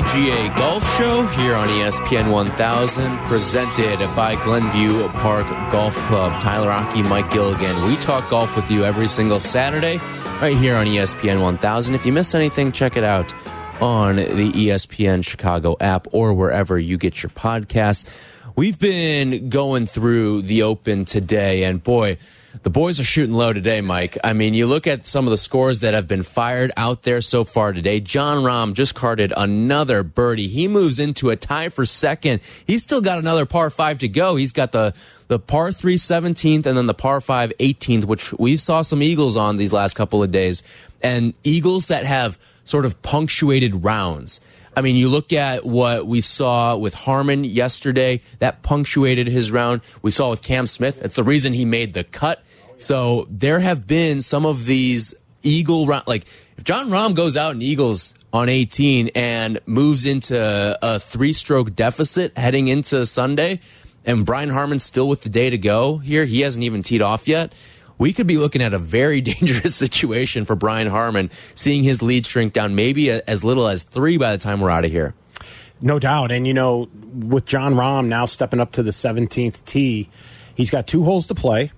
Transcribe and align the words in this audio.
CDGA 0.00 0.56
Golf 0.56 0.96
Show 0.96 1.26
here 1.26 1.54
on 1.54 1.68
ESPN 1.68 2.32
1000, 2.32 3.18
presented 3.24 3.98
by 4.16 4.34
Glenview 4.44 5.06
Park 5.08 5.46
Golf 5.70 5.94
Club. 6.06 6.40
Tyler 6.40 6.68
Rocky, 6.68 7.02
Mike 7.02 7.30
Gilligan. 7.30 7.86
We 7.86 7.96
talk 7.96 8.28
golf 8.30 8.56
with 8.56 8.70
you 8.70 8.82
every 8.82 9.08
single 9.08 9.40
Saturday 9.40 9.98
right 10.40 10.56
here 10.56 10.74
on 10.76 10.86
ESPN 10.86 11.42
1000. 11.42 11.94
If 11.94 12.06
you 12.06 12.12
miss 12.12 12.34
anything, 12.34 12.72
check 12.72 12.96
it 12.96 13.04
out 13.04 13.34
on 13.82 14.16
the 14.16 14.52
ESPN 14.52 15.22
Chicago 15.22 15.76
app 15.80 16.08
or 16.12 16.32
wherever 16.32 16.78
you 16.78 16.96
get 16.96 17.22
your 17.22 17.30
podcasts. 17.30 18.08
We've 18.56 18.78
been 18.78 19.50
going 19.50 19.84
through 19.84 20.42
the 20.42 20.62
Open 20.62 21.04
today, 21.04 21.64
and 21.64 21.82
boy, 21.82 22.16
the 22.62 22.70
boys 22.70 22.98
are 22.98 23.04
shooting 23.04 23.34
low 23.34 23.52
today, 23.52 23.80
Mike. 23.80 24.18
I 24.24 24.32
mean, 24.32 24.54
you 24.54 24.66
look 24.66 24.86
at 24.86 25.06
some 25.06 25.26
of 25.26 25.30
the 25.30 25.36
scores 25.38 25.80
that 25.80 25.94
have 25.94 26.08
been 26.08 26.22
fired 26.22 26.72
out 26.76 27.04
there 27.04 27.20
so 27.20 27.44
far 27.44 27.72
today. 27.72 28.00
Jon 28.00 28.38
Rahm 28.38 28.74
just 28.74 28.94
carded 28.94 29.32
another 29.36 30.02
birdie. 30.02 30.48
He 30.48 30.66
moves 30.66 30.98
into 30.98 31.30
a 31.30 31.36
tie 31.36 31.68
for 31.68 31.86
second. 31.86 32.40
He's 32.66 32.82
still 32.82 33.00
got 33.00 33.18
another 33.18 33.46
par 33.46 33.70
five 33.70 33.98
to 33.98 34.08
go. 34.08 34.36
He's 34.36 34.52
got 34.52 34.72
the 34.72 34.94
the 35.28 35.38
par 35.38 35.70
three 35.70 35.96
17th 35.96 36.66
and 36.66 36.76
then 36.76 36.86
the 36.86 36.94
par 36.94 37.20
five 37.20 37.52
18th, 37.60 38.04
which 38.04 38.32
we 38.34 38.56
saw 38.56 38.82
some 38.82 39.02
eagles 39.02 39.36
on 39.36 39.56
these 39.56 39.72
last 39.72 39.94
couple 39.94 40.22
of 40.22 40.32
days, 40.32 40.62
and 41.02 41.34
eagles 41.44 41.86
that 41.86 42.04
have 42.04 42.38
sort 42.64 42.84
of 42.84 43.00
punctuated 43.02 43.84
rounds. 43.84 44.40
I 44.76 44.82
mean, 44.82 44.96
you 44.96 45.08
look 45.08 45.32
at 45.32 45.64
what 45.64 46.06
we 46.06 46.20
saw 46.20 46.76
with 46.76 46.94
Harman 46.94 47.44
yesterday, 47.44 48.20
that 48.38 48.62
punctuated 48.62 49.26
his 49.26 49.50
round. 49.50 49.80
We 50.02 50.10
saw 50.10 50.30
with 50.30 50.42
Cam 50.42 50.66
Smith. 50.66 51.02
It's 51.02 51.16
the 51.16 51.24
reason 51.24 51.52
he 51.52 51.64
made 51.64 51.92
the 51.92 52.04
cut. 52.04 52.42
So 52.78 53.26
there 53.30 53.58
have 53.58 53.86
been 53.86 54.22
some 54.22 54.46
of 54.46 54.64
these 54.64 55.14
Eagle 55.42 55.86
round, 55.86 56.06
like 56.06 56.26
if 56.56 56.64
Jon 56.64 56.90
Rahm 56.90 57.14
goes 57.14 57.36
out 57.36 57.54
in 57.54 57.62
Eagles 57.62 58.14
on 58.32 58.48
18 58.48 59.08
and 59.14 59.60
moves 59.66 60.06
into 60.06 60.78
a 60.82 61.00
three 61.00 61.32
stroke 61.32 61.74
deficit 61.74 62.36
heading 62.36 62.68
into 62.68 63.04
Sunday, 63.06 63.60
and 64.06 64.24
Brian 64.24 64.48
Harman's 64.48 64.82
still 64.82 65.08
with 65.08 65.22
the 65.22 65.28
day 65.28 65.50
to 65.50 65.58
go 65.58 65.98
here, 65.98 66.24
he 66.24 66.40
hasn't 66.40 66.64
even 66.64 66.82
teed 66.82 67.02
off 67.02 67.28
yet 67.28 67.52
we 68.00 68.14
could 68.14 68.26
be 68.26 68.38
looking 68.38 68.62
at 68.62 68.74
a 68.74 68.78
very 68.78 69.20
dangerous 69.20 69.76
situation 69.76 70.44
for 70.44 70.56
Brian 70.56 70.88
Harman, 70.88 71.30
seeing 71.54 71.84
his 71.84 72.02
lead 72.02 72.26
shrink 72.26 72.52
down 72.52 72.74
maybe 72.74 73.10
as 73.10 73.44
little 73.44 73.68
as 73.68 73.84
three 73.84 74.16
by 74.16 74.32
the 74.32 74.38
time 74.38 74.60
we're 74.60 74.70
out 74.70 74.84
of 74.84 74.90
here. 74.90 75.14
No 75.80 75.98
doubt. 75.98 76.32
And, 76.32 76.46
you 76.46 76.54
know, 76.54 76.88
with 77.14 77.46
Jon 77.46 77.74
Rahm 77.74 78.06
now 78.06 78.26
stepping 78.26 78.58
up 78.58 78.72
to 78.72 78.82
the 78.82 78.90
17th 78.90 79.64
tee, 79.64 80.08
he's 80.54 80.70
got 80.70 80.86
two 80.86 81.04
holes 81.04 81.26
to 81.28 81.34
play. 81.34 81.72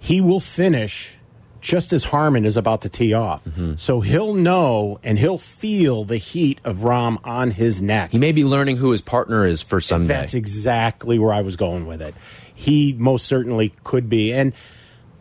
He 0.00 0.20
will 0.20 0.40
finish 0.40 1.14
just 1.60 1.94
as 1.94 2.04
Harman 2.04 2.44
is 2.44 2.58
about 2.58 2.82
to 2.82 2.90
tee 2.90 3.14
off. 3.14 3.42
Mm-hmm. 3.44 3.76
So 3.76 4.00
he'll 4.00 4.34
know 4.34 4.98
and 5.02 5.18
he'll 5.18 5.38
feel 5.38 6.04
the 6.04 6.18
heat 6.18 6.60
of 6.64 6.78
Rahm 6.78 7.18
on 7.24 7.52
his 7.52 7.80
neck. 7.80 8.12
He 8.12 8.18
may 8.18 8.32
be 8.32 8.44
learning 8.44 8.76
who 8.76 8.90
his 8.90 9.00
partner 9.00 9.46
is 9.46 9.62
for 9.62 9.80
Sunday. 9.80 10.14
That's 10.14 10.34
exactly 10.34 11.18
where 11.18 11.32
I 11.32 11.40
was 11.40 11.56
going 11.56 11.86
with 11.86 12.02
it. 12.02 12.14
He 12.54 12.94
most 12.98 13.26
certainly 13.26 13.72
could 13.82 14.10
be. 14.10 14.32
And, 14.32 14.52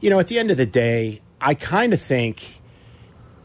you 0.04 0.09
know, 0.09 0.20
at 0.20 0.28
the 0.28 0.38
end 0.38 0.52
of 0.52 0.58
the 0.58 0.66
day, 0.66 1.22
I 1.39 1.54
kind 1.54 1.94
of 1.94 2.02
think 2.02 2.61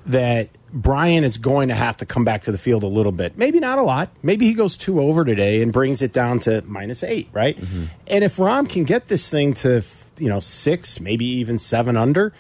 that 0.07 0.49
Brian 0.73 1.23
is 1.23 1.39
going 1.39 1.69
to 1.69 1.75
have 1.75 1.99
to 1.99 2.07
come 2.07 2.25
back 2.25 2.43
to 2.43 2.53
the 2.53 2.59
field 2.59 2.83
a 2.83 2.89
little 2.89 3.13
bit. 3.13 3.39
Maybe 3.39 3.61
not 3.61 3.79
a 3.79 3.83
lot. 3.83 4.11
Maybe 4.25 4.47
he 4.47 4.55
goes 4.55 4.77
two 4.77 5.01
over 5.01 5.25
today 5.25 5.63
and 5.63 5.73
brings 5.73 6.03
it 6.03 6.13
down 6.13 6.41
to 6.41 6.63
minus 6.63 7.05
eight, 7.05 7.29
right? 7.33 7.57
Mm-hmm. 7.57 7.85
And 8.09 8.25
if 8.25 8.39
Rahm 8.39 8.69
can 8.69 8.83
get 8.83 9.07
this 9.07 9.31
thing 9.31 9.55
to, 9.55 9.85
you 10.19 10.29
know, 10.29 10.41
six, 10.41 10.99
maybe 10.99 11.27
even 11.27 11.59
seven 11.59 11.97
under, 11.97 12.33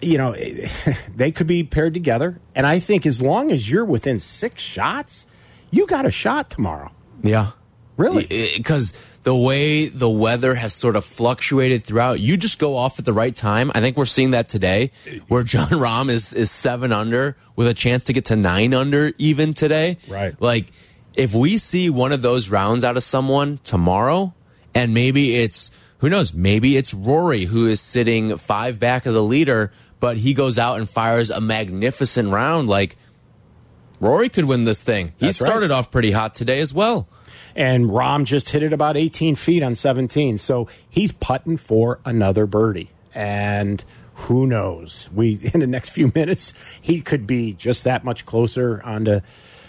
you 0.00 0.16
know, 0.16 0.36
they 1.16 1.32
could 1.32 1.48
be 1.48 1.64
paired 1.64 1.94
together. 1.94 2.38
And 2.54 2.68
I 2.68 2.78
think 2.78 3.04
as 3.04 3.20
long 3.20 3.50
as 3.50 3.68
you're 3.68 3.84
within 3.84 4.20
six 4.20 4.62
shots, 4.62 5.26
you 5.72 5.88
got 5.88 6.06
a 6.06 6.10
shot 6.12 6.50
tomorrow. 6.50 6.92
Yeah. 7.20 7.50
Really? 7.96 8.54
Because 8.56 8.92
the 9.22 9.34
way 9.36 9.86
the 9.86 10.10
weather 10.10 10.54
has 10.54 10.74
sort 10.74 10.96
of 10.96 11.04
fluctuated 11.04 11.84
throughout, 11.84 12.18
you 12.18 12.36
just 12.36 12.58
go 12.58 12.76
off 12.76 12.98
at 12.98 13.04
the 13.04 13.12
right 13.12 13.34
time. 13.34 13.70
I 13.74 13.80
think 13.80 13.96
we're 13.96 14.04
seeing 14.04 14.32
that 14.32 14.48
today, 14.48 14.90
where 15.28 15.44
Jon 15.44 15.68
Rahm 15.70 16.10
is 16.10 16.32
is 16.32 16.50
seven 16.50 16.92
under 16.92 17.36
with 17.54 17.68
a 17.68 17.74
chance 17.74 18.04
to 18.04 18.12
get 18.12 18.24
to 18.26 18.36
nine 18.36 18.74
under 18.74 19.12
even 19.18 19.54
today. 19.54 19.98
Right. 20.08 20.40
Like, 20.40 20.72
if 21.14 21.34
we 21.34 21.58
see 21.58 21.88
one 21.90 22.12
of 22.12 22.22
those 22.22 22.48
rounds 22.48 22.84
out 22.84 22.96
of 22.96 23.02
someone 23.02 23.60
tomorrow, 23.62 24.34
and 24.74 24.92
maybe 24.92 25.36
it's 25.36 25.70
who 25.98 26.08
knows, 26.08 26.34
maybe 26.34 26.76
it's 26.76 26.92
Rory 26.92 27.44
who 27.44 27.68
is 27.68 27.80
sitting 27.80 28.36
five 28.36 28.80
back 28.80 29.06
of 29.06 29.14
the 29.14 29.22
leader, 29.22 29.72
but 30.00 30.16
he 30.16 30.34
goes 30.34 30.58
out 30.58 30.78
and 30.78 30.90
fires 30.90 31.30
a 31.30 31.40
magnificent 31.40 32.30
round. 32.30 32.68
Like, 32.68 32.96
Rory 34.00 34.28
could 34.28 34.46
win 34.46 34.64
this 34.64 34.82
thing. 34.82 35.12
He 35.20 35.26
That's 35.26 35.40
right. 35.40 35.46
started 35.46 35.70
off 35.70 35.92
pretty 35.92 36.10
hot 36.10 36.34
today 36.34 36.58
as 36.58 36.74
well. 36.74 37.06
And 37.54 37.86
Rahm 37.86 38.24
just 38.24 38.50
hit 38.50 38.62
it 38.62 38.72
about 38.72 38.96
18 38.96 39.36
feet 39.36 39.62
on 39.62 39.74
17. 39.74 40.38
So 40.38 40.68
he's 40.88 41.12
putting 41.12 41.56
for 41.56 42.00
another 42.04 42.46
birdie. 42.46 42.90
And 43.14 43.84
who 44.14 44.46
knows? 44.46 45.08
We 45.14 45.38
in 45.54 45.60
the 45.60 45.66
next 45.66 45.90
few 45.90 46.12
minutes 46.14 46.52
he 46.80 47.00
could 47.00 47.26
be 47.26 47.52
just 47.54 47.84
that 47.84 48.04
much 48.04 48.24
closer 48.26 48.82
onto, 48.84 49.20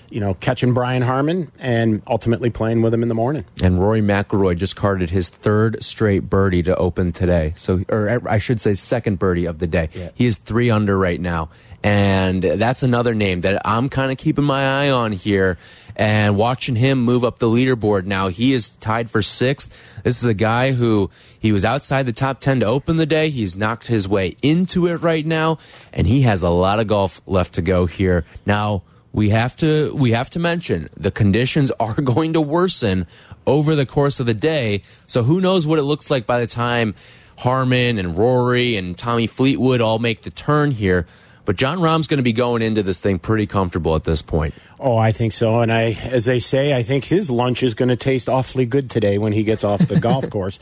you 0.10 0.20
know, 0.20 0.34
catching 0.36 0.74
Brian 0.74 1.02
Harman 1.02 1.52
and 1.60 2.02
ultimately 2.08 2.50
playing 2.50 2.82
with 2.82 2.94
him 2.94 3.02
in 3.02 3.10
the 3.10 3.16
morning. 3.16 3.46
And 3.62 3.80
Rory 3.80 4.02
McIlroy 4.02 4.56
just 4.58 4.76
carded 4.76 5.10
his 5.10 5.30
third 5.30 5.84
straight 5.84 6.30
birdie 6.30 6.64
to 6.64 6.76
open 6.76 7.12
today. 7.12 7.54
So, 7.56 7.84
or 7.90 8.22
I 8.28 8.38
should 8.38 8.62
say, 8.62 8.76
second 8.76 9.18
birdie 9.20 9.46
of 9.46 9.60
the 9.60 9.68
day. 9.68 9.90
Yeah. 9.94 10.10
He 10.14 10.26
is 10.26 10.38
three 10.38 10.70
under 10.70 10.98
right 10.98 11.20
now, 11.20 11.50
and 11.84 12.42
that's 12.42 12.82
another 12.82 13.14
name 13.14 13.42
that 13.42 13.62
I'm 13.68 13.90
kind 13.90 14.12
of 14.12 14.18
keeping 14.18 14.46
my 14.46 14.86
eye 14.86 14.90
on 14.90 15.12
here 15.12 15.58
and 15.96 16.38
watching 16.38 16.76
him 16.76 17.04
move 17.04 17.24
up 17.24 17.40
the 17.40 17.48
leaderboard. 17.48 18.06
Now 18.06 18.30
he 18.30 18.54
is 18.54 18.70
tied 18.70 19.10
for 19.10 19.22
sixth. 19.22 20.02
This 20.04 20.18
is 20.18 20.26
a 20.26 20.34
guy 20.34 20.72
who 20.72 21.12
he 21.38 21.52
was 21.52 21.66
outside 21.66 22.06
the 22.06 22.14
top 22.14 22.40
ten 22.40 22.62
to 22.62 22.66
open 22.66 22.98
the 22.98 23.06
day. 23.06 23.30
He's 23.30 23.56
knocked 23.56 23.88
his 23.88 24.08
way 24.08 24.38
into 24.42 24.88
it 24.88 25.02
right 25.02 25.26
now, 25.26 25.58
and 25.92 26.08
he 26.08 26.22
has 26.22 26.42
a 26.42 26.50
lot 26.50 26.80
of 26.80 26.88
golf 26.88 27.22
left 27.28 27.56
to 27.56 27.62
go 27.62 27.86
here. 27.86 28.26
Now 28.46 28.84
we 29.12 29.30
have 29.30 29.56
to 29.58 29.94
we 29.94 30.12
have 30.12 30.30
to 30.32 30.40
mention 30.40 30.90
the 30.96 31.12
conditions 31.12 31.70
are 31.80 31.96
going 31.96 32.34
to 32.34 32.42
worsen 32.42 33.08
over 33.46 33.76
the 33.76 33.86
course 33.86 34.22
of 34.22 34.26
the 34.26 34.34
day. 34.34 34.84
So 35.06 35.24
who 35.24 35.42
knows 35.42 35.68
what 35.68 35.80
it 35.80 35.84
looks 35.84 36.10
like 36.10 36.26
by 36.26 36.40
the 36.40 36.48
time 36.48 36.96
Harman 37.40 37.98
and 37.98 38.18
Rory 38.18 38.78
and 38.78 38.98
Tommy 38.98 39.28
Fleetwood 39.28 39.82
all 39.82 40.00
make 40.00 40.22
the 40.22 40.30
turn 40.30 40.72
here. 40.72 41.06
But 41.46 41.58
Jon 41.58 41.82
Rahm's 41.82 42.08
going 42.08 42.18
to 42.18 42.24
be 42.24 42.34
going 42.34 42.62
into 42.62 42.84
this 42.84 43.00
thing 43.00 43.20
pretty 43.20 43.46
comfortable 43.46 43.96
at 43.96 44.06
this 44.06 44.22
point. 44.22 44.54
Oh, 44.80 44.96
I 44.98 45.12
think 45.12 45.34
so. 45.34 45.60
And 45.60 45.74
I, 45.74 45.98
as 46.04 46.26
they 46.26 46.40
say, 46.40 46.76
I 46.76 46.84
think 46.84 47.06
his 47.06 47.30
lunch 47.30 47.64
is 47.64 47.74
going 47.74 47.90
to 47.90 47.98
taste 47.98 48.30
awfully 48.30 48.66
good 48.66 48.90
today 48.90 49.18
when 49.18 49.34
he 49.34 49.44
gets 49.44 49.64
off 49.64 49.80
the 49.80 50.00
golf 50.00 50.30
course. 50.32 50.60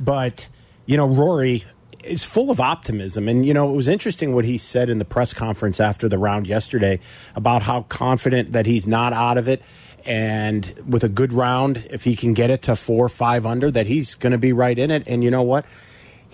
But, 0.00 0.48
you 0.86 0.96
know, 0.96 1.06
Rory 1.06 1.64
is 2.02 2.24
full 2.24 2.50
of 2.50 2.60
optimism. 2.60 3.28
And, 3.28 3.44
you 3.44 3.52
know, 3.52 3.72
it 3.72 3.76
was 3.76 3.88
interesting 3.88 4.34
what 4.34 4.44
he 4.44 4.58
said 4.58 4.88
in 4.88 4.98
the 4.98 5.04
press 5.04 5.34
conference 5.34 5.80
after 5.80 6.08
the 6.08 6.18
round 6.18 6.46
yesterday 6.46 6.98
about 7.36 7.62
how 7.62 7.82
confident 7.82 8.52
that 8.52 8.66
he's 8.66 8.86
not 8.86 9.12
out 9.12 9.38
of 9.38 9.48
it. 9.48 9.62
And 10.04 10.72
with 10.88 11.04
a 11.04 11.08
good 11.08 11.32
round, 11.32 11.86
if 11.90 12.04
he 12.04 12.16
can 12.16 12.34
get 12.34 12.50
it 12.50 12.62
to 12.62 12.74
four 12.74 13.04
or 13.04 13.10
five 13.10 13.46
under, 13.46 13.70
that 13.70 13.86
he's 13.86 14.14
going 14.14 14.32
to 14.32 14.38
be 14.38 14.52
right 14.52 14.76
in 14.76 14.90
it. 14.90 15.04
And 15.06 15.22
you 15.22 15.30
know 15.30 15.42
what? 15.42 15.64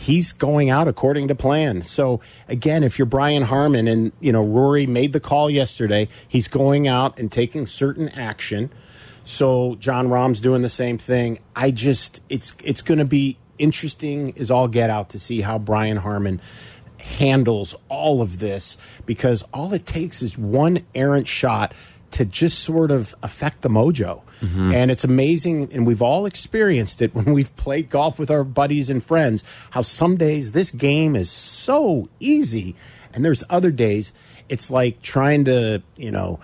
He's 0.01 0.31
going 0.31 0.71
out 0.71 0.87
according 0.87 1.27
to 1.27 1.35
plan. 1.35 1.83
So 1.83 2.21
again, 2.47 2.85
if 2.85 3.01
you're 3.01 3.07
Brian 3.07 3.43
Harman 3.43 3.89
and 3.89 4.13
you 4.21 4.31
know 4.31 4.45
Rory 4.45 4.87
made 4.87 5.13
the 5.13 5.19
call 5.19 5.51
yesterday, 5.51 6.09
he's 6.29 6.47
going 6.47 6.87
out 6.87 7.19
and 7.19 7.33
taking 7.33 7.67
certain 7.67 8.09
action. 8.11 8.71
So 9.25 9.75
Jon 9.75 10.09
Rahm's 10.09 10.41
doing 10.41 10.63
the 10.63 10.69
same 10.69 10.99
thing. 10.99 11.41
I 11.57 11.73
just 11.73 12.23
it's 12.29 12.55
it's 12.63 12.81
going 12.81 12.99
to 12.99 13.05
be 13.05 13.39
interesting 13.59 14.39
as 14.39 14.53
all 14.53 14.69
get 14.69 14.89
out 14.89 15.09
to 15.11 15.19
see 15.19 15.41
how 15.41 15.59
Brian 15.59 15.97
Harman 15.97 16.41
handles 16.99 17.75
all 17.89 18.23
of 18.23 18.39
this 18.39 18.77
because 19.05 19.43
all 19.53 19.75
it 19.75 19.85
takes 19.85 20.23
is 20.23 20.39
one 20.39 20.79
errant 20.95 21.27
shot 21.27 21.75
to 22.13 22.25
just 22.25 22.61
sort 22.61 22.91
of 22.91 23.15
affect 23.23 23.63
the 23.63 23.69
mojo. 23.69 24.23
And 24.73 24.91
it's 24.91 25.03
amazing, 25.05 25.73
and 25.73 25.85
we've 25.87 26.01
all 26.03 26.25
experienced 26.25 27.03
it 27.03 27.15
when 27.15 27.33
we've 27.33 27.55
played 27.57 27.91
golf 27.91 28.19
with 28.19 28.31
our 28.31 28.45
buddies 28.45 28.89
and 28.89 29.03
friends, 29.03 29.43
how 29.71 29.83
some 29.83 30.17
days 30.17 30.53
this 30.53 30.71
game 30.71 31.17
is 31.17 31.31
so 31.31 32.09
easy, 32.21 32.77
and 33.13 33.25
there's 33.25 33.43
other 33.51 33.71
days 33.71 34.13
it's 34.49 34.71
like 34.71 35.03
trying 35.03 35.45
to, 35.45 35.83
you 35.97 36.11
know, 36.11 36.41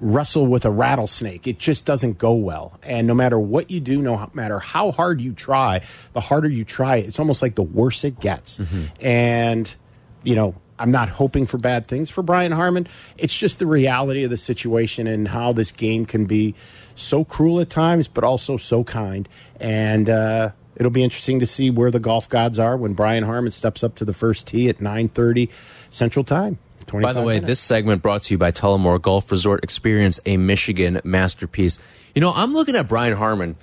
wrestle 0.00 0.46
with 0.46 0.64
a 0.64 0.70
rattlesnake. 0.70 1.46
It 1.46 1.58
just 1.58 1.84
doesn't 1.84 2.18
go 2.18 2.32
well. 2.32 2.78
And 2.82 3.06
no 3.06 3.14
matter 3.14 3.38
what 3.38 3.70
you 3.70 3.80
do, 3.80 4.00
no 4.00 4.30
matter 4.32 4.58
how 4.58 4.92
hard 4.92 5.20
you 5.20 5.32
try, 5.32 5.82
the 6.12 6.20
harder 6.20 6.48
you 6.48 6.64
try, 6.64 6.96
it's 6.96 7.18
almost 7.18 7.42
like 7.42 7.56
the 7.56 7.62
worse 7.62 8.04
it 8.04 8.20
gets. 8.20 8.58
Mm-hmm. 8.58 9.04
And, 9.04 9.74
you 10.22 10.36
know, 10.36 10.54
I'm 10.78 10.90
not 10.90 11.08
hoping 11.08 11.46
for 11.46 11.58
bad 11.58 11.86
things 11.86 12.10
for 12.10 12.22
Brian 12.22 12.52
Harman. 12.52 12.88
It's 13.16 13.36
just 13.36 13.58
the 13.58 13.66
reality 13.66 14.24
of 14.24 14.30
the 14.30 14.36
situation 14.36 15.06
and 15.06 15.28
how 15.28 15.52
this 15.52 15.72
game 15.72 16.06
can 16.06 16.26
be 16.26 16.54
so 16.94 17.24
cruel 17.24 17.60
at 17.60 17.70
times, 17.70 18.08
but 18.08 18.24
also 18.24 18.56
so 18.56 18.84
kind. 18.84 19.28
And 19.60 20.08
uh, 20.08 20.50
it'll 20.76 20.90
be 20.90 21.02
interesting 21.02 21.40
to 21.40 21.46
see 21.46 21.70
where 21.70 21.90
the 21.90 22.00
golf 22.00 22.28
gods 22.28 22.58
are 22.58 22.76
when 22.76 22.94
Brian 22.94 23.24
Harman 23.24 23.50
steps 23.50 23.82
up 23.82 23.94
to 23.96 24.04
the 24.04 24.14
first 24.14 24.46
tee 24.46 24.68
at 24.68 24.78
9:30 24.78 25.50
Central 25.90 26.24
Time. 26.24 26.58
By 26.90 27.12
the 27.12 27.20
way, 27.20 27.34
minutes. 27.34 27.48
this 27.48 27.60
segment 27.60 28.00
brought 28.00 28.22
to 28.22 28.34
you 28.34 28.38
by 28.38 28.50
Tullamore 28.50 29.00
Golf 29.02 29.30
Resort 29.30 29.62
Experience, 29.62 30.20
a 30.24 30.38
Michigan 30.38 31.00
masterpiece. 31.04 31.78
You 32.14 32.22
know, 32.22 32.32
I'm 32.34 32.54
looking 32.54 32.76
at 32.76 32.88
Brian 32.88 33.16
Harman. 33.16 33.56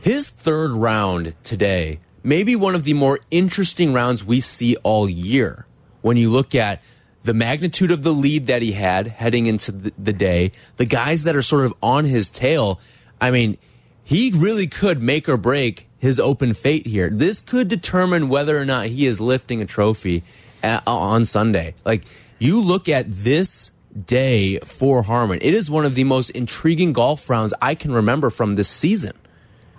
His 0.00 0.28
third 0.28 0.72
round 0.72 1.34
today, 1.42 1.98
maybe 2.22 2.54
one 2.54 2.74
of 2.74 2.84
the 2.84 2.92
more 2.92 3.20
interesting 3.30 3.94
rounds 3.94 4.22
we 4.22 4.40
see 4.40 4.76
all 4.82 5.08
year. 5.08 5.66
When 6.06 6.16
you 6.16 6.30
look 6.30 6.54
at 6.54 6.84
the 7.24 7.34
magnitude 7.34 7.90
of 7.90 8.04
the 8.04 8.12
lead 8.12 8.46
that 8.46 8.62
he 8.62 8.70
had 8.70 9.08
heading 9.08 9.46
into 9.46 9.72
the, 9.72 9.92
the 9.98 10.12
day, 10.12 10.52
the 10.76 10.84
guys 10.84 11.24
that 11.24 11.34
are 11.34 11.42
sort 11.42 11.66
of 11.66 11.74
on 11.82 12.04
his 12.04 12.30
tail, 12.30 12.78
I 13.20 13.32
mean, 13.32 13.58
he 14.04 14.30
really 14.32 14.68
could 14.68 15.02
make 15.02 15.28
or 15.28 15.36
break 15.36 15.88
his 15.98 16.20
open 16.20 16.54
fate 16.54 16.86
here. 16.86 17.10
This 17.10 17.40
could 17.40 17.66
determine 17.66 18.28
whether 18.28 18.56
or 18.56 18.64
not 18.64 18.86
he 18.86 19.04
is 19.04 19.20
lifting 19.20 19.60
a 19.60 19.66
trophy 19.66 20.22
at, 20.62 20.84
on 20.86 21.24
Sunday. 21.24 21.74
Like, 21.84 22.04
you 22.38 22.60
look 22.60 22.88
at 22.88 23.06
this 23.08 23.72
day 24.06 24.60
for 24.60 25.02
Harman. 25.02 25.40
it 25.42 25.54
is 25.54 25.68
one 25.68 25.84
of 25.84 25.96
the 25.96 26.04
most 26.04 26.30
intriguing 26.30 26.92
golf 26.92 27.28
rounds 27.28 27.52
I 27.60 27.74
can 27.74 27.90
remember 27.90 28.30
from 28.30 28.54
this 28.54 28.68
season. 28.68 29.14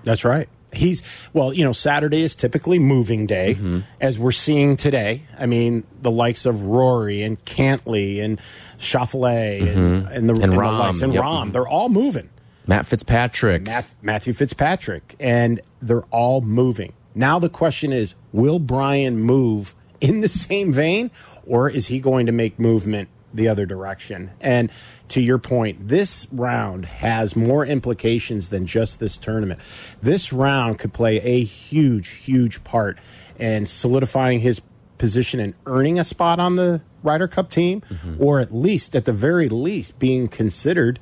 That's 0.03 0.25
right. 0.25 0.49
He's 0.73 1.01
well, 1.33 1.53
you 1.53 1.63
know, 1.63 1.71
Saturday 1.71 2.21
is 2.21 2.35
typically 2.35 2.79
moving 2.79 3.25
day, 3.25 3.55
mm 3.55 3.61
-hmm. 3.61 3.83
as 4.01 4.17
we're 4.17 4.31
seeing 4.31 4.77
today. 4.77 5.21
I 5.39 5.45
mean, 5.45 5.83
the 6.01 6.11
likes 6.11 6.45
of 6.45 6.61
Rory 6.61 7.23
and 7.23 7.37
Cantlay 7.45 8.23
and 8.23 8.39
Schauffele 8.77 9.59
mm 9.59 9.67
-hmm. 9.67 9.77
and, 9.77 9.77
mm-hmm. 9.77 10.15
and, 10.15 10.29
the 10.29 10.33
and, 10.33 10.43
and 10.43 10.53
Rahm, 10.53 10.77
the 10.77 10.87
likes, 10.87 11.01
and 11.01 11.13
yep. 11.13 11.23
Rahm, 11.23 11.51
they're 11.51 11.69
all 11.69 11.89
moving. 11.89 12.29
Matt 12.67 12.85
Fitzpatrick, 12.85 13.65
Matt, 13.65 13.85
Matthew 14.01 14.33
Fitzpatrick, 14.33 15.15
and 15.19 15.61
they're 15.81 16.07
all 16.11 16.41
moving. 16.41 16.93
Now 17.15 17.39
the 17.39 17.49
question 17.49 17.93
is, 17.93 18.15
will 18.31 18.59
Brian 18.59 19.19
move 19.19 19.73
in 19.99 20.21
the 20.21 20.27
same 20.47 20.73
vein, 20.73 21.09
or 21.45 21.69
is 21.69 21.87
he 21.87 21.99
going 21.99 22.25
to 22.25 22.31
make 22.31 22.59
movement 22.59 23.09
the 23.33 23.47
other 23.47 23.65
direction? 23.65 24.31
And 24.41 24.69
to 25.09 25.21
your 25.21 25.37
point, 25.37 25.87
this 25.87 26.27
round 26.31 26.85
has 26.85 27.35
more 27.35 27.65
implications 27.65 28.49
than 28.49 28.65
just 28.65 28.99
this 28.99 29.17
tournament. 29.17 29.59
This 30.01 30.33
round 30.33 30.79
could 30.79 30.93
play 30.93 31.17
a 31.17 31.43
huge, 31.43 32.09
huge 32.09 32.63
part 32.63 32.97
in 33.39 33.65
solidifying 33.65 34.41
his 34.41 34.61
position 34.97 35.39
and 35.39 35.53
earning 35.65 35.99
a 35.99 36.03
spot 36.03 36.39
on 36.39 36.55
the 36.55 36.81
Ryder 37.03 37.27
Cup 37.27 37.49
team, 37.49 37.81
mm 37.81 37.97
-hmm. 37.97 38.15
or 38.19 38.39
at 38.39 38.53
least, 38.53 38.95
at 38.95 39.05
the 39.05 39.13
very 39.13 39.49
least, 39.49 39.99
being 39.99 40.27
considered 40.27 40.99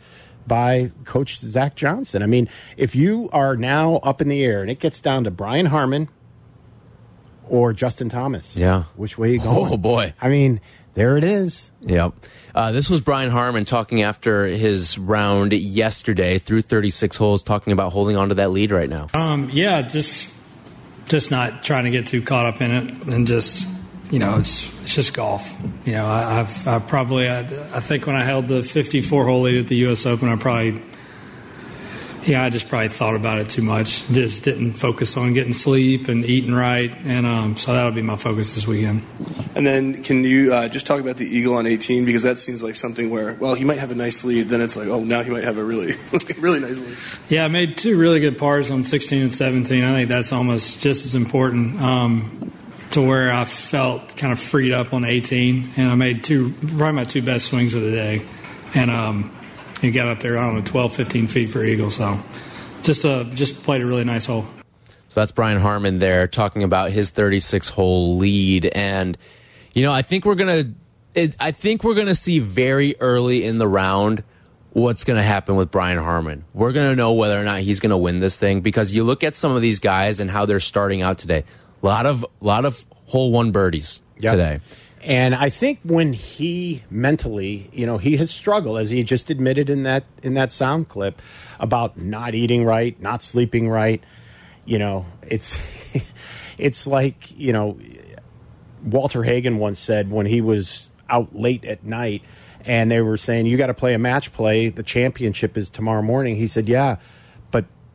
by 0.48 0.92
Coach 1.04 1.40
Zach 1.40 1.76
Johnson. 1.76 2.22
I 2.22 2.28
mean, 2.28 2.48
if 2.78 2.96
you 2.96 3.30
are 3.32 3.56
now 3.56 3.96
up 4.04 4.22
in 4.22 4.28
the 4.28 4.44
air 4.44 4.62
and 4.62 4.70
it 4.70 4.80
gets 4.80 5.02
down 5.02 5.24
to 5.24 5.32
Brian 5.32 5.68
Harman 5.68 6.08
or 7.48 7.74
Justin 7.74 8.10
Thomas, 8.10 8.56
yeah, 8.56 8.84
which 8.96 9.18
way 9.18 9.34
you 9.34 9.40
going? 9.40 9.72
Oh 9.74 9.78
boy! 9.78 10.14
I 10.22 10.30
mean, 10.30 10.60
there 10.96 11.18
it 11.18 11.24
is. 11.24 11.72
Yep. 11.82 12.14
Uh, 12.56 12.72
this 12.72 12.90
was 12.90 13.02
Brian 13.02 13.30
Harman 13.30 13.66
talking 13.66 14.02
after 14.02 14.48
his 14.48 14.98
round 14.98 15.54
yesterday 15.54 16.40
through 16.40 16.64
36 16.64 17.18
holes, 17.18 17.44
talking 17.44 17.74
about 17.74 17.94
holding 17.94 18.18
on 18.18 18.30
to 18.30 18.36
that 18.36 18.52
lead 18.52 18.72
right 18.72 18.90
now. 18.90 19.08
Um, 19.14 19.50
yeah, 19.52 19.82
just 19.84 20.34
just 21.06 21.30
not 21.30 21.64
trying 21.64 21.84
to 21.84 21.92
get 21.92 22.08
too 22.08 22.22
caught 22.22 22.48
up 22.48 22.62
in 22.62 22.72
it, 22.72 23.14
and 23.14 23.28
just 23.28 23.68
you 24.10 24.20
know, 24.20 24.38
it's 24.40 24.74
it's 24.84 24.96
just 24.96 25.14
golf. 25.14 25.54
You 25.86 25.94
know, 25.94 26.06
I, 26.06 26.44
have 26.44 26.68
I 26.68 26.80
probably 26.80 27.28
I, 27.28 27.40
I 27.40 27.80
think 27.80 28.08
when 28.08 28.16
I 28.16 28.24
held 28.24 28.48
the 28.48 28.64
54 28.64 29.26
hole 29.26 29.42
lead 29.42 29.58
at 29.58 29.68
the 29.68 29.78
U.S. 29.78 30.06
Open, 30.06 30.30
I 30.30 30.36
probably 30.38 30.82
yeah, 32.26 32.44
I 32.44 32.50
just 32.50 32.68
probably 32.68 32.90
thought 32.90 33.16
about 33.16 33.40
it 33.40 33.50
too 33.50 33.62
much. 33.62 34.06
Just 34.08 34.44
didn't 34.44 34.74
focus 34.74 35.16
on 35.16 35.34
getting 35.34 35.54
sleep 35.54 36.08
and 36.08 36.26
eating 36.26 36.54
right, 36.54 36.92
and 37.06 37.26
um, 37.26 37.58
so 37.58 37.74
that'll 37.74 37.92
be 37.92 38.02
my 38.02 38.18
focus 38.18 38.56
this 38.56 38.66
weekend. 38.66 39.04
And 39.56 39.66
then, 39.66 40.02
can 40.04 40.24
you 40.24 40.54
uh, 40.54 40.68
just 40.68 40.88
talk 40.88 41.00
about 41.00 41.18
the 41.18 41.26
eagle 41.26 41.56
on 41.56 41.68
18 41.68 42.04
because 42.04 42.24
that 42.24 42.40
seems 42.40 42.64
like 42.64 42.76
something 42.76 43.12
where, 43.12 43.36
well, 43.36 43.54
he 43.54 43.64
might 43.64 43.78
have 43.78 43.92
a 43.92 43.96
nice 43.96 44.26
lead, 44.26 44.48
then 44.48 44.62
it's 44.62 44.76
like, 44.76 44.88
oh, 44.88 45.04
now 45.04 45.22
he 45.22 45.30
might 45.30 45.44
have 45.44 45.60
a 45.60 45.64
really, 45.64 45.94
really 46.40 46.60
nice 46.60 46.80
lead. 46.80 46.98
Yeah, 47.30 47.46
I 47.46 47.48
made 47.48 47.78
two 47.78 47.98
really 47.98 48.20
good 48.20 48.40
pars 48.40 48.72
on 48.72 48.84
16 48.84 49.22
and 49.22 49.36
17. 49.36 49.84
I 49.84 49.94
think 49.94 50.10
that's 50.10 50.34
almost 50.34 50.82
just 50.82 51.06
as 51.06 51.16
important. 51.16 51.82
Um, 51.82 52.52
to 52.92 53.02
where 53.02 53.30
I 53.30 53.44
felt 53.44 54.16
kind 54.16 54.32
of 54.32 54.40
freed 54.40 54.72
up 54.72 54.94
on 54.94 55.04
18, 55.04 55.74
and 55.76 55.90
I 55.90 55.96
made 55.96 56.24
two, 56.24 56.54
probably 56.54 56.94
my 56.94 57.04
two 57.04 57.22
best 57.22 57.48
swings 57.48 57.74
of 57.74 57.82
the 57.82 57.92
day, 57.92 58.26
and 58.74 58.90
um, 58.90 59.35
he 59.86 59.92
got 59.92 60.08
up 60.08 60.20
there, 60.20 60.38
I 60.38 60.46
don't 60.46 60.56
know, 60.56 60.62
12, 60.62 60.94
15 60.94 61.28
feet 61.28 61.50
for 61.50 61.64
eagle. 61.64 61.92
So 61.92 62.20
just 62.84 63.06
uh, 63.06 63.24
just 63.26 63.62
played 63.64 63.82
a 63.82 63.86
really 63.86 64.04
nice 64.04 64.26
hole. 64.26 64.46
So 65.10 65.22
that's 65.22 65.32
Brian 65.32 65.60
Harman 65.60 66.00
there 66.00 66.28
talking 66.28 66.64
about 66.64 66.92
his 66.92 67.10
36 67.10 67.70
hole 67.70 68.18
lead. 68.18 68.66
And, 68.66 69.18
you 69.74 69.86
know, 69.86 69.92
I 69.92 70.02
think 70.02 70.26
we're 70.26 70.36
going 70.36 70.76
to, 71.16 71.34
I 71.40 71.52
think 71.52 71.84
we're 71.84 71.94
going 71.94 72.08
to 72.08 72.16
see 72.16 72.40
very 72.40 72.96
early 73.00 73.46
in 73.46 73.58
the 73.58 73.68
round 73.68 74.24
what's 74.74 75.06
going 75.06 75.16
to 75.16 75.24
happen 75.24 75.56
with 75.56 75.72
Brian 75.72 75.98
Harman. 75.98 76.44
We're 76.54 76.74
going 76.74 76.90
to 76.90 76.98
know 76.98 77.14
whether 77.14 77.40
or 77.40 77.46
not 77.46 77.62
he's 77.62 77.80
going 77.80 77.92
to 77.92 77.98
win 77.98 78.20
this 78.20 78.36
thing 78.36 78.60
because 78.60 78.94
you 78.94 79.06
look 79.06 79.24
at 79.24 79.36
some 79.36 79.54
of 79.54 79.62
these 79.62 79.80
guys 79.80 80.20
and 80.20 80.30
how 80.30 80.46
they're 80.46 80.60
starting 80.60 81.02
out 81.02 81.18
today. 81.18 81.46
A 81.82 81.86
lot 81.86 82.06
of, 82.06 82.24
a 82.24 82.46
lot 82.46 82.66
of 82.66 82.86
hole 83.06 83.32
one 83.32 83.52
birdies 83.52 84.02
yep. 84.20 84.34
today. 84.34 84.60
And 85.06 85.36
I 85.36 85.52
think 85.52 85.82
when 85.84 86.14
he 86.14 86.84
mentally, 86.90 87.70
you 87.72 87.86
know, 87.86 88.00
he 88.00 88.18
has 88.18 88.32
struggled, 88.32 88.80
as 88.80 88.90
he 88.90 89.04
just 89.04 89.30
admitted 89.30 89.70
in 89.70 89.84
that 89.84 90.04
in 90.24 90.34
that 90.34 90.52
sound 90.52 90.90
clip, 90.90 91.22
about 91.60 91.96
not 91.96 92.34
eating 92.34 92.66
right, 92.66 93.00
not 93.00 93.22
sleeping 93.22 93.70
right. 93.70 94.04
You 94.66 94.80
know, 94.80 95.06
it's 95.22 95.60
it's 96.58 96.88
like 96.88 97.38
you 97.40 97.54
know, 97.54 97.78
Walter 98.84 99.22
Hagen 99.22 99.60
once 99.60 99.78
said 99.78 100.12
when 100.12 100.26
he 100.26 100.42
was 100.42 100.90
out 101.08 101.36
late 101.36 101.66
at 101.66 101.84
night, 101.84 102.24
and 102.66 102.90
they 102.90 103.02
were 103.02 103.18
saying 103.18 103.46
you 103.46 103.58
got 103.58 103.68
to 103.68 103.76
play 103.76 103.94
a 103.94 104.00
match 104.00 104.34
play. 104.34 104.70
The 104.70 104.82
championship 104.82 105.56
is 105.56 105.70
tomorrow 105.70 106.02
morning. 106.02 106.36
He 106.36 106.48
said, 106.48 106.68
"Yeah, 106.68 106.96
but." 106.96 107.02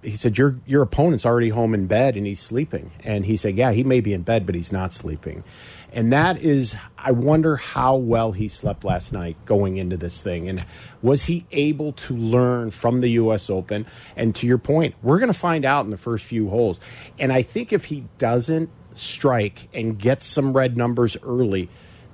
He 0.02 0.16
said, 0.16 0.38
"Your 0.38 0.56
your 0.66 0.82
opponent's 0.82 1.26
already 1.26 1.50
home 1.50 1.74
in 1.74 1.86
bed 1.86 2.16
and 2.16 2.26
he's 2.26 2.40
sleeping." 2.40 2.90
And 3.04 3.26
he 3.26 3.36
said, 3.36 3.56
"Yeah, 3.56 3.72
he 3.72 3.84
may 3.84 4.00
be 4.00 4.12
in 4.12 4.22
bed, 4.22 4.46
but 4.46 4.54
he's 4.54 4.72
not 4.72 4.92
sleeping." 4.92 5.44
And 5.92 6.12
that 6.12 6.40
is, 6.40 6.74
I 6.96 7.10
wonder 7.10 7.56
how 7.56 7.96
well 7.96 8.32
he 8.32 8.48
slept 8.48 8.84
last 8.84 9.12
night 9.12 9.36
going 9.44 9.76
into 9.76 9.96
this 9.96 10.20
thing. 10.20 10.48
And 10.48 10.64
was 11.02 11.24
he 11.24 11.46
able 11.50 11.92
to 11.92 12.16
learn 12.16 12.70
from 12.70 13.00
the 13.00 13.08
U.S. 13.08 13.50
Open? 13.50 13.86
And 14.16 14.34
to 14.36 14.46
your 14.46 14.58
point, 14.58 14.94
we're 15.02 15.18
going 15.18 15.32
to 15.32 15.38
find 15.38 15.64
out 15.64 15.84
in 15.84 15.90
the 15.90 15.96
first 15.96 16.24
few 16.24 16.48
holes. 16.48 16.80
And 17.18 17.32
I 17.32 17.42
think 17.42 17.72
if 17.72 17.86
he 17.86 18.04
doesn't 18.18 18.70
strike 18.94 19.68
and 19.74 19.98
get 19.98 20.22
some 20.22 20.52
red 20.52 20.76
numbers 20.76 21.16
early, 21.22 21.68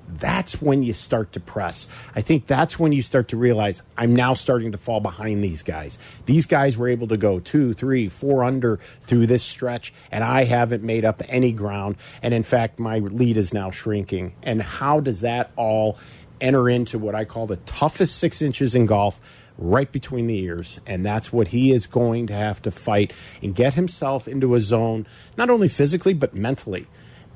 that's 0.07 0.61
when 0.61 0.83
you 0.83 0.93
start 0.93 1.33
to 1.33 1.39
press. 1.39 1.87
I 2.15 2.21
think 2.21 2.47
that's 2.47 2.79
when 2.79 2.91
you 2.91 3.01
start 3.01 3.27
to 3.29 3.37
realize 3.37 3.81
I'm 3.97 4.15
now 4.15 4.33
starting 4.33 4.71
to 4.71 4.77
fall 4.77 4.99
behind 4.99 5.43
these 5.43 5.63
guys. 5.63 5.97
These 6.25 6.45
guys 6.45 6.77
were 6.77 6.87
able 6.87 7.07
to 7.07 7.17
go 7.17 7.39
two, 7.39 7.73
three, 7.73 8.07
four 8.07 8.43
under 8.43 8.77
through 9.01 9.27
this 9.27 9.43
stretch, 9.43 9.93
and 10.11 10.23
I 10.23 10.45
haven't 10.45 10.83
made 10.83 11.05
up 11.05 11.21
any 11.27 11.51
ground. 11.51 11.97
And 12.21 12.33
in 12.33 12.43
fact, 12.43 12.79
my 12.79 12.99
lead 12.99 13.37
is 13.37 13.53
now 13.53 13.71
shrinking. 13.71 14.33
And 14.43 14.61
how 14.61 14.99
does 14.99 15.21
that 15.21 15.51
all 15.55 15.97
enter 16.39 16.69
into 16.69 16.99
what 16.99 17.15
I 17.15 17.25
call 17.25 17.47
the 17.47 17.57
toughest 17.57 18.17
six 18.17 18.41
inches 18.41 18.75
in 18.75 18.85
golf? 18.85 19.19
right 19.57 19.91
between 19.91 20.27
the 20.27 20.37
ears. 20.37 20.79
And 20.85 21.05
that's 21.05 21.33
what 21.33 21.47
he 21.47 21.71
is 21.71 21.87
going 21.87 22.27
to 22.27 22.33
have 22.33 22.61
to 22.61 22.71
fight 22.71 23.11
and 23.41 23.55
get 23.55 23.73
himself 23.73 24.27
into 24.27 24.55
a 24.55 24.61
zone, 24.61 25.07
not 25.35 25.49
only 25.49 25.67
physically, 25.67 26.13
but 26.13 26.35
mentally. 26.35 26.85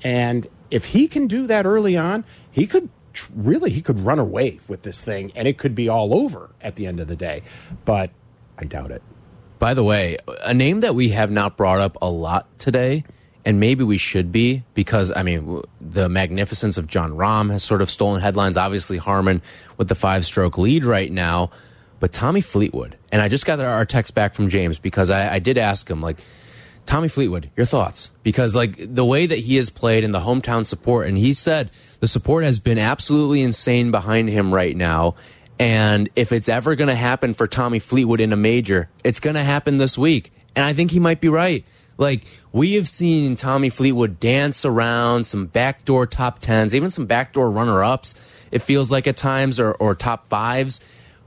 And 0.04 0.48
if 0.70 0.86
he 0.86 1.08
can 1.08 1.28
do 1.28 1.48
that 1.48 1.66
early 1.66 1.98
on, 1.98 2.26
he 2.52 2.68
could 2.68 2.90
really 3.36 3.70
he 3.72 3.82
could 3.82 4.00
run 4.00 4.20
away 4.20 4.60
with 4.68 4.84
this 4.84 5.04
thing 5.04 5.34
and 5.36 5.46
it 5.46 5.58
could 5.58 5.76
be 5.76 5.90
all 5.90 6.14
over 6.14 6.50
at 6.62 6.78
the 6.78 6.88
end 6.88 7.00
of 7.00 7.08
the 7.08 7.16
day. 7.16 7.44
But 7.86 8.12
I 8.58 8.66
doubt 8.66 8.92
it. 8.92 9.02
By 9.60 9.74
the 9.74 9.84
way, 9.84 10.18
a 10.44 10.54
name 10.54 10.80
that 10.80 10.96
we 10.96 11.10
have 11.10 11.30
not 11.30 11.56
brought 11.56 11.80
up 11.80 11.98
a 12.02 12.10
lot 12.10 12.48
today, 12.58 13.04
and 13.46 13.60
maybe 13.60 13.84
we 13.84 13.98
should 13.98 14.32
be, 14.32 14.64
because 14.74 15.12
I 15.16 15.22
mean, 15.22 15.62
the 15.80 16.10
magnificence 16.10 16.80
of 16.80 16.88
Jon 16.88 17.12
Rahm 17.12 17.52
has 17.52 17.64
sort 17.64 17.84
of 17.84 17.90
stolen 17.90 18.22
headlines. 18.22 18.58
Obviously, 18.58 18.98
Harman 18.98 19.42
with 19.78 19.88
the 19.88 19.94
five 19.94 20.26
stroke 20.26 20.58
lead 20.58 20.84
right 20.84 21.12
now, 21.12 21.52
but 22.00 22.12
Tommy 22.12 22.42
Fleetwood. 22.42 22.98
And 23.12 23.22
I 23.22 23.28
just 23.28 23.46
got 23.46 23.60
our 23.60 23.86
text 23.86 24.16
back 24.16 24.34
from 24.34 24.50
James 24.50 24.80
because 24.80 25.12
I, 25.12 25.36
I 25.36 25.40
did 25.40 25.60
ask 25.60 25.88
him, 25.88 26.02
like, 26.02 26.18
Tommy 26.86 27.08
Fleetwood, 27.08 27.50
your 27.56 27.66
thoughts? 27.66 28.12
Because 28.24 28.56
like 28.56 28.76
the 28.78 29.06
way 29.06 29.26
that 29.26 29.40
he 29.40 29.56
has 29.56 29.70
played 29.70 30.04
in 30.04 30.12
the 30.12 30.20
hometown 30.20 30.66
support, 30.66 31.08
and 31.08 31.18
he 31.18 31.34
said 31.34 31.72
the 32.00 32.08
support 32.08 32.44
has 32.44 32.60
been 32.60 32.78
absolutely 32.78 33.42
insane 33.42 33.92
behind 33.92 34.30
him 34.30 34.54
right 34.54 34.76
now. 34.76 35.16
And 35.60 36.10
if 36.16 36.32
it's 36.32 36.50
ever 36.50 36.76
going 36.76 36.88
to 36.88 36.96
happen 36.96 37.36
for 37.36 37.46
Tommy 37.46 37.78
Fleetwood 37.78 38.20
in 38.20 38.34
a 38.34 38.38
major, 38.38 38.90
it's 39.04 39.20
going 39.20 39.36
to 39.36 39.44
happen 39.44 39.78
this 39.78 39.96
week. 39.98 40.34
And 40.56 40.66
I 40.66 40.74
think 40.74 40.90
he 40.90 41.00
might 41.00 41.22
be 41.22 41.30
right. 41.30 41.64
Like, 41.98 42.26
we 42.52 42.74
have 42.74 42.88
seen 42.88 43.36
Tommy 43.36 43.70
Fleetwood 43.70 44.20
dance 44.20 44.66
around 44.66 45.26
some 45.26 45.46
backdoor 45.46 46.08
top 46.08 46.40
tens, 46.40 46.74
even 46.74 46.90
some 46.90 47.06
backdoor 47.06 47.52
runner 47.52 47.84
ups, 47.84 48.16
it 48.50 48.64
feels 48.64 48.92
like 48.92 49.06
at 49.06 49.18
times, 49.18 49.60
or, 49.60 49.74
or 49.74 49.94
top 49.94 50.28
fives. 50.28 50.82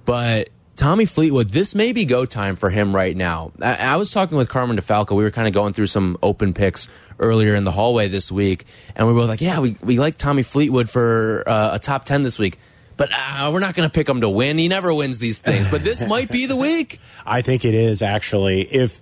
But 0.05 0.49
Tommy 0.77 1.05
Fleetwood, 1.05 1.51
this 1.51 1.75
may 1.75 1.93
be 1.93 2.05
go 2.05 2.25
time 2.25 2.57
for 2.57 2.69
him 2.69 2.95
right 2.95 3.17
now. 3.17 3.53
I, 3.61 3.75
I 3.77 3.97
was 3.97 4.11
talking 4.11 4.37
with 4.37 4.49
Carmen 4.49 4.77
DeFalco. 4.77 5.17
We 5.17 5.23
were 5.23 5.31
kind 5.31 5.47
of 5.47 5.55
going 5.55 5.73
through 5.73 5.87
some 5.87 6.17
open 6.23 6.53
picks 6.53 6.89
earlier 7.21 7.55
in 7.55 7.65
the 7.65 7.71
hallway 7.71 8.09
this 8.09 8.33
week, 8.33 8.65
and 8.97 9.07
we 9.07 9.13
were 9.13 9.25
like, 9.25 9.41
yeah, 9.41 9.61
we, 9.61 9.77
we 9.83 9.99
like 9.99 10.19
Tommy 10.19 10.43
Fleetwood 10.43 10.91
for 10.91 11.45
uh, 11.47 11.75
a 11.75 11.79
top 11.79 12.05
10 12.05 12.23
this 12.23 12.39
week. 12.39 12.59
But 12.97 13.11
uh, 13.13 13.51
we're 13.53 13.61
not 13.61 13.75
going 13.75 13.89
to 13.89 13.93
pick 13.93 14.09
him 14.09 14.21
to 14.21 14.29
win. 14.29 14.57
He 14.57 14.69
never 14.69 14.95
wins 14.95 15.19
these 15.19 15.39
things. 15.39 15.69
But 15.69 15.83
this 15.83 16.07
might 16.07 16.31
be 16.31 16.47
the 16.47 16.55
week. 16.57 17.01
I 17.27 17.43
think 17.43 17.65
it 17.65 17.75
is 17.75 18.03
actually. 18.03 18.63
If 18.63 19.01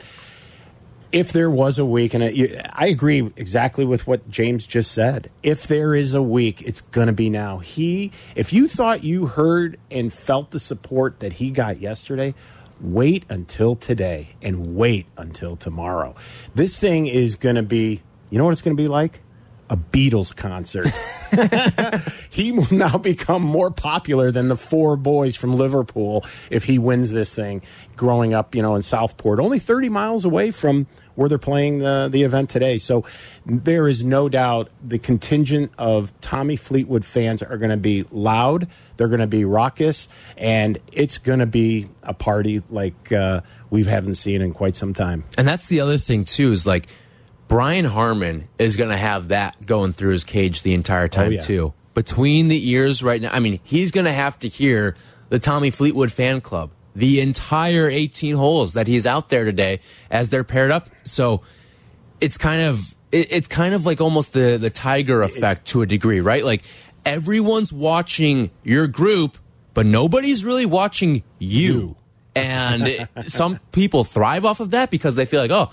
if 1.12 1.32
there 1.32 1.50
was 1.50 1.78
a 1.78 1.84
week, 1.84 2.14
and 2.14 2.24
I 2.72 2.86
agree 2.86 3.30
exactly 3.36 3.84
with 3.84 4.06
what 4.06 4.28
James 4.30 4.66
just 4.66 4.92
said. 4.92 5.30
If 5.42 5.66
there 5.66 5.94
is 5.94 6.14
a 6.14 6.22
week, 6.22 6.62
it's 6.62 6.80
going 6.80 7.06
to 7.06 7.12
be 7.12 7.28
now. 7.28 7.58
He, 7.58 8.10
if 8.34 8.52
you 8.52 8.66
thought 8.66 9.04
you 9.04 9.26
heard 9.26 9.78
and 9.90 10.12
felt 10.12 10.50
the 10.50 10.58
support 10.58 11.20
that 11.20 11.34
he 11.34 11.50
got 11.50 11.80
yesterday, 11.80 12.34
wait 12.80 13.24
until 13.28 13.76
today 13.76 14.30
and 14.40 14.74
wait 14.74 15.06
until 15.18 15.54
tomorrow. 15.56 16.14
This 16.54 16.78
thing 16.78 17.06
is 17.06 17.36
going 17.36 17.56
to 17.56 17.62
be. 17.62 18.02
You 18.30 18.38
know 18.38 18.46
what 18.46 18.52
it's 18.52 18.62
going 18.62 18.76
to 18.76 18.82
be 18.82 18.88
like? 18.88 19.20
a 19.72 19.76
Beatles 19.76 20.36
concert. 20.36 20.86
he 22.30 22.52
will 22.52 22.66
now 22.70 22.98
become 22.98 23.40
more 23.40 23.70
popular 23.70 24.30
than 24.30 24.48
the 24.48 24.56
four 24.56 24.96
boys 24.96 25.34
from 25.34 25.54
Liverpool 25.54 26.26
if 26.50 26.64
he 26.64 26.78
wins 26.78 27.10
this 27.10 27.34
thing. 27.34 27.62
Growing 27.96 28.34
up, 28.34 28.54
you 28.54 28.60
know, 28.60 28.74
in 28.74 28.82
Southport, 28.82 29.40
only 29.40 29.58
30 29.58 29.88
miles 29.88 30.26
away 30.26 30.50
from 30.50 30.86
where 31.14 31.28
they're 31.28 31.38
playing 31.38 31.78
the, 31.78 32.08
the 32.10 32.22
event 32.22 32.50
today. 32.50 32.78
So 32.78 33.04
there 33.46 33.88
is 33.88 34.04
no 34.04 34.28
doubt 34.28 34.70
the 34.82 34.98
contingent 34.98 35.72
of 35.78 36.12
Tommy 36.20 36.56
Fleetwood 36.56 37.04
fans 37.04 37.42
are 37.42 37.56
going 37.56 37.70
to 37.70 37.76
be 37.76 38.04
loud. 38.10 38.68
They're 38.96 39.08
going 39.08 39.20
to 39.20 39.26
be 39.26 39.44
raucous, 39.44 40.08
and 40.36 40.78
it's 40.92 41.18
going 41.18 41.40
to 41.40 41.46
be 41.46 41.88
a 42.02 42.14
party 42.14 42.62
like 42.70 43.12
uh, 43.12 43.40
we 43.70 43.84
haven't 43.84 44.16
seen 44.16 44.42
in 44.42 44.52
quite 44.52 44.76
some 44.76 44.94
time. 44.94 45.24
And 45.36 45.46
that's 45.46 45.68
the 45.68 45.80
other 45.80 45.98
thing 45.98 46.24
too 46.24 46.52
is 46.52 46.66
like 46.66 46.86
Brian 47.48 47.84
Harman 47.84 48.48
is 48.58 48.76
going 48.76 48.90
to 48.90 48.96
have 48.96 49.28
that 49.28 49.66
going 49.66 49.92
through 49.92 50.12
his 50.12 50.24
cage 50.24 50.62
the 50.62 50.72
entire 50.72 51.08
time, 51.08 51.28
oh, 51.28 51.30
yeah. 51.32 51.40
too. 51.40 51.74
Between 51.94 52.48
the 52.48 52.70
ears 52.70 53.02
right 53.02 53.20
now, 53.20 53.30
I 53.30 53.40
mean, 53.40 53.60
he's 53.62 53.90
going 53.90 54.06
to 54.06 54.12
have 54.12 54.38
to 54.38 54.48
hear 54.48 54.96
the 55.28 55.38
Tommy 55.38 55.70
Fleetwood 55.70 56.10
fan 56.10 56.40
club, 56.40 56.70
the 56.94 57.20
entire 57.20 57.88
18 57.88 58.36
holes 58.36 58.74
that 58.74 58.86
he's 58.86 59.06
out 59.06 59.28
there 59.28 59.44
today 59.44 59.80
as 60.10 60.28
they're 60.28 60.44
paired 60.44 60.70
up. 60.70 60.88
So 61.04 61.42
it's 62.20 62.38
kind 62.38 62.62
of. 62.62 62.94
It's 63.14 63.46
kind 63.46 63.74
of 63.74 63.84
like 63.84 64.00
almost 64.00 64.32
the 64.32 64.56
the 64.56 64.70
Tiger 64.70 65.20
effect 65.20 65.66
to 65.66 65.82
a 65.82 65.86
degree, 65.86 66.22
right? 66.22 66.42
Like 66.42 66.62
everyone's 67.04 67.70
watching 67.70 68.50
your 68.62 68.86
group, 68.86 69.36
but 69.74 69.84
nobody's 69.84 70.46
really 70.46 70.64
watching 70.64 71.22
you. 71.38 71.72
you. 71.72 71.96
And 72.34 73.08
some 73.26 73.60
people 73.72 74.04
thrive 74.04 74.46
off 74.46 74.60
of 74.60 74.70
that 74.70 74.90
because 74.90 75.14
they 75.14 75.26
feel 75.26 75.40
like, 75.40 75.50
oh, 75.50 75.70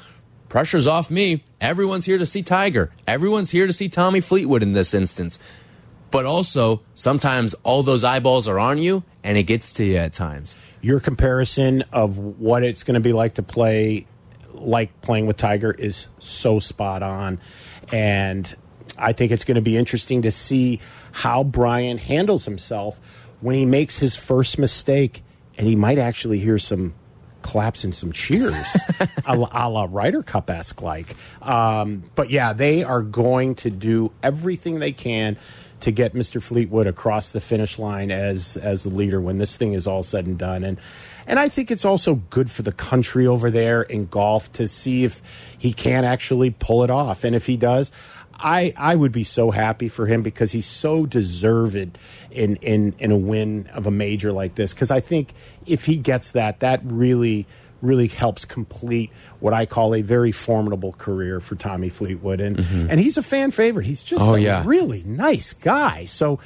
pressure's 0.49 0.87
off 0.87 1.09
me. 1.09 1.43
Everyone's 1.61 2.05
here 2.05 2.17
to 2.17 2.25
see 2.25 2.41
Tiger. 2.43 2.91
Everyone's 3.07 3.51
here 3.51 3.67
to 3.67 3.73
see 3.73 3.87
Tommy 3.87 4.19
Fleetwood 4.19 4.61
in 4.61 4.73
this 4.73 4.93
instance. 4.93 5.39
But 6.11 6.25
also, 6.25 6.81
sometimes 6.95 7.53
all 7.63 7.83
those 7.83 8.03
eyeballs 8.03 8.47
are 8.47 8.59
on 8.59 8.79
you, 8.79 9.03
and 9.23 9.37
it 9.37 9.43
gets 9.43 9.71
to 9.73 9.83
you 9.85 9.97
at 9.97 10.11
times. 10.11 10.57
Your 10.81 10.99
comparison 10.99 11.83
of 11.91 12.17
what 12.17 12.63
it's 12.63 12.83
going 12.83 12.95
to 12.95 12.99
be 12.99 13.13
like 13.13 13.35
to 13.35 13.43
play 13.43 14.07
like 14.53 15.01
playing 15.01 15.25
with 15.25 15.37
Tiger 15.37 15.71
is 15.71 16.07
so 16.19 16.59
spot 16.59 17.03
on. 17.03 17.39
And 17.91 18.53
I 18.97 19.13
think 19.13 19.31
it's 19.31 19.43
going 19.43 19.55
to 19.55 19.61
be 19.61 19.77
interesting 19.77 20.23
to 20.23 20.31
see 20.31 20.79
how 21.11 21.43
Brian 21.43 21.97
handles 21.97 22.45
himself 22.45 22.99
when 23.41 23.55
he 23.55 23.65
makes 23.65 23.99
his 23.99 24.15
first 24.15 24.57
mistake. 24.57 25.23
And 25.57 25.67
he 25.67 25.75
might 25.75 25.97
actually 25.97 26.39
hear 26.39 26.57
some 26.57 26.93
claps 27.41 27.83
and 27.83 27.93
some 27.95 28.11
cheers, 28.11 28.77
a, 29.25 29.35
la, 29.35 29.49
a 29.51 29.69
la 29.69 29.87
Ryder 29.89 30.23
Cup 30.23 30.49
esque 30.49 30.81
like. 30.81 31.15
Um, 31.41 32.03
but 32.15 32.29
yeah, 32.29 32.53
they 32.53 32.83
are 32.83 33.01
going 33.01 33.55
to 33.55 33.69
do 33.69 34.11
everything 34.23 34.79
they 34.79 34.91
can 34.91 35.37
to 35.81 35.91
get 35.91 36.13
Mr. 36.13 36.41
Fleetwood 36.41 36.87
across 36.87 37.29
the 37.29 37.39
finish 37.39 37.79
line 37.79 38.11
as 38.11 38.57
as 38.57 38.83
the 38.83 38.89
leader 38.89 39.21
when 39.21 39.37
this 39.37 39.55
thing 39.55 39.73
is 39.73 39.87
all 39.87 40.03
said 40.03 40.25
and 40.25 40.37
done. 40.37 40.63
And 40.63 40.79
and 41.27 41.39
I 41.39 41.49
think 41.49 41.71
it's 41.71 41.85
also 41.85 42.15
good 42.15 42.49
for 42.49 42.63
the 42.63 42.71
country 42.71 43.27
over 43.27 43.51
there 43.51 43.81
in 43.83 44.07
golf 44.07 44.51
to 44.53 44.67
see 44.67 45.03
if 45.03 45.21
he 45.57 45.73
can 45.73 46.05
actually 46.05 46.51
pull 46.51 46.83
it 46.83 46.89
off. 46.89 47.23
And 47.23 47.35
if 47.35 47.45
he 47.45 47.57
does, 47.57 47.91
I 48.33 48.73
I 48.77 48.95
would 48.95 49.11
be 49.11 49.23
so 49.23 49.51
happy 49.51 49.87
for 49.87 50.05
him 50.05 50.23
because 50.23 50.51
he's 50.51 50.65
so 50.65 51.05
deserved 51.05 51.97
in 52.31 52.55
in 52.57 52.93
in 52.97 53.11
a 53.11 53.17
win 53.17 53.67
of 53.73 53.85
a 53.85 53.91
major 53.91 54.31
like 54.31 54.55
this. 54.55 54.73
Because 54.73 54.91
I 54.91 54.99
think 54.99 55.33
if 55.65 55.85
he 55.85 55.97
gets 55.97 56.31
that, 56.31 56.59
that 56.61 56.81
really 56.83 57.45
really 57.81 58.07
helps 58.07 58.45
complete 58.45 59.11
what 59.39 59.53
I 59.53 59.65
call 59.65 59.95
a 59.95 60.01
very 60.01 60.31
formidable 60.31 60.93
career 60.93 61.39
for 61.39 61.55
Tommy 61.55 61.89
Fleetwood. 61.89 62.41
And 62.41 62.57
mm-hmm. 62.57 62.87
and 62.89 62.99
he's 62.99 63.17
a 63.17 63.23
fan 63.23 63.51
favorite. 63.51 63.85
He's 63.85 64.03
just 64.03 64.25
oh, 64.25 64.35
a 64.35 64.39
yeah. 64.39 64.63
really 64.65 65.03
nice 65.03 65.53
guy. 65.53 66.05
So 66.05 66.39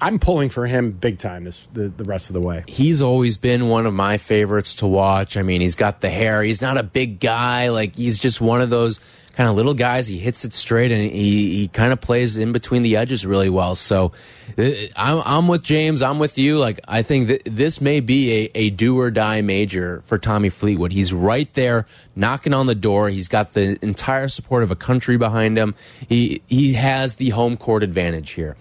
I'm 0.00 0.18
pulling 0.18 0.48
for 0.48 0.66
him 0.66 0.92
big 0.92 1.18
time 1.18 1.44
this 1.44 1.66
the, 1.72 1.88
the 1.88 2.04
rest 2.04 2.30
of 2.30 2.34
the 2.34 2.40
way. 2.40 2.64
He's 2.68 3.02
always 3.02 3.36
been 3.36 3.68
one 3.68 3.86
of 3.86 3.94
my 3.94 4.16
favorites 4.16 4.76
to 4.76 4.86
watch. 4.86 5.36
I 5.36 5.42
mean, 5.42 5.60
he's 5.60 5.74
got 5.74 6.00
the 6.00 6.10
hair. 6.10 6.42
He's 6.42 6.62
not 6.62 6.76
a 6.76 6.82
big 6.82 7.20
guy. 7.20 7.68
Like 7.68 7.96
he's 7.96 8.18
just 8.18 8.40
one 8.40 8.60
of 8.60 8.70
those 8.70 9.00
kind 9.38 9.48
of 9.48 9.54
little 9.54 9.72
guys. 9.72 10.08
He 10.08 10.18
hits 10.18 10.44
it 10.44 10.52
straight 10.52 10.90
and 10.90 11.00
he, 11.00 11.58
he 11.58 11.68
kind 11.68 11.92
of 11.92 12.00
plays 12.00 12.36
in 12.36 12.50
between 12.50 12.82
the 12.82 12.96
edges 12.96 13.24
really 13.24 13.48
well. 13.48 13.76
So 13.76 14.10
uh, 14.58 14.70
I'm, 14.96 15.22
I'm 15.24 15.46
with 15.46 15.62
James. 15.62 16.02
I'm 16.02 16.18
with 16.18 16.38
you. 16.38 16.58
Like, 16.58 16.80
I 16.88 17.02
think 17.02 17.28
that 17.28 17.42
this 17.44 17.80
may 17.80 18.00
be 18.00 18.32
a, 18.32 18.50
a 18.56 18.70
do 18.70 18.98
or 18.98 19.12
die 19.12 19.40
major 19.42 20.02
for 20.06 20.18
Tommy 20.18 20.48
Fleetwood. 20.48 20.92
He's 20.92 21.12
right 21.12 21.54
there 21.54 21.86
knocking 22.16 22.52
on 22.52 22.66
the 22.66 22.74
door. 22.74 23.10
He's 23.10 23.28
got 23.28 23.52
the 23.52 23.78
entire 23.80 24.26
support 24.26 24.64
of 24.64 24.72
a 24.72 24.76
country 24.76 25.16
behind 25.16 25.56
him. 25.56 25.76
He, 26.08 26.42
he 26.48 26.72
has 26.72 27.14
the 27.14 27.28
home 27.28 27.56
court 27.56 27.84
advantage 27.84 28.30
here. 28.30 28.56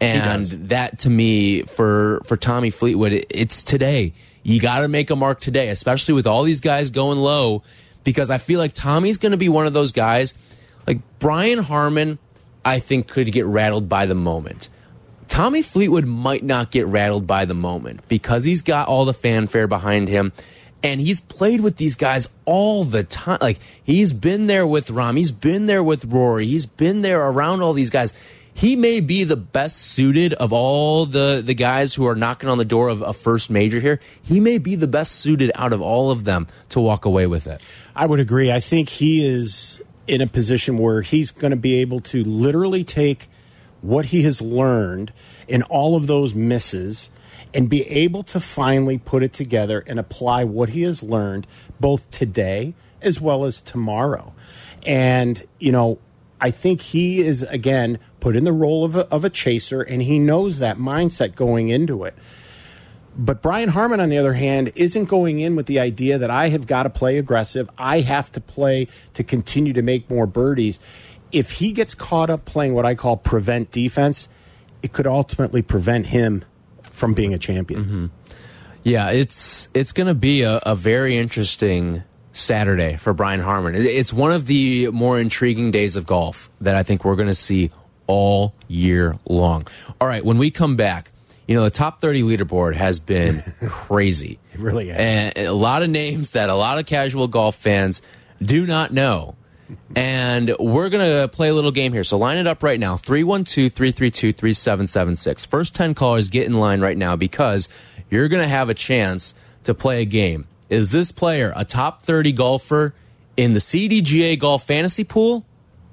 And 0.00 0.46
that 0.68 1.00
to 1.00 1.10
me, 1.10 1.62
for, 1.62 2.20
for 2.26 2.36
Tommy 2.36 2.70
Fleetwood, 2.70 3.12
it, 3.12 3.26
it's 3.28 3.64
today. 3.64 4.12
You 4.44 4.60
got 4.60 4.80
to 4.80 4.88
make 4.88 5.10
a 5.10 5.16
mark 5.16 5.40
today, 5.40 5.68
especially 5.70 6.14
with 6.14 6.28
all 6.28 6.44
these 6.44 6.60
guys 6.60 6.90
going 6.90 7.18
low 7.18 7.64
because 8.04 8.30
I 8.30 8.38
feel 8.38 8.58
like 8.58 8.72
Tommy's 8.72 9.18
going 9.18 9.32
to 9.32 9.38
be 9.38 9.48
one 9.48 9.66
of 9.66 9.72
those 9.72 9.92
guys. 9.92 10.34
Like 10.86 11.00
Brian 11.18 11.58
Harman, 11.58 12.18
I 12.64 12.78
think 12.78 13.08
could 13.08 13.30
get 13.32 13.46
rattled 13.46 13.88
by 13.88 14.06
the 14.06 14.14
moment. 14.14 14.68
Tommy 15.28 15.62
Fleetwood 15.62 16.04
might 16.04 16.44
not 16.44 16.70
get 16.70 16.86
rattled 16.86 17.26
by 17.26 17.44
the 17.44 17.54
moment 17.54 18.06
because 18.08 18.44
he's 18.44 18.60
got 18.60 18.88
all 18.88 19.04
the 19.04 19.14
fanfare 19.14 19.66
behind 19.66 20.08
him 20.08 20.32
and 20.82 21.00
he's 21.00 21.20
played 21.20 21.60
with 21.60 21.76
these 21.76 21.94
guys 21.94 22.28
all 22.44 22.84
the 22.84 23.04
time. 23.04 23.38
Like 23.40 23.58
he's 23.82 24.12
been 24.12 24.46
there 24.46 24.66
with 24.66 24.88
Rahm, 24.88 25.16
he's 25.16 25.32
been 25.32 25.66
there 25.66 25.82
with 25.82 26.04
Rory, 26.04 26.46
he's 26.46 26.66
been 26.66 27.02
there 27.02 27.22
around 27.26 27.62
all 27.62 27.72
these 27.72 27.90
guys 27.90 28.12
he 28.54 28.76
may 28.76 29.00
be 29.00 29.24
the 29.24 29.36
best 29.36 29.78
suited 29.78 30.32
of 30.34 30.52
all 30.52 31.06
the 31.06 31.42
the 31.44 31.54
guys 31.54 31.94
who 31.94 32.06
are 32.06 32.14
knocking 32.14 32.48
on 32.48 32.58
the 32.58 32.64
door 32.64 32.88
of 32.88 33.02
a 33.02 33.12
first 33.12 33.50
major 33.50 33.80
here. 33.80 34.00
He 34.22 34.40
may 34.40 34.58
be 34.58 34.74
the 34.74 34.86
best 34.86 35.12
suited 35.12 35.50
out 35.54 35.72
of 35.72 35.80
all 35.80 36.10
of 36.10 36.24
them 36.24 36.46
to 36.70 36.80
walk 36.80 37.04
away 37.04 37.26
with 37.26 37.46
it. 37.46 37.62
I 37.96 38.06
would 38.06 38.20
agree. 38.20 38.52
I 38.52 38.60
think 38.60 38.88
he 38.88 39.24
is 39.24 39.82
in 40.06 40.20
a 40.20 40.26
position 40.26 40.78
where 40.78 41.02
he's 41.02 41.30
going 41.30 41.52
to 41.52 41.56
be 41.56 41.74
able 41.80 42.00
to 42.00 42.22
literally 42.24 42.84
take 42.84 43.28
what 43.80 44.06
he 44.06 44.22
has 44.22 44.40
learned 44.40 45.12
in 45.48 45.62
all 45.64 45.96
of 45.96 46.06
those 46.06 46.34
misses 46.34 47.10
and 47.54 47.68
be 47.68 47.86
able 47.88 48.22
to 48.22 48.40
finally 48.40 48.98
put 48.98 49.22
it 49.22 49.32
together 49.32 49.84
and 49.86 49.98
apply 49.98 50.44
what 50.44 50.70
he 50.70 50.82
has 50.82 51.02
learned 51.02 51.46
both 51.80 52.10
today 52.10 52.74
as 53.00 53.20
well 53.20 53.44
as 53.44 53.60
tomorrow. 53.60 54.32
And, 54.84 55.42
you 55.58 55.72
know, 55.72 55.98
I 56.40 56.50
think 56.50 56.80
he 56.80 57.20
is, 57.20 57.42
again, 57.42 57.98
put 58.22 58.36
in 58.36 58.44
the 58.44 58.52
role 58.52 58.84
of 58.84 58.94
a, 58.94 59.08
of 59.08 59.24
a 59.24 59.30
chaser, 59.30 59.82
and 59.82 60.00
he 60.00 60.16
knows 60.16 60.60
that 60.60 60.78
mindset 60.78 61.34
going 61.34 61.70
into 61.70 62.04
it. 62.04 62.14
But 63.16 63.42
Brian 63.42 63.68
Harman, 63.68 63.98
on 63.98 64.10
the 64.10 64.16
other 64.16 64.34
hand, 64.34 64.70
isn't 64.76 65.06
going 65.06 65.40
in 65.40 65.56
with 65.56 65.66
the 65.66 65.80
idea 65.80 66.18
that 66.18 66.30
I 66.30 66.48
have 66.48 66.68
got 66.68 66.84
to 66.84 66.90
play 66.90 67.18
aggressive. 67.18 67.68
I 67.76 67.98
have 68.00 68.30
to 68.32 68.40
play 68.40 68.86
to 69.14 69.24
continue 69.24 69.72
to 69.72 69.82
make 69.82 70.08
more 70.08 70.26
birdies. 70.26 70.78
If 71.32 71.50
he 71.50 71.72
gets 71.72 71.96
caught 71.96 72.30
up 72.30 72.44
playing 72.44 72.74
what 72.74 72.86
I 72.86 72.94
call 72.94 73.16
prevent 73.16 73.72
defense, 73.72 74.28
it 74.84 74.92
could 74.92 75.08
ultimately 75.08 75.60
prevent 75.60 76.06
him 76.06 76.44
from 76.82 77.14
being 77.14 77.34
a 77.34 77.38
champion. 77.38 77.80
Mm 77.82 77.90
-hmm. 77.90 78.10
Yeah, 78.84 79.12
it's 79.12 79.68
it's 79.74 79.92
going 79.92 80.08
to 80.08 80.18
be 80.18 80.46
a, 80.46 80.60
a 80.62 80.74
very 80.74 81.18
interesting 81.18 82.02
Saturday 82.32 82.96
for 82.96 83.12
Brian 83.14 83.40
Harman. 83.40 83.74
It's 83.74 84.12
one 84.12 84.34
of 84.34 84.44
the 84.44 84.88
more 84.92 85.20
intriguing 85.20 85.72
days 85.72 85.96
of 85.96 86.04
golf 86.04 86.50
that 86.64 86.80
I 86.80 86.84
think 86.84 87.04
we're 87.04 87.16
going 87.16 87.34
to 87.36 87.42
see 87.50 87.70
all 88.06 88.54
year 88.68 89.18
long. 89.28 89.66
All 90.00 90.08
right, 90.08 90.24
when 90.24 90.38
we 90.38 90.50
come 90.50 90.76
back, 90.76 91.10
you 91.46 91.54
know, 91.54 91.64
the 91.64 91.70
top 91.70 92.00
30 92.00 92.22
leaderboard 92.22 92.74
has 92.74 92.98
been 92.98 93.42
crazy. 93.66 94.38
It 94.52 94.60
really. 94.60 94.90
And 94.90 95.36
a 95.36 95.52
lot 95.52 95.82
of 95.82 95.90
names 95.90 96.30
that 96.30 96.50
a 96.50 96.54
lot 96.54 96.78
of 96.78 96.86
casual 96.86 97.28
golf 97.28 97.56
fans 97.56 98.00
do 98.40 98.66
not 98.66 98.92
know. 98.92 99.36
And 99.96 100.54
we're 100.58 100.90
going 100.90 101.20
to 101.20 101.28
play 101.28 101.48
a 101.48 101.54
little 101.54 101.70
game 101.70 101.92
here. 101.92 102.04
So 102.04 102.18
line 102.18 102.38
it 102.38 102.46
up 102.46 102.62
right 102.62 102.78
now 102.78 102.96
312 102.96 103.72
332 103.72 104.32
3776. 104.32 105.46
First 105.46 105.74
10 105.74 105.94
callers 105.94 106.28
get 106.28 106.46
in 106.46 106.52
line 106.52 106.80
right 106.80 106.96
now 106.96 107.16
because 107.16 107.68
you're 108.10 108.28
going 108.28 108.42
to 108.42 108.48
have 108.48 108.68
a 108.68 108.74
chance 108.74 109.34
to 109.64 109.74
play 109.74 110.02
a 110.02 110.04
game. 110.04 110.46
Is 110.68 110.90
this 110.90 111.12
player 111.12 111.52
a 111.56 111.64
top 111.64 112.02
30 112.02 112.32
golfer 112.32 112.94
in 113.36 113.52
the 113.52 113.58
CDGA 113.58 114.38
Golf 114.38 114.66
Fantasy 114.66 115.04
Pool 115.04 115.44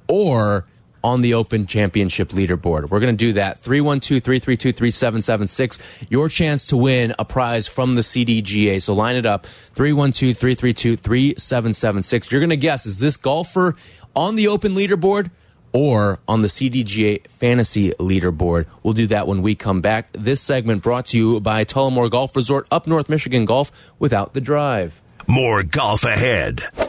or 0.07 0.65
on 1.03 1.21
the 1.21 1.33
Open 1.33 1.65
Championship 1.65 2.29
leaderboard. 2.29 2.89
We're 2.89 2.99
going 2.99 3.15
to 3.15 3.25
do 3.25 3.33
that. 3.33 3.59
312 3.59 4.23
332 4.23 4.71
3776. 4.71 5.79
Your 6.09 6.29
chance 6.29 6.67
to 6.67 6.77
win 6.77 7.13
a 7.17 7.25
prize 7.25 7.67
from 7.67 7.95
the 7.95 8.01
CDGA. 8.01 8.81
So 8.81 8.93
line 8.93 9.15
it 9.15 9.25
up 9.25 9.45
312 9.45 10.37
332 10.37 10.97
3776. 10.97 12.31
You're 12.31 12.41
going 12.41 12.49
to 12.49 12.57
guess 12.57 12.85
is 12.85 12.99
this 12.99 13.17
golfer 13.17 13.75
on 14.15 14.35
the 14.35 14.47
Open 14.47 14.73
leaderboard? 14.73 15.31
Or 15.71 16.17
on 16.27 16.41
the 16.41 16.47
CDGA 16.47 17.27
fantasy 17.27 17.91
leaderboard. 17.91 18.65
We'll 18.81 18.95
do 18.95 19.05
that 19.07 19.27
when 19.27 19.43
we 19.43 19.53
come 19.53 19.81
back. 19.81 20.09
This 20.13 20.41
segment 20.41 20.81
brought 20.81 21.05
to 21.07 21.17
you 21.17 21.39
by 21.39 21.63
Tullamore 21.63 22.09
Golf 22.09 22.35
Resort, 22.35 22.67
up 22.71 22.87
North 22.87 23.07
Michigan 23.07 23.45
Golf 23.45 23.71
without 23.99 24.33
the 24.33 24.41
drive. 24.41 24.99
More 25.27 25.61
golf 25.61 26.05
ahead. 26.05 26.88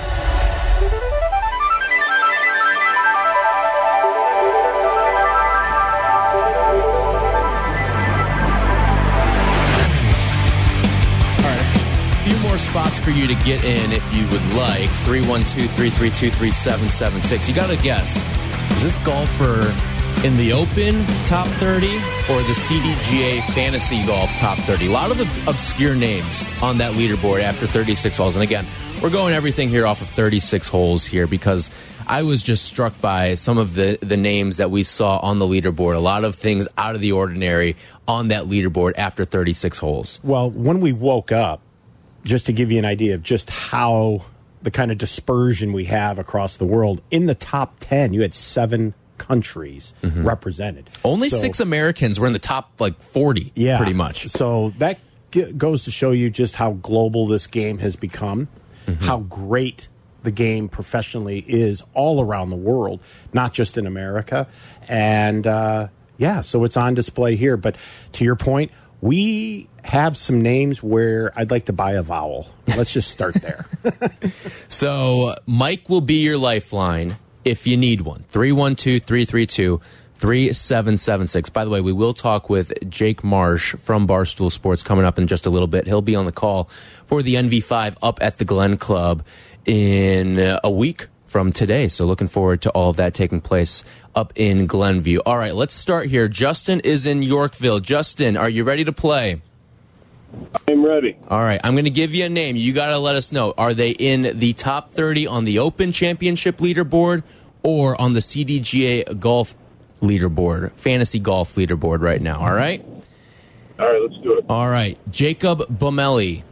Spots 12.61 12.99
for 12.99 13.09
you 13.09 13.27
to 13.27 13.35
get 13.43 13.63
in 13.63 13.91
if 13.91 14.15
you 14.15 14.23
would 14.27 14.55
like. 14.55 14.89
312 15.03 15.69
332 15.71 16.29
3776. 16.29 17.49
You 17.49 17.55
got 17.55 17.69
to 17.69 17.77
guess 17.77 18.23
is 18.77 18.83
this 18.83 18.97
golfer 19.05 19.73
in 20.25 20.37
the 20.37 20.53
Open 20.53 21.05
top 21.25 21.47
30 21.47 21.87
or 22.29 22.41
the 22.43 22.53
CDGA 22.53 23.43
Fantasy 23.53 24.05
Golf 24.05 24.29
top 24.37 24.57
30? 24.59 24.87
A 24.87 24.91
lot 24.91 25.11
of 25.11 25.17
the 25.17 25.27
obscure 25.47 25.95
names 25.95 26.47
on 26.61 26.77
that 26.77 26.93
leaderboard 26.93 27.41
after 27.41 27.67
36 27.67 28.17
holes. 28.17 28.35
And 28.35 28.43
again, 28.43 28.65
we're 29.01 29.09
going 29.09 29.33
everything 29.33 29.69
here 29.69 29.85
off 29.85 30.01
of 30.01 30.09
36 30.09 30.67
holes 30.67 31.05
here 31.05 31.27
because 31.27 31.71
I 32.07 32.23
was 32.23 32.43
just 32.43 32.65
struck 32.65 32.99
by 33.01 33.33
some 33.33 33.57
of 33.57 33.73
the, 33.73 33.97
the 34.01 34.17
names 34.17 34.57
that 34.57 34.69
we 34.71 34.83
saw 34.83 35.17
on 35.19 35.39
the 35.39 35.45
leaderboard. 35.45 35.95
A 35.95 35.99
lot 35.99 36.23
of 36.23 36.35
things 36.35 36.67
out 36.77 36.95
of 36.95 37.01
the 37.01 37.11
ordinary 37.11 37.75
on 38.07 38.29
that 38.29 38.45
leaderboard 38.45 38.93
after 38.97 39.25
36 39.25 39.79
holes. 39.79 40.19
Well, 40.23 40.51
when 40.51 40.81
we 40.81 40.93
woke 40.93 41.31
up, 41.31 41.61
just 42.23 42.45
to 42.47 42.53
give 42.53 42.71
you 42.71 42.79
an 42.79 42.85
idea 42.85 43.15
of 43.15 43.23
just 43.23 43.49
how 43.49 44.25
the 44.63 44.71
kind 44.71 44.91
of 44.91 44.97
dispersion 44.97 45.73
we 45.73 45.85
have 45.85 46.19
across 46.19 46.57
the 46.57 46.65
world, 46.65 47.01
in 47.11 47.25
the 47.25 47.35
top 47.35 47.77
10, 47.79 48.13
you 48.13 48.21
had 48.21 48.33
seven 48.33 48.93
countries 49.17 49.93
represented. 50.03 50.89
Only 51.03 51.29
So- 51.29 51.37
six 51.37 51.59
Americans 51.59 52.19
were 52.19 52.27
in 52.27 52.33
the 52.33 52.39
top 52.39 52.71
like 52.79 53.01
40, 53.01 53.51
yeah, 53.55 53.77
pretty 53.77 53.93
much. 53.93 54.27
So 54.29 54.71
that 54.77 54.99
g- 55.31 55.51
goes 55.53 55.83
to 55.85 55.91
show 55.91 56.11
you 56.11 56.29
just 56.29 56.55
how 56.55 56.73
global 56.73 57.27
this 57.27 57.47
game 57.47 57.77
has 57.79 57.95
become, 57.95 58.47
Mm-hmm. 58.87 59.03
how 59.05 59.19
great 59.19 59.87
the 60.23 60.31
game 60.31 60.67
professionally 60.69 61.45
is 61.47 61.83
all 61.93 62.19
around 62.21 62.49
the 62.49 62.55
world, 62.55 62.99
not 63.31 63.53
just 63.53 63.77
in 63.77 63.85
America. 63.87 64.47
And 64.87 65.45
uh, 65.47 65.87
yeah, 66.17 66.41
so 66.41 66.63
it's 66.63 66.77
on 66.77 66.93
display 66.95 67.35
here. 67.35 67.57
But 67.57 67.75
to 68.13 68.23
your 68.25 68.35
point, 68.35 68.71
we 69.01 69.67
have 69.83 70.15
some 70.15 70.41
names 70.41 70.81
where 70.83 71.31
I'd 71.35 71.51
like 71.51 71.65
to 71.65 71.73
buy 71.73 71.93
a 71.93 72.01
vowel. 72.01 72.49
Let's 72.67 72.93
just 72.93 73.11
start 73.11 73.35
there. 73.35 73.65
So 74.69 75.35
Mike 75.45 75.89
will 75.89 76.01
be 76.01 76.23
your 76.23 76.37
lifeline 76.37 77.17
if 77.43 77.67
you 77.67 77.77
need 77.77 78.01
one. 78.01 78.23
312 78.29 79.03
332 79.03 79.81
3776. 80.15 81.49
By 81.49 81.65
the 81.65 81.69
way, 81.69 81.81
we 81.81 81.91
will 81.91 82.13
talk 82.13 82.49
with 82.49 82.71
Jake 82.89 83.23
Marsh 83.23 83.75
from 83.75 84.07
Barstool 84.07 84.51
Sports 84.51 84.81
coming 84.81 85.03
up 85.03 85.19
in 85.19 85.27
just 85.27 85.45
a 85.45 85.49
little 85.49 85.67
bit. 85.67 85.87
He'll 85.87 86.01
be 86.01 86.15
on 86.15 86.25
the 86.25 86.31
call 86.31 86.69
for 87.05 87.21
the 87.21 87.35
NV5 87.35 87.95
up 88.01 88.19
at 88.21 88.37
the 88.37 88.45
Glen 88.45 88.77
Club 88.77 89.25
in 89.65 90.57
a 90.63 90.71
week 90.71 91.07
from 91.25 91.51
today. 91.51 91.87
So 91.87 92.05
looking 92.05 92.27
forward 92.27 92.61
to 92.61 92.69
all 92.71 92.89
of 92.89 92.97
that 92.97 93.13
taking 93.13 93.41
place 93.41 93.83
up 94.15 94.31
in 94.35 94.67
Glenview. 94.67 95.19
All 95.25 95.37
right, 95.37 95.53
let's 95.55 95.75
start 95.75 96.07
here. 96.07 96.27
Justin 96.27 96.79
is 96.81 97.05
in 97.05 97.23
Yorkville. 97.23 97.79
Justin, 97.79 98.37
are 98.37 98.49
you 98.49 98.63
ready 98.63 98.83
to 98.83 98.91
play? 98.91 99.41
I'm 100.67 100.85
ready. 100.85 101.17
All 101.27 101.41
right, 101.41 101.59
I'm 101.63 101.73
going 101.73 101.85
to 101.85 101.91
give 101.91 102.13
you 102.13 102.25
a 102.25 102.29
name. 102.29 102.55
You 102.55 102.73
got 102.73 102.87
to 102.87 102.97
let 102.99 103.15
us 103.15 103.31
know. 103.31 103.53
Are 103.57 103.73
they 103.73 103.91
in 103.91 104.37
the 104.37 104.53
top 104.53 104.91
30 104.91 105.27
on 105.27 105.43
the 105.43 105.59
Open 105.59 105.91
Championship 105.91 106.57
leaderboard 106.57 107.23
or 107.63 107.99
on 107.99 108.13
the 108.13 108.19
CDGA 108.19 109.19
Golf 109.19 109.55
leaderboard, 110.01 110.71
fantasy 110.73 111.19
golf 111.19 111.55
leaderboard 111.55 112.01
right 112.01 112.21
now? 112.21 112.39
All 112.39 112.53
right. 112.53 112.83
All 113.79 113.87
right, 113.87 114.01
let's 114.01 114.21
do 114.21 114.33
it. 114.37 114.45
All 114.49 114.69
right. 114.69 114.97
Jacob 115.09 115.59
Bomelli. 115.67 116.43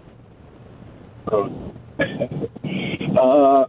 Uh, 3.18 3.66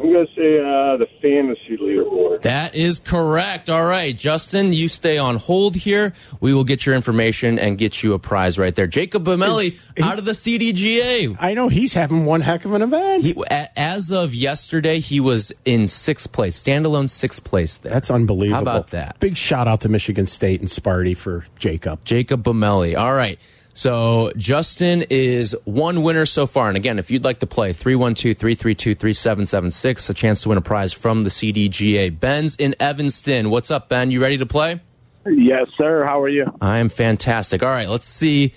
I'm 0.00 0.12
going 0.12 0.26
to 0.26 0.34
say 0.34 0.58
uh, 0.58 0.96
the 0.96 1.06
fantasy 1.22 1.76
leaderboard. 1.76 2.42
That 2.42 2.74
is 2.74 2.98
correct. 2.98 3.70
All 3.70 3.84
right, 3.84 4.16
Justin, 4.16 4.72
you 4.72 4.88
stay 4.88 5.18
on 5.18 5.36
hold 5.36 5.76
here. 5.76 6.14
We 6.40 6.52
will 6.52 6.64
get 6.64 6.84
your 6.84 6.96
information 6.96 7.60
and 7.60 7.78
get 7.78 8.02
you 8.02 8.12
a 8.14 8.18
prize 8.18 8.58
right 8.58 8.74
there. 8.74 8.88
Jacob 8.88 9.24
Bomelli 9.24 9.80
out 10.02 10.18
of 10.18 10.24
the 10.24 10.32
CDGA. 10.32 11.36
I 11.38 11.54
know 11.54 11.68
he's 11.68 11.92
having 11.92 12.24
one 12.24 12.40
heck 12.40 12.64
of 12.64 12.72
an 12.72 12.82
event. 12.82 13.24
He, 13.24 13.34
as 13.48 14.10
of 14.10 14.34
yesterday, 14.34 14.98
he 14.98 15.20
was 15.20 15.52
in 15.64 15.86
sixth 15.86 16.32
place, 16.32 16.60
standalone 16.60 17.08
sixth 17.08 17.44
place 17.44 17.76
there. 17.76 17.92
That's 17.92 18.10
unbelievable. 18.10 18.56
How 18.56 18.62
about 18.62 18.88
that? 18.88 19.20
Big 19.20 19.36
shout 19.36 19.68
out 19.68 19.82
to 19.82 19.88
Michigan 19.88 20.26
State 20.26 20.58
and 20.60 20.68
Sparty 20.68 21.16
for 21.16 21.46
Jacob. 21.58 22.04
Jacob 22.04 22.42
Bomelli. 22.42 22.98
All 22.98 23.14
right. 23.14 23.38
So 23.76 24.32
Justin 24.36 25.04
is 25.10 25.56
one 25.64 26.02
winner 26.04 26.26
so 26.26 26.46
far. 26.46 26.68
And 26.68 26.76
again, 26.76 27.00
if 27.00 27.10
you'd 27.10 27.24
like 27.24 27.40
to 27.40 27.46
play, 27.46 27.72
312 27.72 28.36
332 28.38 28.94
3776, 28.94 30.10
a 30.10 30.14
chance 30.14 30.42
to 30.42 30.48
win 30.50 30.58
a 30.58 30.62
prize 30.62 30.92
from 30.92 31.22
the 31.24 31.28
CDGA. 31.28 32.18
Ben's 32.18 32.54
in 32.54 32.76
Evanston. 32.78 33.50
What's 33.50 33.72
up, 33.72 33.88
Ben? 33.88 34.12
You 34.12 34.22
ready 34.22 34.38
to 34.38 34.46
play? 34.46 34.80
Yes, 35.26 35.66
sir. 35.76 36.04
How 36.04 36.20
are 36.20 36.28
you? 36.28 36.46
I 36.60 36.78
am 36.78 36.88
fantastic. 36.88 37.62
All 37.64 37.68
right, 37.68 37.88
let's 37.88 38.06
see 38.06 38.52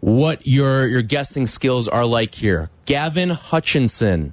what 0.00 0.46
your 0.46 0.86
your 0.86 1.02
guessing 1.02 1.46
skills 1.46 1.86
are 1.88 2.06
like 2.06 2.34
here. 2.34 2.70
Gavin 2.86 3.28
Hutchinson. 3.30 4.32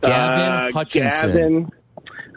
Gavin 0.00 0.52
Uh, 0.52 0.72
Hutchinson. 0.72 1.30
Gavin, 1.30 1.70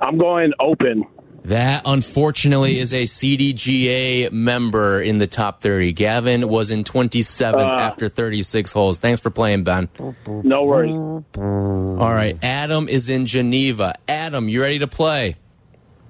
I'm 0.02 0.18
going 0.18 0.54
open. 0.60 1.06
That 1.46 1.82
unfortunately 1.86 2.78
is 2.78 2.94
a 2.94 3.04
CDGA 3.04 4.32
member 4.32 5.02
in 5.02 5.18
the 5.18 5.26
top 5.26 5.62
30. 5.62 5.92
Gavin 5.94 6.48
was 6.48 6.70
in 6.70 6.84
27th 6.84 7.56
Uh. 7.56 7.80
after 7.82 8.10
36 8.10 8.72
holes. 8.72 9.00
Thanks 9.00 9.20
for 9.20 9.32
playing, 9.32 9.64
Ben. 9.64 9.90
No 10.28 10.64
worries. 10.66 10.94
All 10.94 12.14
right, 12.14 12.38
Adam 12.44 12.88
is 12.88 13.10
in 13.10 13.26
Geneva. 13.26 13.96
Adam, 14.08 14.50
you 14.50 14.62
ready 14.62 14.80
to 14.80 14.88
play? 14.88 15.36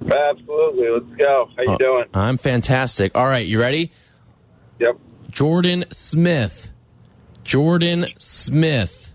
Absolutely. 0.02 0.90
Let's 0.90 1.16
go. 1.18 1.50
How 1.56 1.64
you 1.64 1.78
doing? 1.78 2.06
I'm 2.14 2.38
fantastic. 2.38 3.16
All 3.16 3.28
right, 3.28 3.46
you 3.46 3.60
ready? 3.62 3.92
Yep. 4.80 4.98
Jordan 5.30 5.86
Smith. 5.92 6.70
Jordan 7.46 8.08
Smith. 8.20 9.14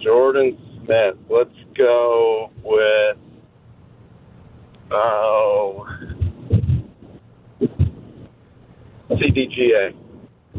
Jordan 0.00 0.56
Smith. 0.84 1.16
Let's 1.28 1.54
go 1.76 2.50
with. 2.62 3.16
Oh. 4.90 5.86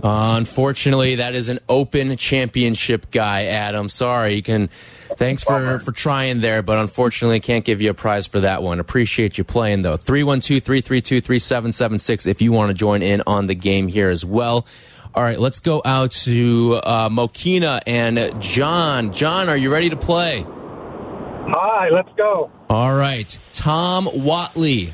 Unfortunately, 0.04 1.16
that 1.16 1.34
is 1.36 1.50
an 1.50 1.60
open 1.70 2.18
championship 2.18 3.12
guy, 3.12 3.46
Adam. 3.46 3.88
Sorry, 3.90 4.36
you 4.36 4.42
can. 4.42 4.70
Thanks 5.18 5.44
for 5.44 5.80
for 5.80 5.92
trying 5.94 6.42
there, 6.42 6.62
but 6.62 6.78
unfortunately, 6.78 7.40
can't 7.40 7.64
give 7.64 7.82
you 7.82 7.92
a 7.92 7.94
prize 7.94 8.28
for 8.28 8.42
that 8.42 8.62
one. 8.62 8.82
Appreciate 8.82 9.38
you 9.38 9.46
playing 9.46 9.84
though. 9.84 9.96
312-332-3776 9.98 12.28
if 12.28 12.42
you 12.42 12.52
want 12.52 12.68
to 12.70 12.74
join 12.74 13.02
in 13.02 13.24
on 13.26 13.48
the 13.48 13.56
game 13.56 13.88
here 13.88 14.10
as 14.10 14.26
well. 14.26 14.68
All 15.14 15.24
right, 15.24 15.40
let's 15.40 15.62
go 15.62 15.82
out 15.86 16.12
to 16.12 16.82
uh, 16.84 17.08
Mokena 17.08 17.80
and 17.88 18.42
John. 18.42 19.14
John, 19.14 19.48
are 19.48 19.56
you 19.56 19.72
ready 19.72 19.90
to 19.90 19.96
play? 19.96 20.46
Hi, 21.48 21.88
let's 21.90 22.10
go. 22.18 22.52
All 22.70 22.94
right, 22.94 23.40
Tom 23.54 24.10
Watley. 24.14 24.94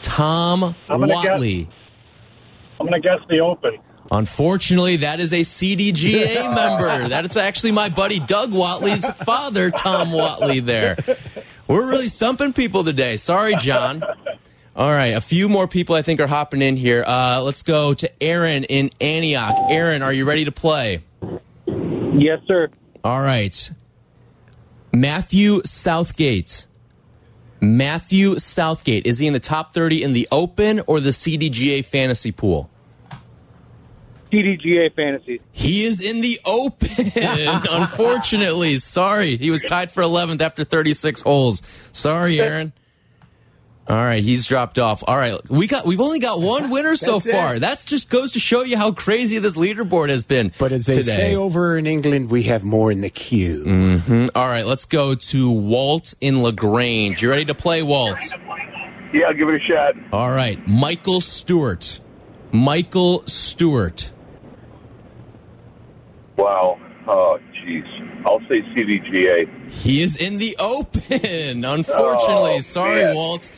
Tom 0.00 0.74
Watley. 0.88 1.68
I'm 2.80 2.86
going 2.86 3.00
to 3.00 3.08
guess 3.08 3.20
the 3.28 3.38
Open. 3.40 3.78
Unfortunately, 4.10 4.96
that 4.96 5.20
is 5.20 5.32
a 5.32 5.40
CDGA 5.40 6.54
member. 6.54 7.08
That 7.08 7.24
is 7.24 7.36
actually 7.36 7.72
my 7.72 7.88
buddy 7.88 8.18
Doug 8.18 8.52
Watley's 8.52 9.06
father, 9.06 9.70
Tom 9.70 10.12
Watley, 10.12 10.60
there. 10.60 10.96
We're 11.68 11.88
really 11.88 12.08
stumping 12.08 12.52
people 12.52 12.82
today. 12.82 13.16
Sorry, 13.16 13.54
John. 13.56 14.02
All 14.74 14.90
right, 14.90 15.14
a 15.14 15.20
few 15.20 15.48
more 15.48 15.68
people 15.68 15.94
I 15.94 16.02
think 16.02 16.20
are 16.20 16.26
hopping 16.26 16.62
in 16.62 16.76
here. 16.76 17.04
Uh, 17.06 17.42
let's 17.44 17.62
go 17.62 17.94
to 17.94 18.22
Aaron 18.22 18.64
in 18.64 18.90
Antioch. 19.00 19.56
Aaron, 19.68 20.02
are 20.02 20.12
you 20.12 20.24
ready 20.24 20.44
to 20.44 20.52
play? 20.52 21.02
Yes, 21.66 22.40
sir. 22.46 22.68
All 23.04 23.20
right. 23.20 23.70
Matthew 24.92 25.60
Southgate. 25.64 26.66
Matthew 27.60 28.38
Southgate. 28.38 29.06
Is 29.06 29.18
he 29.18 29.26
in 29.26 29.32
the 29.32 29.40
top 29.40 29.72
30 29.74 30.02
in 30.02 30.12
the 30.12 30.26
Open 30.32 30.80
or 30.86 30.98
the 30.98 31.10
CDGA 31.10 31.84
fantasy 31.84 32.32
pool? 32.32 32.70
CDGA 34.32 34.94
fantasy. 34.94 35.40
He 35.52 35.84
is 35.84 36.00
in 36.00 36.20
the 36.20 36.40
open, 36.44 36.88
unfortunately. 37.70 38.76
Sorry. 38.76 39.36
He 39.36 39.50
was 39.50 39.62
tied 39.62 39.90
for 39.90 40.02
11th 40.02 40.40
after 40.40 40.64
36 40.64 41.22
holes. 41.22 41.62
Sorry, 41.92 42.40
Aaron. 42.40 42.72
All 43.88 43.96
right, 43.96 44.22
he's 44.22 44.46
dropped 44.46 44.78
off. 44.78 45.02
All 45.04 45.16
right, 45.16 45.34
we 45.50 45.66
got 45.66 45.84
we've 45.84 46.00
only 46.00 46.20
got 46.20 46.40
one 46.40 46.70
winner 46.70 46.94
so 46.94 47.14
That's 47.14 47.26
it. 47.26 47.32
far. 47.32 47.58
That 47.58 47.84
just 47.84 48.08
goes 48.08 48.32
to 48.32 48.38
show 48.38 48.62
you 48.62 48.76
how 48.76 48.92
crazy 48.92 49.38
this 49.38 49.56
leaderboard 49.56 50.10
has 50.10 50.22
been. 50.22 50.52
But 50.60 50.70
as 50.70 50.86
they 50.86 50.94
today. 50.94 51.10
say 51.10 51.34
over 51.34 51.76
in 51.76 51.88
England, 51.88 52.30
we 52.30 52.44
have 52.44 52.62
more 52.62 52.92
in 52.92 53.00
the 53.00 53.10
queue. 53.10 53.64
Mm-hmm. 53.64 54.26
All 54.36 54.46
right, 54.46 54.64
let's 54.64 54.84
go 54.84 55.16
to 55.16 55.50
Walt 55.50 56.14
in 56.20 56.40
Lagrange. 56.40 57.20
You 57.20 57.30
ready 57.30 57.46
to 57.46 57.54
play, 57.54 57.82
Walt? 57.82 58.16
Yeah, 59.12 59.24
I'll 59.26 59.34
give 59.34 59.48
it 59.48 59.56
a 59.56 59.58
shot. 59.58 59.94
All 60.12 60.30
right, 60.30 60.64
Michael 60.68 61.20
Stewart. 61.20 61.98
Michael 62.52 63.24
Stewart. 63.26 64.12
Wow. 66.42 66.78
Oh, 67.06 67.38
jeez. 67.54 67.86
I'll 68.26 68.40
say 68.40 68.60
CDGA. 68.74 69.70
He 69.70 70.02
is 70.02 70.16
in 70.16 70.38
the 70.38 70.56
open. 70.60 71.64
Unfortunately, 71.64 72.56
Oh, 72.56 72.60
sorry, 72.60 73.02
man. 73.02 73.14
Walt. 73.14 73.50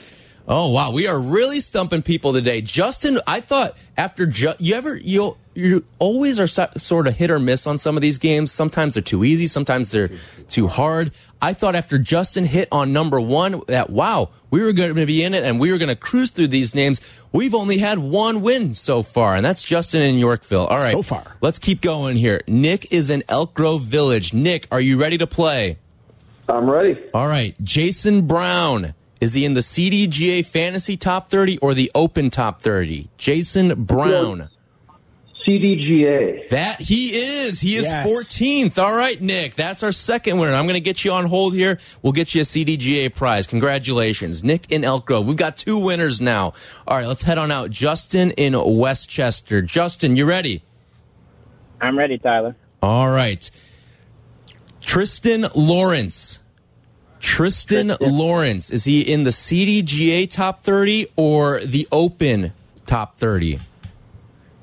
Oh 0.48 0.70
wow, 0.70 0.90
we 0.92 1.06
are 1.06 1.18
really 1.20 1.60
stumping 1.60 2.02
people 2.02 2.32
today. 2.32 2.60
Justin, 2.62 3.18
I 3.26 3.40
thought 3.40 3.76
after 3.96 4.26
Ju- 4.26 4.54
you 4.58 4.74
ever 4.74 4.96
you 4.96 5.36
you 5.54 5.84
always 5.98 6.40
are 6.40 6.46
so, 6.48 6.68
sort 6.78 7.06
of 7.06 7.14
hit 7.16 7.30
or 7.30 7.38
miss 7.38 7.66
on 7.66 7.78
some 7.78 7.96
of 7.96 8.00
these 8.02 8.18
games. 8.18 8.50
Sometimes 8.50 8.94
they're 8.94 9.02
too 9.04 9.22
easy, 9.24 9.46
sometimes 9.46 9.90
they're 9.92 10.10
too 10.48 10.66
hard. 10.66 11.12
I 11.40 11.52
thought 11.52 11.76
after 11.76 11.96
Justin 11.98 12.44
hit 12.44 12.68
on 12.72 12.92
number 12.92 13.20
one 13.20 13.62
that 13.68 13.90
wow, 13.90 14.30
we 14.50 14.60
were 14.62 14.72
going 14.72 14.94
to 14.96 15.06
be 15.06 15.22
in 15.22 15.32
it 15.32 15.44
and 15.44 15.60
we 15.60 15.70
were 15.70 15.78
going 15.78 15.88
to 15.90 15.96
cruise 15.96 16.30
through 16.30 16.48
these 16.48 16.74
names. 16.74 17.00
We've 17.30 17.54
only 17.54 17.78
had 17.78 17.98
one 18.00 18.40
win 18.40 18.74
so 18.74 19.02
far, 19.04 19.36
and 19.36 19.44
that's 19.44 19.62
Justin 19.62 20.02
in 20.02 20.16
Yorkville. 20.16 20.66
All 20.66 20.78
right, 20.78 20.92
So 20.92 21.02
far. 21.02 21.36
let's 21.40 21.58
keep 21.60 21.80
going 21.80 22.16
here. 22.16 22.42
Nick 22.48 22.92
is 22.92 23.10
in 23.10 23.22
Elk 23.28 23.54
Grove 23.54 23.82
Village. 23.82 24.34
Nick, 24.34 24.66
are 24.72 24.80
you 24.80 25.00
ready 25.00 25.18
to 25.18 25.26
play? 25.26 25.78
I'm 26.48 26.68
ready. 26.68 26.98
All 27.14 27.28
right, 27.28 27.54
Jason 27.62 28.26
Brown. 28.26 28.94
Is 29.22 29.34
he 29.34 29.44
in 29.44 29.54
the 29.54 29.60
CDGA 29.60 30.44
Fantasy 30.44 30.96
Top 30.96 31.30
30 31.30 31.58
or 31.58 31.74
the 31.74 31.92
Open 31.94 32.28
Top 32.28 32.60
30? 32.60 33.08
Jason 33.16 33.84
Brown. 33.84 34.48
CDGA. 35.46 36.48
That 36.48 36.80
he 36.80 37.14
is. 37.14 37.60
He 37.60 37.76
is 37.76 37.84
Yes. 37.84 38.10
14th. 38.10 38.78
All 38.82 38.92
right, 38.92 39.20
Nick. 39.20 39.54
That's 39.54 39.84
our 39.84 39.92
second 39.92 40.38
winner. 40.38 40.52
I'm 40.54 40.64
going 40.64 40.74
to 40.74 40.80
get 40.80 41.04
you 41.04 41.12
on 41.12 41.26
hold 41.26 41.54
here. 41.54 41.78
We'll 42.02 42.12
get 42.12 42.34
you 42.34 42.40
a 42.40 42.44
CDGA 42.44 43.14
prize. 43.14 43.46
Congratulations. 43.46 44.42
Nick 44.42 44.66
in 44.72 44.82
Elk 44.82 45.06
Grove. 45.06 45.28
We've 45.28 45.36
got 45.36 45.56
two 45.56 45.78
winners 45.78 46.20
now. 46.20 46.54
All 46.88 46.96
right, 46.96 47.06
let's 47.06 47.22
head 47.22 47.38
on 47.38 47.52
out. 47.52 47.70
Justin 47.70 48.32
in 48.32 48.54
Westchester. 48.56 49.62
Justin, 49.62 50.16
you 50.16 50.24
ready? 50.24 50.64
I'm 51.80 51.96
ready, 51.96 52.18
Tyler. 52.18 52.56
All 52.82 53.08
right. 53.08 53.48
Thriston 54.80 55.48
Lawrence. 55.54 56.40
Tristan, 57.22 57.86
Tristan. 57.88 58.14
Lawrence. 58.14 58.70
Is 58.70 58.84
he 58.84 59.00
in 59.00 59.22
the 59.22 59.30
CDGA 59.30 60.28
top 60.28 60.62
30 60.64 61.06
or 61.16 61.60
the 61.60 61.88
Open 61.90 62.52
top 62.84 63.16
30? 63.18 63.60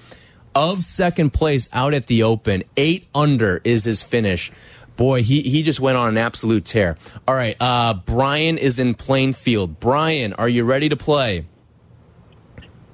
of 0.55 0.81
second 0.83 1.33
place 1.33 1.67
out 1.73 1.93
at 1.93 2.07
the 2.07 2.23
Open. 2.23 2.63
Eight 2.77 3.07
under 3.13 3.59
is 3.65 3.83
his 3.83 4.03
finish. 4.03 4.53
Boy, 4.97 5.23
he, 5.23 5.41
he 5.41 5.61
just 5.61 5.79
went 5.79 5.97
on 5.97 6.09
an 6.09 6.17
absolute 6.17 6.65
tear. 6.65 6.97
All 7.27 7.35
right, 7.35 7.55
uh, 7.59 7.93
Brian 7.93 8.57
is 8.57 8.79
in 8.79 8.93
Plainfield. 8.93 9.79
Brian, 9.79 10.33
are 10.33 10.49
you 10.49 10.63
ready 10.63 10.89
to 10.89 10.95
play? 10.95 11.45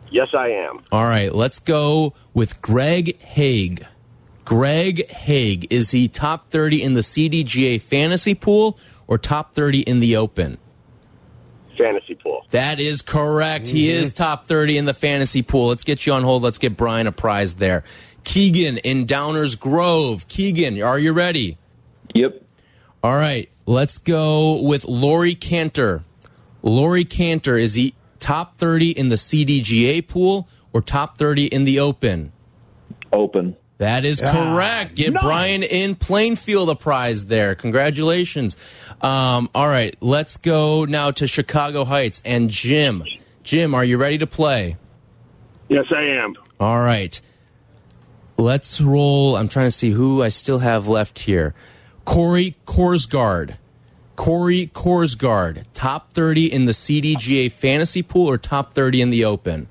Yes, 0.09 0.29
I 0.33 0.49
am. 0.49 0.81
All 0.91 1.05
right, 1.05 1.33
let's 1.33 1.59
go 1.59 2.13
with 2.33 2.61
Greg 2.61 3.19
Haig. 3.21 3.85
Greg 4.43 5.07
Haig, 5.09 5.67
is 5.69 5.91
he 5.91 6.07
top 6.07 6.49
30 6.49 6.83
in 6.83 6.93
the 6.93 7.01
CDGA 7.01 7.79
fantasy 7.79 8.35
pool 8.35 8.77
or 9.07 9.17
top 9.17 9.53
30 9.53 9.81
in 9.81 10.01
the 10.01 10.17
open? 10.17 10.57
Fantasy 11.77 12.15
pool. 12.15 12.45
That 12.49 12.79
is 12.81 13.01
correct. 13.01 13.69
He 13.69 13.89
is 13.89 14.11
top 14.11 14.47
30 14.47 14.77
in 14.77 14.85
the 14.85 14.93
fantasy 14.93 15.41
pool. 15.41 15.67
Let's 15.67 15.85
get 15.85 16.05
you 16.05 16.13
on 16.13 16.23
hold. 16.23 16.43
Let's 16.43 16.57
get 16.57 16.75
Brian 16.75 17.07
a 17.07 17.11
prize 17.13 17.55
there. 17.55 17.83
Keegan 18.23 18.77
in 18.79 19.05
Downers 19.05 19.57
Grove. 19.57 20.27
Keegan, 20.27 20.81
are 20.81 20.99
you 20.99 21.13
ready? 21.13 21.57
Yep. 22.13 22.43
All 23.03 23.15
right, 23.15 23.49
let's 23.65 23.97
go 23.97 24.61
with 24.61 24.85
Laurie 24.85 25.35
Canter. 25.35 26.03
Laurie 26.61 27.05
Canter, 27.05 27.57
is 27.57 27.75
he 27.75 27.95
top 28.19 28.57
30 28.57 28.91
in 28.91 29.09
the 29.09 29.15
CDGA 29.15 30.07
pool 30.07 30.47
or 30.71 30.81
top 30.81 31.17
30 31.17 31.47
in 31.47 31.63
the 31.63 31.79
open? 31.79 32.31
Open. 33.11 33.57
That 33.79 34.05
is 34.05 34.21
correct. 34.21 34.93
Get 34.93 35.13
nice. 35.13 35.23
Brian 35.23 35.63
in 35.63 35.95
Plainfield 35.95 36.69
a 36.69 36.75
prize 36.75 37.25
there. 37.25 37.55
Congratulations. 37.55 38.55
Um, 39.01 39.49
all 39.55 39.67
right, 39.67 39.95
let's 40.01 40.37
go 40.37 40.85
now 40.85 41.09
to 41.09 41.25
Chicago 41.25 41.83
Heights 41.83 42.21
and 42.23 42.51
Jim. 42.51 43.03
Jim, 43.43 43.73
are 43.73 43.83
you 43.83 43.97
ready 43.97 44.19
to 44.19 44.27
play? 44.27 44.75
Yes, 45.67 45.85
I 45.89 46.03
am. 46.03 46.35
All 46.59 46.79
right. 46.79 47.19
Let's 48.37 48.81
roll. 48.81 49.35
I'm 49.35 49.47
trying 49.47 49.67
to 49.67 49.71
see 49.71 49.91
who 49.91 50.21
I 50.21 50.29
still 50.29 50.59
have 50.59 50.87
left 50.87 51.19
here. 51.19 51.53
Corey 52.11 52.55
Korsgaard. 52.65 53.55
Corey 54.17 54.69
Korsgaard, 54.73 55.63
top 55.73 56.11
30 56.11 56.51
in 56.51 56.65
the 56.65 56.73
CDGA 56.73 57.49
fantasy 57.49 58.03
pool 58.03 58.27
or 58.29 58.37
top 58.37 58.73
30 58.73 59.01
in 59.01 59.09
the 59.11 59.23
open? 59.23 59.67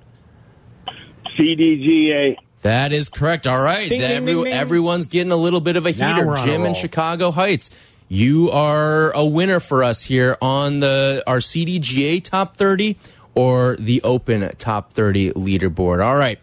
CDGA. 1.39 2.37
That 2.63 2.93
is 2.93 3.09
correct. 3.11 3.47
All 3.47 3.61
right. 3.61 3.89
Ding, 3.89 4.01
ding, 4.01 4.11
Every- 4.11 4.33
ding, 4.35 4.45
ding. 4.45 4.53
Everyone's 4.55 5.07
getting 5.07 5.33
a 5.33 5.37
little 5.37 5.61
bit 5.61 5.77
of 5.77 5.85
a 5.87 5.93
Now 5.93 6.15
heater. 6.15 6.27
we're 6.27 6.37
on 6.39 6.49
a 6.49 6.51
Jim 6.51 6.65
in. 6.65 6.75
Chicago 6.75 7.31
Heights. 7.31 7.71
You 8.09 8.51
are 8.51 9.13
a 9.13 9.25
winner 9.25 9.61
for 9.61 9.85
us 9.85 10.03
here 10.05 10.37
on 10.43 10.81
the 10.81 11.23
our 11.27 11.39
CDGA 11.39 12.21
top 12.25 12.57
30 12.57 12.97
or 13.35 13.77
the 13.79 14.03
open 14.03 14.51
top 14.59 14.93
30 14.95 15.33
leaderboard. 15.33 16.05
All 16.05 16.17
right. 16.17 16.39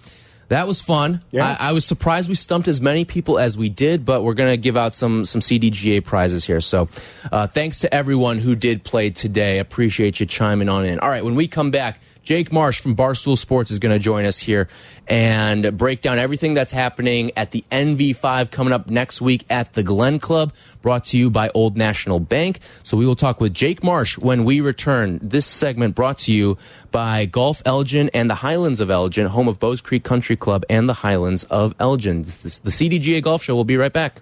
That 0.50 0.68
was 0.68 0.82
fun. 0.82 1.22
Yeah. 1.32 1.58
I, 1.60 1.70
I 1.70 1.72
was 1.74 1.86
surprised 1.86 2.30
we 2.30 2.36
stumped 2.36 2.68
as 2.68 2.80
many 2.80 3.04
people 3.04 3.38
as 3.38 3.58
we 3.58 3.70
did, 3.70 4.06
but 4.06 4.24
we're 4.24 4.34
going 4.34 4.52
to 4.52 4.58
give 4.58 4.78
out 4.78 4.94
some 4.94 5.26
some 5.26 5.42
CDGA 5.42 6.04
prizes 6.04 6.46
here. 6.46 6.62
So, 6.62 6.88
uh, 7.32 7.48
thanks 7.48 7.80
to 7.80 7.94
everyone 7.94 8.40
who 8.40 8.56
did 8.56 8.84
play 8.84 9.10
today. 9.10 9.60
Appreciate 9.60 10.20
you 10.20 10.26
chiming 10.26 10.70
on 10.70 10.86
in. 10.86 11.00
All 11.00 11.10
right, 11.10 11.24
when 11.24 11.36
we 11.36 11.48
come 11.48 11.72
back, 11.72 12.00
Jake 12.28 12.52
Marsh 12.52 12.82
from 12.82 12.94
Barstool 12.94 13.38
Sports 13.38 13.72
is 13.72 13.80
going 13.80 13.94
to 13.94 14.00
join 14.04 14.26
us 14.26 14.38
here 14.38 14.68
and 15.08 15.78
break 15.78 16.02
down 16.02 16.20
everything 16.20 16.54
that's 16.54 16.74
happening 16.74 17.32
at 17.38 17.52
the 17.52 17.64
NV5 17.72 18.52
coming 18.52 18.74
up 18.74 18.90
next 18.90 19.22
week 19.22 19.46
at 19.50 19.72
the 19.76 19.82
Glen 19.82 20.20
Club, 20.20 20.54
brought 20.82 21.06
to 21.06 21.18
you 21.18 21.30
by 21.30 21.50
Old 21.54 21.78
National 21.78 22.20
Bank. 22.20 22.60
So 22.84 22.98
we 22.98 23.06
will 23.06 23.16
talk 23.16 23.40
with 23.40 23.54
Jake 23.54 23.82
Marsh 23.82 24.18
when 24.18 24.44
we 24.44 24.60
return. 24.60 25.22
This 25.24 25.46
segment 25.46 25.96
brought 25.96 26.18
to 26.18 26.34
you 26.34 26.58
by 26.92 27.24
Golf 27.24 27.62
Elgin 27.66 28.10
and 28.14 28.30
the 28.30 28.36
Highlands 28.36 28.82
of 28.82 28.90
Elgin, 28.92 29.28
home 29.28 29.48
of 29.48 29.58
Bowes 29.58 29.80
Creek 29.80 30.04
Country 30.04 30.36
Club 30.36 30.66
and 30.70 30.90
the 30.90 30.96
Highlands 30.96 31.46
of 31.46 31.76
Elgin. 31.80 32.24
This- 32.24 32.60
The 32.60 32.72
CDGA 32.72 33.22
Golf 33.22 33.42
Show 33.42 33.56
will 33.56 33.64
be 33.64 33.78
right 33.78 33.94
back. 33.94 34.22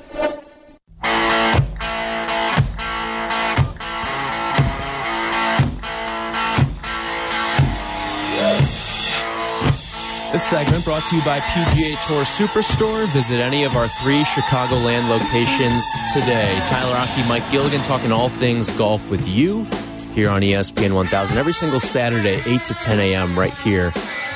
This 10.31 10.47
segment 10.47 10.85
brought 10.85 11.03
to 11.07 11.15
you 11.17 11.21
by 11.23 11.41
PGA 11.41 12.07
Tour 12.07 12.23
Superstore. 12.23 13.05
Visit 13.07 13.41
any 13.41 13.65
of 13.65 13.75
our 13.75 13.89
three 13.89 14.21
Chicagoland 14.23 15.09
locations 15.09 15.85
today. 16.13 16.57
Tyler 16.67 16.93
Rocky, 16.93 17.27
Mike 17.27 17.43
Gilligan 17.51 17.81
talking 17.81 18.13
all 18.13 18.29
things 18.29 18.71
golf 18.71 19.11
with 19.11 19.27
you 19.27 19.65
here 20.13 20.29
on 20.29 20.41
ESPN 20.41 20.93
1000 20.93 21.37
every 21.37 21.51
single 21.51 21.81
Saturday, 21.81 22.41
8 22.45 22.63
to 22.63 22.73
10 22.73 22.99
a.m. 22.99 23.37
right 23.37 23.53
here 23.55 23.91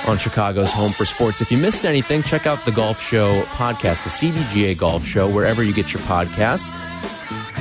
on 0.06 0.18
Chicago's 0.18 0.74
Home 0.74 0.92
for 0.92 1.06
Sports. 1.06 1.42
If 1.42 1.50
you 1.50 1.58
missed 1.58 1.86
anything, 1.86 2.24
check 2.24 2.46
out 2.46 2.66
the 2.66 2.72
Golf 2.72 3.02
Show 3.02 3.44
podcast, 3.54 4.04
the 4.04 4.10
CDGA 4.10 4.78
Golf 4.78 5.06
Show, 5.06 5.30
wherever 5.30 5.64
you 5.64 5.74
get 5.74 5.94
your 5.94 6.02
podcasts 6.04 6.74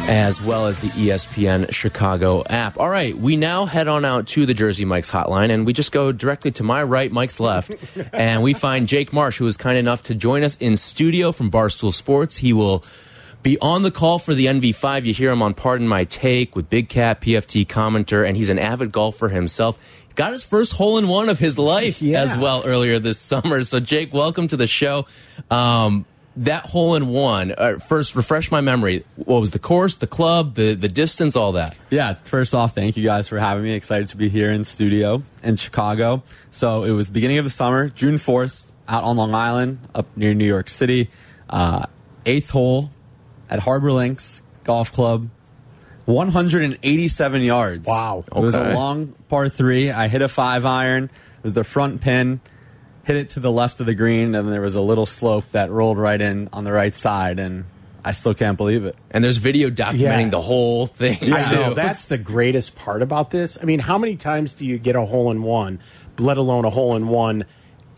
as 0.07 0.41
well 0.43 0.67
as 0.67 0.79
the 0.79 0.89
ESPN 0.89 1.73
Chicago 1.73 2.45
app. 2.49 2.79
All 2.79 2.89
right, 2.91 3.17
we 3.17 3.37
now 3.37 3.65
head 3.65 3.89
on 3.89 4.05
out 4.05 4.27
to 4.29 4.45
the 4.45 4.53
Jersey 4.53 4.85
Mike's 4.85 5.11
hotline, 5.11 5.51
and 5.51 5.65
we 5.65 5.73
just 5.73 5.93
go 5.93 6.13
directly 6.13 6.51
to 6.53 6.63
my 6.63 6.83
right, 6.83 7.11
Mike's 7.11 7.41
left, 7.41 7.75
and 8.13 8.43
we 8.43 8.53
find 8.53 8.87
Jake 8.87 9.13
Marsh, 9.13 9.39
who 9.39 9.47
is 9.47 9.57
kind 9.57 9.79
enough 9.79 10.03
to 10.05 10.15
join 10.15 10.43
us 10.43 10.57
in 10.57 10.77
studio 10.77 11.33
from 11.33 11.51
Barstool 11.51 11.93
Sports. 11.93 12.37
He 12.39 12.53
will 12.53 12.85
be 13.43 13.59
on 13.61 13.83
the 13.83 13.91
call 13.91 14.19
for 14.19 14.35
the 14.35 14.47
NV5. 14.47 15.05
You 15.05 15.15
hear 15.15 15.31
him 15.31 15.41
on 15.43 15.55
Pardon 15.55 15.89
My 15.89 16.05
Take 16.05 16.55
with 16.55 16.69
Big 16.69 16.89
Cat, 16.91 17.21
PFT 17.23 17.67
commenter, 17.67 18.27
and 18.29 18.37
he's 18.37 18.51
an 18.51 18.59
avid 18.59 18.93
golfer 18.93 19.29
himself. 19.31 19.79
Got 20.17 20.33
his 20.33 20.45
first 20.45 20.75
hole 20.75 20.99
in 20.99 21.09
one 21.09 21.29
of 21.29 21.39
his 21.39 21.59
life 21.59 22.01
Yeah. 22.03 22.21
as 22.23 22.37
well 22.37 22.63
earlier 22.65 22.99
this 22.99 23.19
summer. 23.19 23.65
So, 23.65 23.81
Jake, 23.81 24.13
welcome 24.13 24.49
to 24.49 24.57
the 24.57 24.67
show. 24.67 25.07
Um, 25.51 26.05
that 26.37 26.67
hole 26.67 26.95
in 26.95 27.09
one, 27.09 27.55
uh, 27.57 27.79
first, 27.79 28.17
refresh 28.17 28.51
my 28.51 28.61
memory. 28.61 29.05
What 29.17 29.41
was 29.41 29.53
the 29.53 29.59
course, 29.59 29.95
the 29.95 30.07
club, 30.07 30.55
the, 30.55 30.75
the 30.75 30.89
distance, 30.89 31.37
all 31.37 31.53
that? 31.53 31.77
Yeah, 31.91 32.15
first 32.15 32.55
off, 32.55 32.75
thank 32.75 32.97
you 32.97 33.05
guys 33.05 33.29
for 33.29 33.39
having 33.39 33.63
me. 33.63 33.73
Excited 33.75 34.09
to 34.09 34.17
be 34.17 34.29
here 34.29 34.51
in 34.51 34.65
studio 34.65 35.23
in 35.43 35.57
Chicago. 35.57 36.23
So 36.51 36.83
it 36.83 36.91
was 36.91 37.11
beginning 37.11 37.39
of 37.39 37.45
the 37.45 37.51
summer, 37.51 37.89
June 37.89 38.17
4th, 38.17 38.71
out 38.89 39.05
on 39.05 39.17
Long 39.17 39.35
Island, 39.35 39.79
up 39.95 40.07
near 40.17 40.35
New 40.35 40.47
York 40.47 40.69
City. 40.69 41.11
Uh, 41.49 41.87
eighth 42.27 42.51
hole 42.51 42.91
at 43.49 43.61
Harbor 43.61 43.93
Links 43.93 44.43
Golf 44.65 44.93
Club. 44.93 45.29
187 46.07 47.43
yards. 47.43 47.89
Wow. 47.89 48.25
It 48.27 48.39
was 48.39 48.55
a 48.55 48.75
long 48.75 49.15
par 49.29 49.49
three. 49.49 49.91
I 49.91 50.09
hit 50.09 50.21
a 50.21 50.29
five 50.29 50.67
iron. 50.67 51.05
It 51.05 51.43
was 51.43 51.55
the 51.55 51.65
front 51.65 52.03
pin. 52.03 52.41
Hit 53.05 53.17
it 53.17 53.29
to 53.31 53.41
the 53.41 53.53
left 53.53 53.81
of 53.81 53.87
the 53.87 53.95
green, 53.95 54.35
and 54.35 54.51
there 54.51 54.61
was 54.63 54.75
a 54.75 54.81
little 54.81 55.05
slope 55.07 55.45
that 55.53 55.71
rolled 55.71 55.99
right 55.99 56.21
in 56.21 56.49
on 56.53 56.65
the 56.65 56.73
right 56.73 56.95
side, 56.95 57.39
and 57.39 57.67
I 58.03 58.13
still 58.13 58.33
can't 58.35 58.57
believe 58.57 58.85
it. 58.87 58.97
And 59.11 59.23
there's 59.23 59.37
video 59.37 59.69
documenting 59.69 59.99
Yeah. 60.25 60.29
the 60.31 60.41
whole 60.41 60.87
thing. 60.87 61.33
I 61.33 61.41
too. 61.43 61.55
know 61.55 61.75
that's 61.75 62.07
the 62.07 62.17
greatest 62.19 62.77
part 62.77 63.03
about 63.03 63.31
this. 63.31 63.59
I 63.61 63.65
mean, 63.67 63.79
how 63.81 63.99
many 63.99 64.17
times 64.17 64.55
do 64.55 64.65
you 64.65 64.79
get 64.79 64.97
a 64.97 65.05
hole 65.05 65.31
in 65.31 65.43
one, 65.43 65.81
let 66.19 66.39
alone 66.39 66.65
a 66.65 66.71
hole 66.71 66.97
in 66.97 67.09
one, 67.09 67.45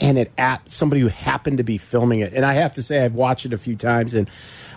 and 0.00 0.18
it 0.18 0.32
at 0.36 0.68
somebody 0.68 1.00
who 1.00 1.08
happened 1.08 1.58
to 1.58 1.64
be 1.64 1.78
filming 1.78 2.18
it? 2.20 2.32
And 2.34 2.44
I 2.44 2.54
have 2.54 2.72
to 2.74 2.82
say, 2.82 3.04
I've 3.04 3.14
watched 3.14 3.46
it 3.46 3.52
a 3.52 3.58
few 3.58 3.76
times, 3.76 4.12
and 4.12 4.28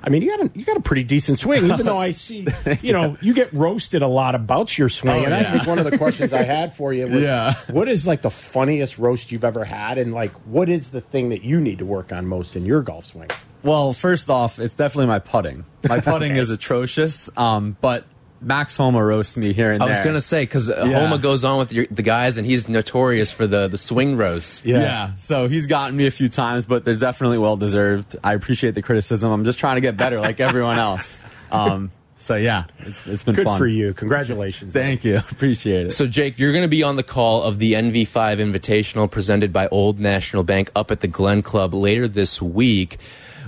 I 0.03 0.09
mean, 0.09 0.21
you 0.21 0.29
got 0.35 0.45
a 0.45 0.51
you 0.57 0.65
got 0.65 0.77
a 0.77 0.81
pretty 0.81 1.03
decent 1.03 1.39
swing. 1.39 1.65
Even 1.65 1.85
though 1.85 1.97
I 1.97 2.11
see, 2.11 2.47
you 2.81 2.93
know, 2.93 3.17
you 3.21 3.33
get 3.33 3.51
roasted 3.53 4.01
a 4.01 4.07
lot 4.07 4.35
about 4.35 4.77
your 4.77 4.89
swing. 4.89 5.23
Oh, 5.23 5.25
and 5.25 5.33
I 5.33 5.41
yeah. 5.41 5.51
think 5.53 5.67
one 5.67 5.79
of 5.79 5.85
the 5.89 5.97
questions 5.97 6.33
I 6.33 6.43
had 6.43 6.73
for 6.73 6.93
you 6.93 7.07
was, 7.07 7.23
Yeah. 7.23 7.53
what 7.71 7.87
is 7.87 8.07
like 8.07 8.21
the 8.21 8.29
funniest 8.31 8.97
roast 8.97 9.31
you've 9.31 9.43
ever 9.43 9.65
had, 9.65 9.97
and 9.97 10.13
like 10.13 10.31
what 10.45 10.69
is 10.69 10.89
the 10.89 11.01
thing 11.01 11.29
that 11.29 11.43
you 11.43 11.59
need 11.59 11.79
to 11.79 11.85
work 11.85 12.11
on 12.13 12.25
most 12.27 12.55
in 12.55 12.65
your 12.65 12.81
golf 12.81 13.05
swing? 13.05 13.29
Well, 13.61 13.91
first 13.91 14.29
off, 14.29 14.57
it's 14.57 14.73
definitely 14.75 15.07
my 15.07 15.19
putting. 15.19 15.65
My 15.87 15.99
putting 16.01 16.35
is 16.37 16.49
atrocious, 16.49 17.29
um, 17.37 17.75
but 17.81 18.05
Max 18.41 18.77
Homa 18.77 19.03
roasts 19.03 19.35
me 19.37 19.53
here 19.53 19.71
and 19.71 19.81
I 19.83 19.87
there. 19.87 19.95
was 19.95 20.05
gonna 20.05 20.21
say 20.21 20.43
because 20.43 20.69
Yeah. 20.69 20.85
Homa 20.99 21.17
goes 21.17 21.43
on 21.45 21.57
with 21.59 21.73
your, 21.73 21.85
the 21.91 22.01
guys, 22.01 22.37
and 22.37 22.45
he's 22.47 22.69
notorious 22.69 23.31
for 23.31 23.47
the 23.47 23.67
the 23.67 23.77
swing 23.77 24.15
roast. 24.17 24.65
Yeah. 24.65 24.79
yeah. 24.79 25.15
so 25.15 25.47
he's 25.47 25.67
gotten 25.67 25.95
me 25.97 26.07
a 26.07 26.11
few 26.11 26.29
times, 26.29 26.65
but 26.65 26.85
they're 26.85 26.95
definitely 26.95 27.37
well 27.37 27.57
deserved. 27.57 28.15
I 28.23 28.33
appreciate 28.33 28.75
the 28.75 28.81
criticism. 28.81 29.31
I'm 29.31 29.43
just 29.45 29.59
trying 29.59 29.75
to 29.75 29.81
get 29.81 29.97
better, 29.97 30.19
like 30.19 30.39
everyone 30.39 30.77
else. 30.79 31.23
Um, 31.51 31.89
so 32.15 32.35
yeah, 32.35 32.65
it's 32.81 33.07
it's 33.07 33.23
been 33.23 33.33
Good 33.33 33.45
fun. 33.45 33.57
for 33.57 33.65
you. 33.65 33.93
Congratulations. 33.95 34.71
Thank 34.71 35.03
you, 35.03 35.17
appreciate 35.31 35.87
it. 35.87 35.91
So, 35.93 36.05
Jake, 36.05 36.37
you're 36.37 36.51
going 36.51 36.61
to 36.63 36.67
be 36.69 36.83
on 36.83 36.95
the 36.95 37.01
call 37.01 37.41
of 37.41 37.57
the 37.57 37.73
NV5 37.73 38.37
Invitational 38.37 39.09
presented 39.09 39.51
by 39.51 39.67
Old 39.69 39.99
National 39.99 40.43
Bank 40.43 40.69
up 40.75 40.91
at 40.91 40.99
the 40.99 41.07
Glen 41.07 41.41
Club 41.41 41.73
later 41.73 42.07
this 42.07 42.39
week. 42.39 42.97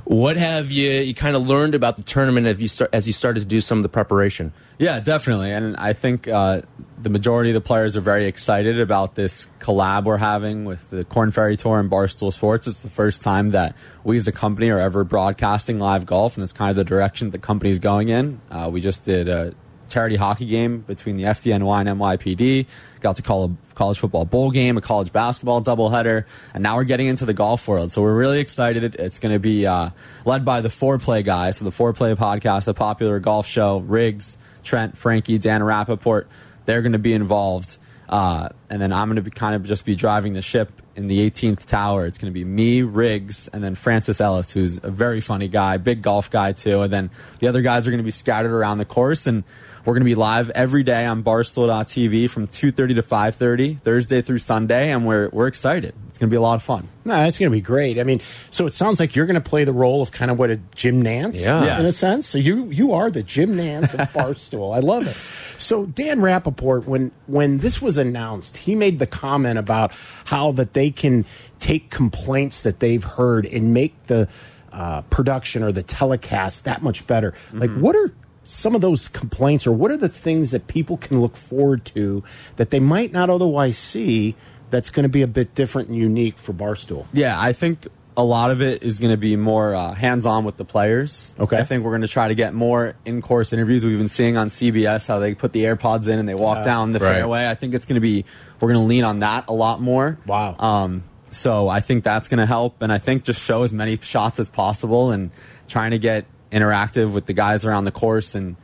What 0.04 0.38
have 0.38 0.72
you 0.72 0.90
you 0.90 1.14
kind 1.14 1.36
of 1.36 1.48
learned 1.48 1.76
about 1.76 1.96
the 1.96 2.04
tournament 2.04 2.48
as 2.48 2.62
you 2.62 2.68
start 2.68 2.90
as 2.94 3.08
you 3.08 3.14
started 3.14 3.42
to 3.42 3.46
do 3.46 3.62
some 3.62 3.80
of 3.80 3.84
the 3.84 3.90
preparation? 3.90 4.54
Yeah, 4.78 5.00
definitely. 5.00 5.52
And 5.52 5.78
I 5.78 5.94
think 5.94 6.28
uh, 6.28 6.62
the 7.02 7.10
majority 7.10 7.52
of 7.52 7.54
the 7.54 7.62
players 7.62 7.96
are 7.96 8.02
very 8.02 8.26
excited 8.26 8.80
about 8.80 9.16
this 9.16 9.48
collab 9.60 10.06
we're 10.06 10.18
having 10.18 10.66
with 10.66 10.90
the 10.90 11.06
Corn 11.06 11.32
Ferry 11.32 11.56
Tour 11.56 11.80
and 11.80 11.90
Barstool 11.90 12.34
Sports. 12.34 12.68
It's 12.68 12.82
the 12.82 12.90
first 12.90 13.22
time 13.22 13.52
that 13.52 13.76
we 14.04 14.18
as 14.18 14.28
a 14.28 14.32
company 14.32 14.70
are 14.70 14.80
ever 14.80 15.04
broadcasting 15.04 15.80
live 15.80 16.06
golf, 16.06 16.36
and 16.36 16.42
that's 16.42 16.54
kind 16.54 16.70
of 16.70 16.76
the 16.76 16.84
direction 16.84 17.30
the 17.30 17.40
company's 17.40 17.80
going 17.80 18.10
in. 18.10 18.42
Uh, 18.50 18.70
we 18.72 18.82
just 18.82 19.04
did 19.04 19.30
a 19.30 19.54
charity 19.90 20.16
hockey 20.16 20.46
game 20.46 20.80
between 20.82 21.18
the 21.18 21.24
FDNY 21.24 21.88
and 21.88 22.00
NYPD. 22.00 22.66
Got 23.02 23.18
to 23.18 23.22
call 23.22 23.46
a 23.46 23.74
college 23.76 24.00
football 24.00 24.26
bowl 24.26 24.52
game, 24.52 24.78
a 24.78 24.82
college 24.82 25.12
basketball 25.12 25.62
doubleheader, 25.62 26.26
and 26.54 26.62
now 26.62 26.76
we're 26.76 26.84
getting 26.84 27.08
into 27.08 27.26
the 27.26 27.34
golf 27.34 27.68
world. 27.68 27.92
So 27.92 28.02
we're 28.02 28.16
really 28.16 28.40
excited. 28.40 28.96
It's 28.96 29.20
going 29.20 29.34
to 29.34 29.40
be 29.40 29.66
uh, 29.66 29.90
led 30.24 30.46
by 30.46 30.62
the 30.62 30.70
Foreplay 30.70 31.26
guys. 31.26 31.58
So 31.58 31.66
the 31.66 31.72
Foreplay 31.72 32.16
podcast, 32.16 32.66
the 32.66 32.76
popular 32.76 33.20
golf 33.20 33.48
show, 33.48 33.80
Riggs, 33.80 34.38
Trent, 34.64 34.96
Frankie, 34.96 35.40
Dan 35.40 35.62
Rapaport, 35.62 36.28
they're 36.66 36.82
going 36.82 36.94
to 36.94 37.00
be 37.00 37.14
involved. 37.14 37.80
Uh, 38.08 38.50
and 38.70 38.82
then 38.82 38.92
I'm 38.92 39.08
going 39.08 39.16
to 39.16 39.22
be 39.22 39.32
kind 39.32 39.56
of 39.56 39.64
just 39.64 39.86
be 39.86 39.96
driving 39.96 40.34
the 40.34 40.42
ship 40.42 40.82
in 40.96 41.08
the 41.08 41.30
18th 41.30 41.66
tower. 41.66 42.06
It's 42.06 42.18
going 42.18 42.32
to 42.32 42.38
be 42.38 42.44
me, 42.44 42.82
Riggs, 42.84 43.48
and 43.48 43.64
then 43.64 43.76
Francis 43.76 44.20
Ellis, 44.20 44.52
who's 44.52 44.80
a 44.84 44.92
very 44.92 45.22
funny 45.22 45.48
guy, 45.48 45.78
big 45.78 46.02
golf 46.02 46.30
guy 46.30 46.52
too. 46.52 46.82
And 46.82 46.92
then 46.92 47.10
the 47.40 47.48
other 47.48 47.62
guys 47.62 47.88
are 47.88 47.92
going 47.92 48.00
to 48.00 48.06
be 48.06 48.12
scattered 48.12 48.52
around 48.52 48.80
the 48.80 48.86
course, 48.86 49.28
and 49.28 49.44
we're 49.86 49.94
going 49.94 50.02
to 50.02 50.06
be 50.06 50.16
live 50.16 50.50
every 50.52 50.84
day 50.84 51.06
on 51.06 51.24
Barstool.tv 51.24 52.30
from 52.30 52.48
2:30 52.48 52.96
to 52.96 53.02
5:30, 53.04 53.80
Thursday 53.82 54.22
through 54.22 54.40
Sunday, 54.40 54.92
and 54.92 55.06
we're 55.06 55.30
we're 55.30 55.48
excited. 55.48 55.94
It's 56.10 56.20
going 56.20 56.30
to 56.30 56.34
be 56.34 56.38
a 56.38 56.42
lot 56.42 56.56
of 56.56 56.64
fun. 56.64 56.88
No, 57.04 57.16
that's 57.16 57.40
going 57.40 57.52
to 57.52 57.56
be 57.56 57.62
great. 57.62 57.98
I 58.00 58.04
mean, 58.04 58.22
so 58.52 58.68
it 58.68 58.74
sounds 58.74 59.00
like 59.00 59.16
you're 59.16 59.26
going 59.26 59.42
to 59.42 59.50
play 59.50 59.64
the 59.64 59.74
role 59.74 60.02
of 60.04 60.12
kind 60.12 60.30
of 60.30 60.38
what 60.38 60.52
a 60.52 60.58
Jim 60.76 61.02
Nantz, 61.04 61.40
Yeah. 61.40 61.80
in 61.80 61.86
a 61.86 61.92
sense. 61.92 62.28
So 62.28 62.38
you 62.38 62.66
you 62.66 62.94
are 62.94 63.10
the 63.10 63.24
Jim 63.24 63.56
Nantz 63.56 63.94
of 63.94 64.00
Barstool. 64.14 64.76
I 64.76 64.80
love 64.82 65.08
it. 65.08 65.16
So 65.60 65.86
Dan 65.88 66.20
Rapaport, 66.20 66.86
when 66.86 67.12
when 67.28 67.58
this 67.60 67.82
was 67.82 67.98
announced, 67.98 68.58
he 68.58 68.76
made 68.76 69.00
the 69.00 69.08
comment 69.08 69.58
about 69.58 69.94
how 70.26 70.52
that 70.54 70.74
they 70.74 70.92
can 70.92 71.26
take 71.60 71.90
complaints 71.90 72.62
that 72.64 72.80
they've 72.80 73.04
heard 73.04 73.46
and 73.48 73.74
make 73.74 74.08
the 74.08 74.28
uh, 74.72 75.02
production 75.10 75.64
or 75.64 75.72
the 75.72 75.84
telecast 75.84 76.64
that 76.66 76.82
much 76.82 77.06
better. 77.08 77.34
Like, 77.52 77.72
what 77.72 77.96
are 77.96 78.14
some 78.44 78.74
of 78.76 78.82
those 78.82 79.08
complaints, 79.08 79.68
or 79.68 79.72
what 79.72 79.92
are 79.92 79.98
the 79.98 80.10
things 80.10 80.52
that 80.52 80.68
people 80.68 80.98
can 80.98 81.22
look 81.22 81.36
forward 81.36 81.86
to 81.86 82.24
that 82.56 82.72
they 82.72 82.80
might 82.80 83.12
not 83.12 83.30
otherwise 83.30 83.78
see? 83.78 84.36
That's 84.70 84.90
going 84.90 85.04
to 85.04 85.10
be 85.10 85.22
a 85.22 85.28
bit 85.28 85.54
different 85.54 85.90
and 85.90 85.98
unique 85.98 86.38
for 86.38 86.54
Barstool. 86.54 87.06
Yeah, 87.12 87.36
I 87.40 87.52
think 87.52 87.88
a 88.16 88.24
lot 88.24 88.52
of 88.52 88.62
it 88.62 88.84
is 88.84 89.00
going 89.00 89.12
to 89.12 89.18
be 89.18 89.36
more 89.36 89.76
uh, 89.76 89.94
hands 89.94 90.26
on 90.26 90.46
with 90.46 90.56
the 90.58 90.64
players. 90.66 91.34
Okay. 91.40 91.58
I 91.58 91.64
think 91.64 91.84
we're 91.84 91.92
going 91.92 92.02
to 92.04 92.08
try 92.08 92.30
to 92.30 92.36
get 92.36 92.54
more 92.54 92.96
in 93.06 93.22
course 93.22 93.52
interviews. 93.52 93.84
We've 93.86 93.98
been 93.98 94.08
seeing 94.08 94.38
on 94.38 94.48
CBS 94.48 95.08
how 95.08 95.20
they 95.20 95.36
put 95.36 95.52
the 95.52 95.64
AirPods 95.66 96.08
in 96.08 96.20
and 96.20 96.28
they 96.28 96.36
walk 96.36 96.64
down 96.64 96.94
the 96.94 97.00
Right. 97.00 97.10
fairway. 97.16 97.50
I 97.50 97.56
think 97.56 97.74
it's 97.74 97.86
going 97.86 97.96
to 97.96 98.02
be, 98.02 98.24
we're 98.62 98.72
going 98.72 98.82
to 98.84 98.88
lean 98.88 99.04
on 99.04 99.20
that 99.20 99.46
a 99.50 99.54
lot 99.54 99.82
more. 99.82 100.18
Wow. 100.26 100.56
Um, 100.58 101.04
so 101.32 101.68
I 101.68 101.80
think 101.82 102.04
that's 102.06 102.28
going 102.30 102.40
to 102.40 102.46
help. 102.46 102.82
And 102.82 102.92
I 102.94 102.98
think 102.98 103.24
just 103.24 103.42
show 103.42 103.64
as 103.64 103.74
many 103.74 103.98
shots 104.02 104.40
as 104.40 104.48
possible 104.50 105.12
and 105.12 105.32
trying 105.68 105.92
to 105.92 106.00
get 106.00 106.26
interactive 106.52 107.12
with 107.14 107.26
the 107.26 107.34
guys 107.34 107.66
around 107.66 107.86
the 107.86 107.92
course 107.92 108.36
and 108.36 108.56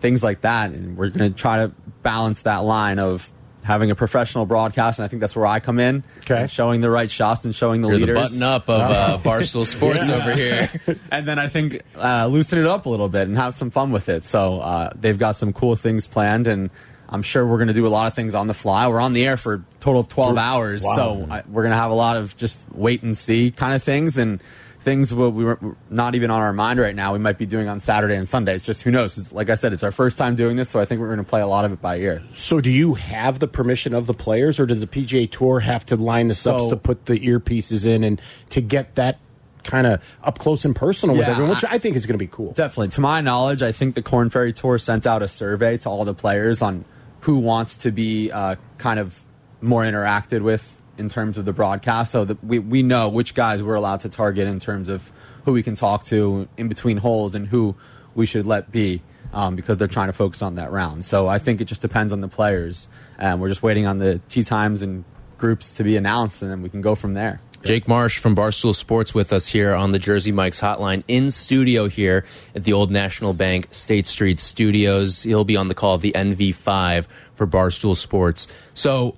things 0.00 0.22
like 0.22 0.42
that. 0.42 0.70
And 0.70 0.96
we're 0.96 1.08
going 1.10 1.32
to 1.32 1.36
try 1.38 1.58
to 1.58 1.72
balance 2.02 2.42
that 2.42 2.58
line 2.64 2.98
of 2.98 3.32
having 3.64 3.90
a 3.90 3.94
professional 3.94 4.46
broadcast. 4.46 4.98
And 4.98 5.04
I 5.04 5.08
think 5.08 5.20
that's 5.20 5.36
where 5.36 5.46
I 5.46 5.60
come 5.60 5.78
in. 5.78 6.02
Okay. 6.20 6.46
showing 6.46 6.80
the 6.80 6.90
right 6.90 7.10
shots 7.10 7.44
and 7.44 7.54
showing 7.54 7.80
the 7.82 7.88
You're 7.88 7.98
the 7.98 8.06
leaders. 8.06 8.30
button 8.30 8.42
up 8.42 8.68
of 8.70 8.80
uh, 8.80 9.18
Barstool 9.22 9.66
Sports 9.66 10.08
over 10.08 10.32
here. 10.32 10.68
and 11.10 11.26
then 11.26 11.38
I 11.38 11.48
think 11.48 11.82
uh, 11.96 12.26
loosen 12.28 12.58
it 12.58 12.66
up 12.66 12.86
a 12.86 12.88
little 12.88 13.08
bit 13.08 13.28
and 13.28 13.36
have 13.36 13.52
some 13.54 13.70
fun 13.70 13.90
with 13.92 14.08
it. 14.08 14.24
So 14.24 14.60
uh, 14.60 14.90
they've 14.94 15.18
got 15.18 15.36
some 15.36 15.52
cool 15.52 15.76
things 15.76 16.06
planned, 16.06 16.46
and 16.46 16.70
I'm 17.10 17.22
sure 17.22 17.46
we're 17.46 17.58
going 17.58 17.68
to 17.68 17.74
do 17.74 17.86
a 17.86 17.88
lot 17.88 18.06
of 18.06 18.14
things 18.14 18.34
on 18.34 18.46
the 18.46 18.54
fly. 18.54 18.86
We're 18.88 19.00
on 19.00 19.12
the 19.12 19.26
air 19.26 19.36
for 19.36 19.54
a 19.54 19.64
total 19.80 20.00
of 20.02 20.08
12 20.08 20.38
hours, 20.38 20.82
Wow. 20.84 20.94
so 20.96 21.26
I, 21.30 21.42
we're 21.48 21.62
going 21.62 21.72
to 21.72 21.76
have 21.76 21.90
a 21.90 21.94
lot 21.94 22.16
of 22.16 22.36
just 22.38 22.66
wait 22.72 23.02
and 23.02 23.16
see 23.18 23.50
kind 23.50 23.74
of 23.74 23.82
things 23.82 24.16
and 24.16 24.40
things 24.80 25.12
what 25.12 25.32
we 25.32 25.44
were 25.44 25.58
not 25.90 26.14
even 26.14 26.30
on 26.30 26.40
our 26.40 26.52
mind 26.52 26.78
right 26.78 26.94
now. 26.94 27.12
We 27.12 27.18
might 27.18 27.36
be 27.38 27.46
doing 27.46 27.68
on 27.68 27.80
Saturday 27.80 28.14
and 28.16 28.26
Sunday. 28.28 28.54
It's 28.54 28.64
just 28.64 28.82
who 28.82 28.90
knows. 28.90 29.18
It's, 29.18 29.32
like 29.32 29.50
I 29.50 29.54
said, 29.56 29.72
it's 29.72 29.82
our 29.82 29.90
first 29.92 30.16
time 30.18 30.34
doing 30.36 30.56
this, 30.56 30.68
so 30.70 30.80
I 30.80 30.84
think 30.84 31.00
we're 31.00 31.08
going 31.08 31.18
to 31.18 31.24
play 31.24 31.40
a 31.40 31.46
lot 31.46 31.64
of 31.64 31.72
it 31.72 31.82
by 31.82 31.98
ear. 31.98 32.22
So, 32.32 32.60
do 32.60 32.70
you 32.70 32.94
have 32.94 33.38
the 33.40 33.48
permission 33.48 33.92
of 33.94 34.06
the 34.06 34.14
players, 34.14 34.58
or 34.60 34.66
does 34.66 34.80
the 34.80 34.86
PGA 34.86 35.30
Tour 35.30 35.60
have 35.60 35.84
to 35.86 35.96
line 35.96 36.28
this 36.28 36.46
up 36.46 36.60
So- 36.60 36.70
to 36.70 36.76
put 36.76 37.06
the 37.06 37.18
earpieces 37.18 37.86
in 37.86 38.04
and 38.04 38.20
to 38.50 38.60
get 38.60 38.94
that 38.94 39.18
kind 39.64 39.86
of 39.86 40.02
up 40.22 40.38
close 40.38 40.64
and 40.64 40.74
personal 40.74 41.16
with 41.16 41.26
everyone, 41.26 41.50
which 41.50 41.64
I- 41.64 41.72
I 41.72 41.78
think 41.78 41.96
is 41.96 42.06
going 42.06 42.14
to 42.14 42.24
be 42.24 42.28
cool. 42.30 42.52
Definitely. 42.52 42.88
To 42.90 43.00
my 43.00 43.20
knowledge, 43.20 43.62
I 43.62 43.72
think 43.72 43.94
the 43.96 44.02
Korn 44.02 44.30
Ferry 44.30 44.52
Tour 44.52 44.78
sent 44.78 45.06
out 45.06 45.22
a 45.22 45.28
survey 45.28 45.76
to 45.78 45.90
all 45.90 46.04
the 46.04 46.14
players 46.14 46.62
on 46.62 46.84
who 47.22 47.38
wants 47.38 47.76
to 47.78 47.90
be 47.90 48.30
uh, 48.30 48.54
kind 48.78 48.98
of 49.00 49.20
more 49.60 49.82
interacted 49.82 50.40
with 50.42 50.77
in 50.98 51.08
terms 51.08 51.38
of 51.38 51.44
the 51.44 51.52
broadcast. 51.52 52.12
So 52.12 52.24
that 52.24 52.42
we, 52.44 52.58
we 52.58 52.82
know 52.82 53.08
which 53.08 53.34
guys 53.34 53.62
we're 53.62 53.74
allowed 53.74 54.00
to 54.00 54.08
target 54.08 54.46
in 54.46 54.58
terms 54.58 54.88
of 54.88 55.10
who 55.44 55.52
we 55.52 55.62
can 55.62 55.74
talk 55.74 56.04
to 56.04 56.48
in 56.56 56.68
between 56.68 56.98
holes 56.98 57.34
and 57.34 57.48
who 57.48 57.74
we 58.14 58.26
should 58.26 58.46
let 58.46 58.70
be 58.72 59.02
um, 59.32 59.56
because 59.56 59.76
they're 59.76 59.88
trying 59.88 60.08
to 60.08 60.12
focus 60.12 60.42
on 60.42 60.56
that 60.56 60.70
round. 60.70 61.04
So 61.04 61.28
I 61.28 61.38
think 61.38 61.60
it 61.60 61.64
just 61.64 61.80
depends 61.80 62.12
on 62.12 62.20
the 62.20 62.28
players. 62.28 62.88
And 63.18 63.40
we're 63.40 63.48
just 63.48 63.62
waiting 63.62 63.86
on 63.86 63.98
the 63.98 64.20
tee 64.28 64.44
times 64.44 64.82
and 64.82 65.04
groups 65.36 65.70
to 65.70 65.84
be 65.84 65.96
announced, 65.96 66.42
and 66.42 66.50
then 66.50 66.62
we 66.62 66.68
can 66.68 66.80
go 66.80 66.94
from 66.94 67.14
there. 67.14 67.40
Jake 67.64 67.88
Marsh 67.88 68.18
from 68.18 68.36
Barstool 68.36 68.74
Sports 68.74 69.14
with 69.14 69.32
us 69.32 69.48
here 69.48 69.74
on 69.74 69.90
the 69.90 69.98
Jersey 69.98 70.30
Mike's 70.30 70.60
hotline 70.60 71.02
in 71.08 71.30
studio 71.32 71.88
here 71.88 72.24
at 72.54 72.62
the 72.62 72.72
Old 72.72 72.90
National 72.90 73.32
Bank 73.32 73.68
State 73.72 74.06
Street 74.06 74.38
Studios. 74.38 75.24
He'll 75.24 75.44
be 75.44 75.56
on 75.56 75.66
the 75.66 75.74
call 75.74 75.94
of 75.94 76.00
the 76.00 76.12
NV5 76.12 77.06
for 77.34 77.46
Barstool 77.48 77.96
Sports. 77.96 78.46
So 78.74 79.16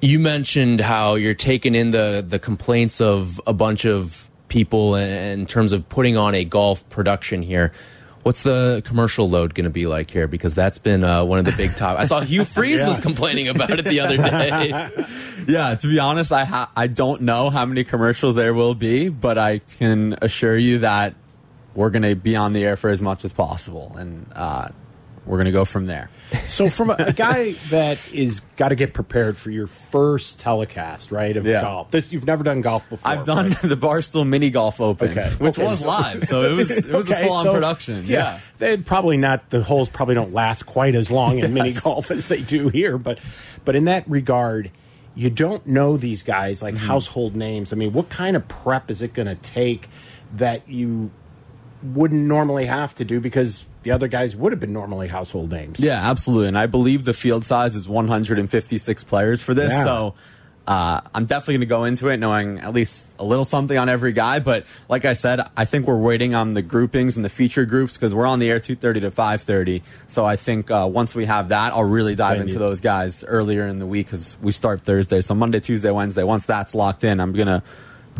you 0.00 0.18
mentioned 0.18 0.80
how 0.80 1.14
you're 1.14 1.34
taking 1.34 1.74
in 1.74 1.90
the 1.90 2.24
the 2.26 2.38
complaints 2.38 3.00
of 3.00 3.40
a 3.46 3.52
bunch 3.52 3.84
of 3.84 4.30
people 4.48 4.94
in 4.94 5.46
terms 5.46 5.72
of 5.72 5.88
putting 5.88 6.16
on 6.16 6.34
a 6.34 6.44
golf 6.44 6.88
production 6.88 7.42
here. 7.42 7.72
What's 8.22 8.42
the 8.42 8.82
commercial 8.84 9.30
load 9.30 9.54
going 9.54 9.64
to 9.64 9.70
be 9.70 9.86
like 9.86 10.10
here? 10.10 10.26
Because 10.26 10.52
that's 10.52 10.78
been 10.78 11.04
uh, 11.04 11.24
one 11.24 11.38
of 11.38 11.44
the 11.44 11.52
big 11.52 11.76
top. 11.76 11.96
I 11.96 12.06
saw 12.06 12.20
Hugh 12.20 12.44
Freeze 12.56 12.84
was 12.84 12.98
complaining 12.98 13.46
about 13.46 13.70
it 13.70 13.84
the 13.84 14.00
other 14.00 14.16
day. 14.16 14.90
Yeah, 15.46 15.76
to 15.76 15.86
be 15.86 16.00
honest, 16.00 16.32
I 16.32 16.44
ha- 16.44 16.70
I 16.74 16.88
don't 16.88 17.22
know 17.22 17.50
how 17.50 17.64
many 17.66 17.84
commercials 17.84 18.34
there 18.34 18.52
will 18.52 18.74
be, 18.74 19.10
but 19.10 19.38
I 19.38 19.60
can 19.60 20.16
assure 20.22 20.56
you 20.56 20.80
that 20.80 21.14
we're 21.76 21.90
going 21.90 22.02
to 22.02 22.16
be 22.16 22.34
on 22.34 22.52
the 22.52 22.64
air 22.64 22.76
for 22.76 22.90
as 22.90 23.00
much 23.00 23.24
as 23.24 23.32
possible, 23.32 23.94
and 23.96 24.26
uh, 24.34 24.68
we're 25.24 25.36
going 25.36 25.44
to 25.46 25.52
go 25.52 25.64
from 25.64 25.86
there. 25.86 26.10
So, 26.48 26.68
from 26.68 26.90
a, 26.90 26.96
a 26.98 27.12
guy 27.12 27.52
that 27.70 28.12
is 28.12 28.40
got 28.56 28.70
to 28.70 28.74
get 28.74 28.92
prepared 28.94 29.36
for 29.36 29.50
your 29.50 29.66
first 29.66 30.38
telecast, 30.38 31.12
right, 31.12 31.36
of 31.36 31.46
Yeah. 31.46 31.60
golf. 31.60 31.90
This, 31.90 32.10
you've 32.12 32.26
never 32.26 32.42
done 32.42 32.60
golf 32.62 32.88
before. 32.90 33.10
I've 33.10 33.24
done 33.24 33.50
right? 33.50 33.58
the 33.62 33.76
Barstool 33.76 34.26
Mini 34.26 34.50
Golf 34.50 34.80
Open, 34.80 35.10
Okay. 35.10 35.30
which 35.38 35.58
Okay, 35.58 35.66
was 35.66 35.84
live, 35.84 36.26
so 36.26 36.42
it 36.42 36.52
was 36.54 36.70
it 36.70 36.86
was 36.86 37.10
Okay, 37.10 37.22
a 37.22 37.26
full 37.26 37.36
on 37.36 37.44
so- 37.44 37.52
production. 37.52 38.02
Yeah. 38.06 38.40
They 38.58 38.76
probably 38.76 39.16
not 39.16 39.50
the 39.50 39.62
holes 39.62 39.88
probably 39.88 40.14
don't 40.16 40.32
last 40.32 40.64
quite 40.66 40.94
as 40.94 41.10
long 41.10 41.38
in 41.38 41.52
mini 41.54 41.72
golf 41.72 42.10
as 42.10 42.28
they 42.28 42.40
do 42.42 42.68
here, 42.68 42.98
but 42.98 43.18
but 43.64 43.76
in 43.76 43.84
that 43.84 44.08
regard, 44.08 44.70
you 45.14 45.30
don't 45.30 45.66
know 45.66 45.96
these 45.96 46.22
guys 46.22 46.60
like 46.62 46.74
Mm-hmm. 46.74 46.86
household 46.86 47.36
names. 47.36 47.72
I 47.72 47.76
mean, 47.76 47.92
what 47.92 48.08
kind 48.08 48.34
of 48.36 48.48
prep 48.48 48.90
is 48.90 49.00
it 49.02 49.12
going 49.14 49.28
to 49.28 49.34
take 49.36 49.88
that 50.34 50.68
you 50.68 51.10
wouldn't 51.82 52.24
normally 52.26 52.66
have 52.66 52.94
to 52.96 53.04
do 53.04 53.20
because 53.20 53.64
the 53.86 53.92
other 53.92 54.08
guys 54.08 54.34
would 54.34 54.50
have 54.52 54.58
been 54.58 54.72
normally 54.72 55.06
household 55.06 55.52
names? 55.52 55.78
Yeah, 55.78 56.10
absolutely. 56.10 56.48
And 56.48 56.58
I 56.58 56.66
believe 56.66 57.04
the 57.04 57.14
field 57.14 57.44
size 57.44 57.76
is 57.76 57.88
156 57.88 59.04
players 59.04 59.40
for 59.40 59.54
this. 59.54 59.72
Yeah. 59.72 59.84
So 59.84 60.14
uh, 60.66 61.00
I'm 61.14 61.26
definitely 61.26 61.54
going 61.54 61.60
to 61.60 61.66
go 61.66 61.84
into 61.84 62.08
it 62.08 62.16
knowing 62.16 62.58
at 62.58 62.72
least 62.74 63.08
a 63.20 63.24
little 63.24 63.44
something 63.44 63.78
on 63.78 63.88
every 63.88 64.12
guy. 64.12 64.40
But 64.40 64.66
like 64.88 65.04
I 65.04 65.12
said, 65.12 65.40
I 65.56 65.64
think 65.66 65.86
we're 65.86 65.96
waiting 65.96 66.34
on 66.34 66.54
the 66.54 66.62
groupings 66.62 67.14
and 67.16 67.24
the 67.24 67.28
featured 67.28 67.68
groups 67.68 67.94
because 67.96 68.12
we're 68.12 68.26
on 68.26 68.40
the 68.40 68.50
air 68.50 68.58
2:30 68.58 69.00
to 69.02 69.10
5:30. 69.12 69.82
So 70.08 70.24
I 70.24 70.34
think 70.34 70.68
uh, 70.68 70.88
once 70.90 71.14
we 71.14 71.26
have 71.26 71.50
that, 71.50 71.72
I'll 71.72 71.84
really 71.84 72.16
dive 72.16 72.38
Then 72.38 72.42
into 72.48 72.54
you- 72.54 72.58
those 72.58 72.80
guys 72.80 73.22
earlier 73.22 73.68
in 73.68 73.78
the 73.78 73.86
week 73.86 74.06
because 74.06 74.36
we 74.42 74.50
start 74.50 74.80
Thursday. 74.80 75.20
So 75.20 75.36
Monday, 75.36 75.60
Tuesday, 75.60 75.92
Wednesday. 75.92 76.24
Once 76.24 76.44
that's 76.46 76.74
locked 76.74 77.04
in, 77.04 77.20
I'm 77.20 77.32
gonna 77.32 77.62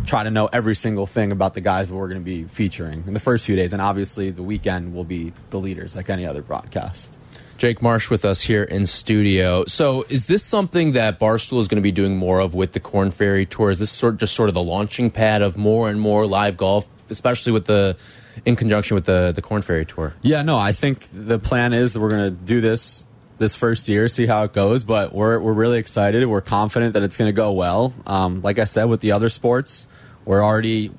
try 0.05 0.23
to 0.23 0.31
know 0.31 0.47
every 0.47 0.75
single 0.75 1.05
thing 1.05 1.31
about 1.31 1.53
the 1.53 1.61
guys 1.61 1.89
that 1.89 1.95
we're 1.95 2.07
going 2.07 2.19
to 2.19 2.25
be 2.25 2.43
featuring 2.43 3.03
in 3.07 3.13
the 3.13 3.19
first 3.19 3.45
few 3.45 3.55
days. 3.55 3.73
And 3.73 3.81
obviously, 3.81 4.29
the 4.29 4.43
weekend 4.43 4.93
will 4.93 5.03
be 5.03 5.33
the 5.49 5.57
leaders 5.57 5.95
like 5.95 6.09
any 6.09 6.25
other 6.25 6.41
broadcast. 6.41 7.19
Jake 7.57 7.81
Marsh 7.81 8.11
with 8.11 8.23
us 8.23 8.41
here 8.41 8.63
in 8.63 8.85
studio. 8.85 9.65
So, 9.65 10.05
is 10.09 10.27
this 10.27 10.43
something 10.43 10.91
that 10.91 11.19
Barstool 11.19 11.59
is 11.59 11.67
going 11.67 11.77
to 11.77 11.81
be 11.81 11.91
doing 11.91 12.15
more 12.15 12.39
of 12.39 12.53
with 12.53 12.73
the 12.73 12.79
Korn 12.79 13.09
Ferry 13.09 13.45
Tour? 13.45 13.71
Is 13.71 13.79
this 13.79 13.91
sort 13.91 14.17
just 14.17 14.35
sort 14.35 14.47
of 14.47 14.53
the 14.53 14.63
launching 14.63 15.09
pad 15.09 15.41
of 15.41 15.57
more 15.57 15.89
and 15.89 15.99
more 15.99 16.27
live 16.27 16.55
golf, 16.55 16.87
especially 17.09 17.51
with 17.51 17.65
the 17.65 17.97
in 18.45 18.55
conjunction 18.55 18.95
with 18.95 19.05
the 19.05 19.31
the 19.33 19.41
Korn 19.41 19.63
Ferry 19.63 19.85
Tour? 19.85 20.13
Yeah, 20.21 20.43
no, 20.43 20.59
I 20.59 20.71
think 20.71 21.07
the 21.11 21.39
plan 21.39 21.73
is 21.73 21.93
that 21.93 21.99
we're 21.99 22.11
going 22.11 22.25
to 22.25 22.31
do 22.45 22.61
this 22.61 23.07
this 23.37 23.55
first 23.55 23.87
year, 23.87 24.07
see 24.07 24.25
how 24.25 24.43
it 24.43 24.53
goes. 24.53 24.83
But 24.83 25.13
we're 25.13 25.39
we're 25.39 25.53
really 25.53 25.79
excited. 25.79 26.25
We're 26.25 26.41
confident 26.41 26.93
that 26.93 27.03
it's 27.03 27.17
going 27.17 27.27
to 27.27 27.33
go 27.33 27.51
well. 27.51 27.93
Um, 28.05 28.41
like 28.41 28.59
I 28.59 28.65
said, 28.65 28.85
with 28.85 29.01
the 29.01 29.11
other 29.11 29.29
sports, 29.29 29.87
we're 30.25 30.43
already 30.43 30.91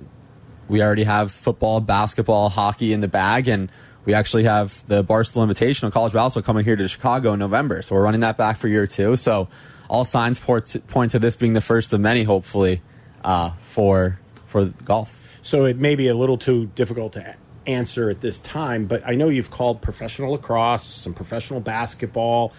we 0.69 0.83
already 0.83 1.05
have 1.05 1.33
football, 1.33 1.81
basketball, 1.81 2.49
hockey 2.51 2.93
in 2.93 3.01
the 3.01 3.09
bag, 3.09 3.49
and 3.49 3.71
we 4.05 4.15
actually 4.15 4.45
have 4.45 4.87
the 4.87 5.03
Barstool 5.05 5.47
Invitational 5.47 5.93
College 5.93 6.13
Basketball 6.13 6.47
coming 6.47 6.65
here 6.65 6.77
to 6.77 6.89
Chicago 6.89 7.33
in 7.33 7.39
November. 7.39 7.83
So 7.83 7.95
we're 7.95 8.03
running 8.03 8.21
that 8.21 8.37
back 8.37 8.57
for 8.57 8.69
year 8.69 8.87
two. 8.87 9.17
So 9.17 9.49
all 9.89 10.05
signs 10.05 10.39
point 10.39 10.67
to, 10.67 10.81
point 10.81 11.11
to 11.13 11.19
this 11.19 11.37
being 11.37 11.55
the 11.55 11.61
first 11.61 11.93
of 11.93 12.01
many, 12.01 12.23
hopefully, 12.23 12.83
uh, 13.25 13.53
for 13.63 14.21
for 14.47 14.67
golf. 14.85 15.23
So 15.43 15.65
it 15.65 15.79
may 15.79 15.95
be 15.95 16.09
a 16.09 16.15
little 16.15 16.39
too 16.39 16.67
difficult 16.75 17.15
to 17.15 17.35
answer 17.69 18.11
at 18.11 18.21
this 18.21 18.39
time, 18.39 18.87
but 18.87 19.07
I 19.07 19.15
know 19.15 19.29
you've 19.29 19.51
called 19.51 19.83
professional 19.83 20.33
lacrosse, 20.33 20.85
some 20.85 21.15
professional 21.15 21.61
basketball, 21.61 22.53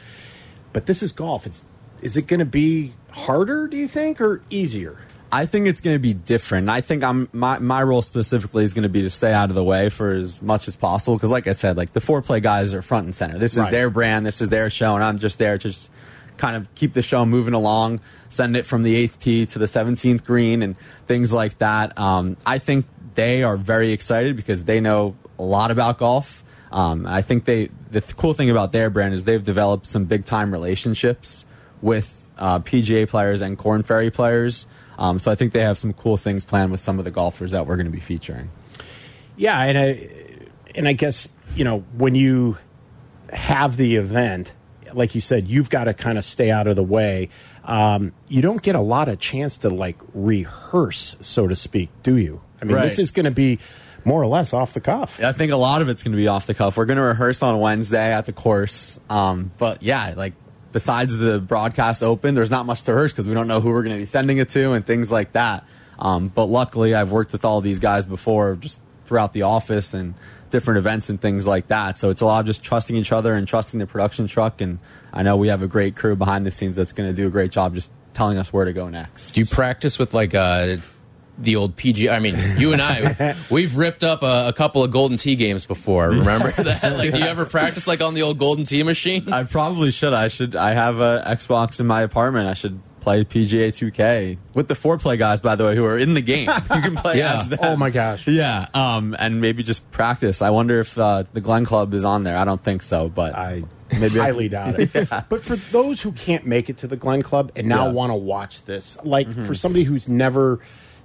but 0.71 0.85
this 0.85 1.01
is 1.03 1.11
golf. 1.11 1.45
It's 1.45 1.63
is 2.01 2.15
it 2.15 2.27
going 2.27 2.39
to 2.39 2.45
be 2.45 2.93
harder, 3.11 3.67
do 3.67 3.75
you 3.75 3.87
think, 3.87 4.21
or 4.21 4.41
easier? 4.49 4.97
I 5.31 5.45
think 5.45 5.67
it's 5.67 5.81
going 5.81 5.95
to 5.95 5.99
be 6.01 6.13
different. 6.13 6.69
I 6.69 6.81
think 6.81 7.03
I'm 7.03 7.27
my 7.33 7.59
my 7.59 7.83
role 7.83 8.01
specifically 8.01 8.63
is 8.63 8.73
going 8.73 8.83
to 8.83 8.89
be 8.89 9.01
to 9.01 9.09
stay 9.09 9.33
out 9.33 9.49
of 9.49 9.55
the 9.55 9.63
way 9.63 9.89
for 9.89 10.11
as 10.11 10.41
much 10.41 10.67
as 10.67 10.75
possible 10.75 11.17
because, 11.17 11.31
like 11.31 11.47
I 11.47 11.51
said, 11.51 11.77
like 11.77 11.93
the 11.93 12.01
Fore 12.01 12.21
Play 12.21 12.39
guys 12.39 12.73
are 12.73 12.81
front 12.81 13.05
and 13.05 13.13
center. 13.13 13.37
This 13.37 13.53
is 13.53 13.59
Right. 13.59 13.71
their 13.71 13.89
brand. 13.89 14.25
This 14.25 14.41
is 14.41 14.49
their 14.49 14.69
show, 14.69 14.95
and 14.95 15.03
I'm 15.03 15.19
just 15.19 15.37
there 15.37 15.57
to 15.57 15.69
just 15.69 15.89
kind 16.37 16.55
of 16.55 16.73
keep 16.73 16.93
the 16.93 17.01
show 17.01 17.25
moving 17.25 17.53
along, 17.53 17.99
send 18.29 18.55
it 18.55 18.65
from 18.65 18.81
the 18.83 18.95
eighth 18.95 19.19
tee 19.19 19.45
to 19.47 19.59
the 19.59 19.67
seventeenth 19.67 20.23
green, 20.23 20.63
and 20.63 20.75
things 21.05 21.31
like 21.33 21.57
that. 21.59 21.97
Um, 21.99 22.37
I 22.45 22.57
think 22.57 22.85
they 23.19 23.43
are 23.43 23.57
very 23.57 23.91
excited 23.91 24.37
because 24.37 24.63
they 24.63 24.79
know 24.79 25.13
a 25.37 25.43
lot 25.43 25.71
about 25.71 25.97
golf. 25.97 26.41
Um, 26.71 27.05
I 27.05 27.21
think 27.21 27.43
they 27.43 27.69
the 27.91 27.99
th- 27.99 28.15
cool 28.15 28.33
thing 28.33 28.49
about 28.49 28.71
their 28.71 28.89
brand 28.89 29.13
is 29.13 29.25
they've 29.25 29.43
developed 29.43 29.87
some 29.87 30.05
big 30.05 30.23
time 30.23 30.53
relationships 30.53 31.43
with 31.81 32.31
uh, 32.37 32.59
PGA 32.59 33.09
players 33.09 33.41
and 33.41 33.57
Korn 33.57 33.83
Ferry 33.83 34.09
players. 34.09 34.67
Um, 34.97 35.19
so 35.19 35.31
I 35.31 35.35
think 35.35 35.51
they 35.51 35.63
have 35.63 35.77
some 35.77 35.91
cool 35.91 36.15
things 36.15 36.45
planned 36.45 36.71
with 36.71 36.79
some 36.79 36.97
of 36.97 37.03
the 37.03 37.11
golfers 37.11 37.51
that 37.51 37.67
we're 37.67 37.75
going 37.75 37.87
to 37.87 37.91
be 37.91 37.99
featuring. 37.99 38.51
Yeah, 39.35 39.59
and 39.63 39.77
I 39.77 40.09
and 40.73 40.87
I 40.87 40.93
guess 40.93 41.27
you 41.55 41.65
know 41.65 41.79
when 41.97 42.15
you 42.15 42.57
have 43.33 43.75
the 43.75 43.97
event, 43.97 44.53
like 44.93 45.13
you 45.13 45.19
said, 45.19 45.45
you've 45.45 45.69
got 45.69 45.85
to 45.85 45.93
kind 45.93 46.17
of 46.17 46.23
stay 46.23 46.51
out 46.51 46.67
of 46.67 46.77
the 46.77 46.83
way. 46.83 47.27
Um, 47.65 48.13
you 48.29 48.41
don't 48.41 48.61
get 48.61 48.75
a 48.75 48.81
lot 48.81 49.09
of 49.09 49.19
chance 49.19 49.57
to 49.57 49.69
like 49.69 49.97
rehearse, 50.13 51.17
so 51.19 51.49
to 51.49 51.55
speak, 51.55 51.89
do 52.01 52.15
you? 52.15 52.39
I 52.61 52.65
mean, 52.65 52.75
Right. 52.75 52.83
this 52.89 52.99
is 52.99 53.11
going 53.11 53.25
to 53.25 53.31
be 53.31 53.59
more 54.05 54.21
or 54.21 54.27
less 54.27 54.53
off 54.53 54.73
the 54.73 54.79
cuff. 54.81 55.21
I 55.21 55.31
think 55.31 55.51
a 55.51 55.57
lot 55.57 55.81
of 55.81 55.89
it's 55.89 56.03
going 56.03 56.13
to 56.13 56.17
be 56.17 56.27
off 56.27 56.45
the 56.45 56.53
cuff. 56.53 56.77
We're 56.77 56.85
going 56.85 56.97
to 56.97 57.03
rehearse 57.03 57.43
on 57.43 57.59
Wednesday 57.59 58.13
at 58.13 58.25
the 58.25 58.33
course. 58.33 58.99
Um, 59.09 59.51
but 59.57 59.83
yeah, 59.83 60.13
like 60.15 60.33
besides 60.71 61.15
the 61.17 61.39
broadcast 61.39 62.01
open, 62.03 62.33
there's 62.35 62.51
not 62.51 62.65
much 62.65 62.83
to 62.83 62.93
rehearse 62.93 63.11
because 63.11 63.27
we 63.27 63.33
don't 63.33 63.47
know 63.47 63.59
who 63.61 63.69
we're 63.69 63.83
going 63.83 63.95
to 63.95 63.99
be 63.99 64.05
sending 64.05 64.37
it 64.37 64.49
to 64.49 64.73
and 64.73 64.85
things 64.85 65.11
like 65.11 65.33
that. 65.33 65.65
Um, 65.97 66.29
but 66.29 66.45
luckily, 66.45 66.95
I've 66.95 67.11
worked 67.11 67.33
with 67.33 67.43
all 67.43 67.59
these 67.59 67.79
guys 67.79 68.05
before, 68.05 68.55
just 68.55 68.79
throughout 69.05 69.33
the 69.33 69.41
office 69.41 69.93
and 69.93 70.13
different 70.49 70.77
events 70.77 71.09
and 71.09 71.19
things 71.19 71.45
like 71.45 71.67
that. 71.67 71.99
So 71.99 72.09
it's 72.09 72.21
a 72.21 72.25
lot 72.25 72.39
of 72.39 72.45
just 72.45 72.63
trusting 72.63 72.95
each 72.95 73.11
other 73.11 73.33
and 73.35 73.45
trusting 73.47 73.79
the 73.79 73.85
production 73.85 74.27
truck. 74.27 74.61
And 74.61 74.79
I 75.11 75.23
know 75.23 75.35
we 75.35 75.49
have 75.49 75.61
a 75.61 75.67
great 75.67 75.95
crew 75.95 76.15
behind 76.15 76.45
the 76.45 76.51
scenes 76.51 76.75
that's 76.77 76.93
going 76.93 77.09
to 77.09 77.13
do 77.13 77.27
a 77.27 77.29
great 77.29 77.51
job 77.51 77.75
just 77.75 77.91
telling 78.13 78.37
us 78.37 78.53
where 78.53 78.65
to 78.65 78.73
go 78.73 78.87
next. 78.89 79.33
Do 79.33 79.41
you 79.41 79.45
practice 79.45 79.99
with 79.99 80.13
like 80.13 80.33
uh, 80.33 80.77
the 81.41 81.55
old 81.55 81.75
PG? 81.75 82.09
I 82.09 82.19
mean, 82.19 82.35
you 82.57 82.73
and 82.73 82.81
I, 82.81 83.35
we've 83.49 83.75
ripped 83.77 84.03
up 84.03 84.23
a, 84.23 84.47
a 84.49 84.53
couple 84.53 84.83
of 84.83 84.91
Golden 84.91 85.17
Tee 85.17 85.35
games 85.35 85.65
before. 85.65 86.09
Remember 86.09 86.51
that? 86.63 86.95
Like, 86.97 87.13
do 87.13 87.19
you 87.19 87.25
ever 87.25 87.45
practice 87.45 87.87
like 87.87 88.01
on 88.01 88.13
the 88.13 88.21
old 88.23 88.37
Golden 88.39 88.65
Tee 88.65 88.83
machine? 88.83 89.31
I 89.31 89.43
probably 89.43 89.91
should. 89.91 90.13
I 90.13 90.27
should. 90.27 90.55
I 90.55 90.71
have 90.73 90.99
a 90.99 91.23
Xbox 91.27 91.79
in 91.79 91.87
my 91.87 92.01
apartment. 92.01 92.47
I 92.47 92.53
should 92.53 92.79
play 92.99 93.23
PGA 93.23 93.69
2K 93.69 94.37
with 94.53 94.67
the 94.67 94.75
Fore 94.75 94.97
Play 94.97 95.15
guys, 95.15 95.39
by 95.39 95.55
the 95.55 95.63
way, 95.63 95.73
who 95.73 95.85
are 95.85 95.97
in 95.97 96.13
the 96.15 96.21
game. 96.21 96.49
You 96.75 96.81
can 96.81 96.95
play 96.97 97.19
Yeah. 97.19 97.39
as 97.39 97.47
them. 97.47 97.59
Oh 97.61 97.75
my 97.77 97.89
gosh. 97.91 98.27
Yeah, 98.27 98.67
um, 98.73 99.15
and 99.17 99.39
maybe 99.39 99.63
just 99.63 99.89
practice. 99.91 100.41
I 100.41 100.49
wonder 100.49 100.79
if 100.81 100.97
uh, 100.97 101.23
the 101.31 101.39
Glen 101.41 101.63
Club 101.63 101.93
is 101.93 102.03
on 102.03 102.23
there. 102.23 102.37
I 102.37 102.43
don't 102.43 102.61
think 102.61 102.81
so, 102.81 103.07
but 103.07 103.33
I 103.35 103.63
maybe 103.99 104.19
I- 104.19 104.25
highly 104.25 104.49
doubt 104.49 104.75
it. 104.79 104.91
But 105.29 105.41
for 105.43 105.55
those 105.55 106.01
who 106.01 106.11
can't 106.11 106.45
make 106.45 106.69
it 106.69 106.77
to 106.79 106.87
the 106.87 106.97
Glen 106.97 107.21
Club 107.21 107.53
and 107.55 107.67
now 107.69 107.83
Yeah. 107.83 107.87
Mm-hmm. 107.87 107.95
want 107.95 108.09
to 108.11 108.15
watch 108.15 108.63
this, 108.65 108.97
like 109.05 109.33
for 109.45 109.55
somebody 109.55 109.85
who's 109.85 110.09
never, 110.09 110.59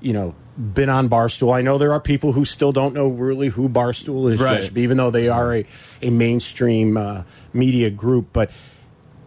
you 0.04 0.12
know, 0.12 0.34
been 0.56 0.88
on 0.88 1.08
Barstool, 1.08 1.52
I 1.52 1.62
know 1.62 1.78
there 1.78 1.92
are 1.92 2.00
people 2.00 2.32
who 2.32 2.44
still 2.44 2.70
don't 2.70 2.94
know 2.94 3.08
really 3.08 3.48
who 3.48 3.68
Barstool 3.68 4.30
is, 4.32 4.40
Right. 4.40 4.60
just, 4.62 4.76
even 4.76 4.96
though 4.96 5.10
they 5.10 5.28
are 5.28 5.52
a, 5.54 5.66
a 6.02 6.10
mainstream 6.10 6.96
uh, 6.96 7.22
media 7.52 7.90
group. 7.90 8.26
But 8.32 8.50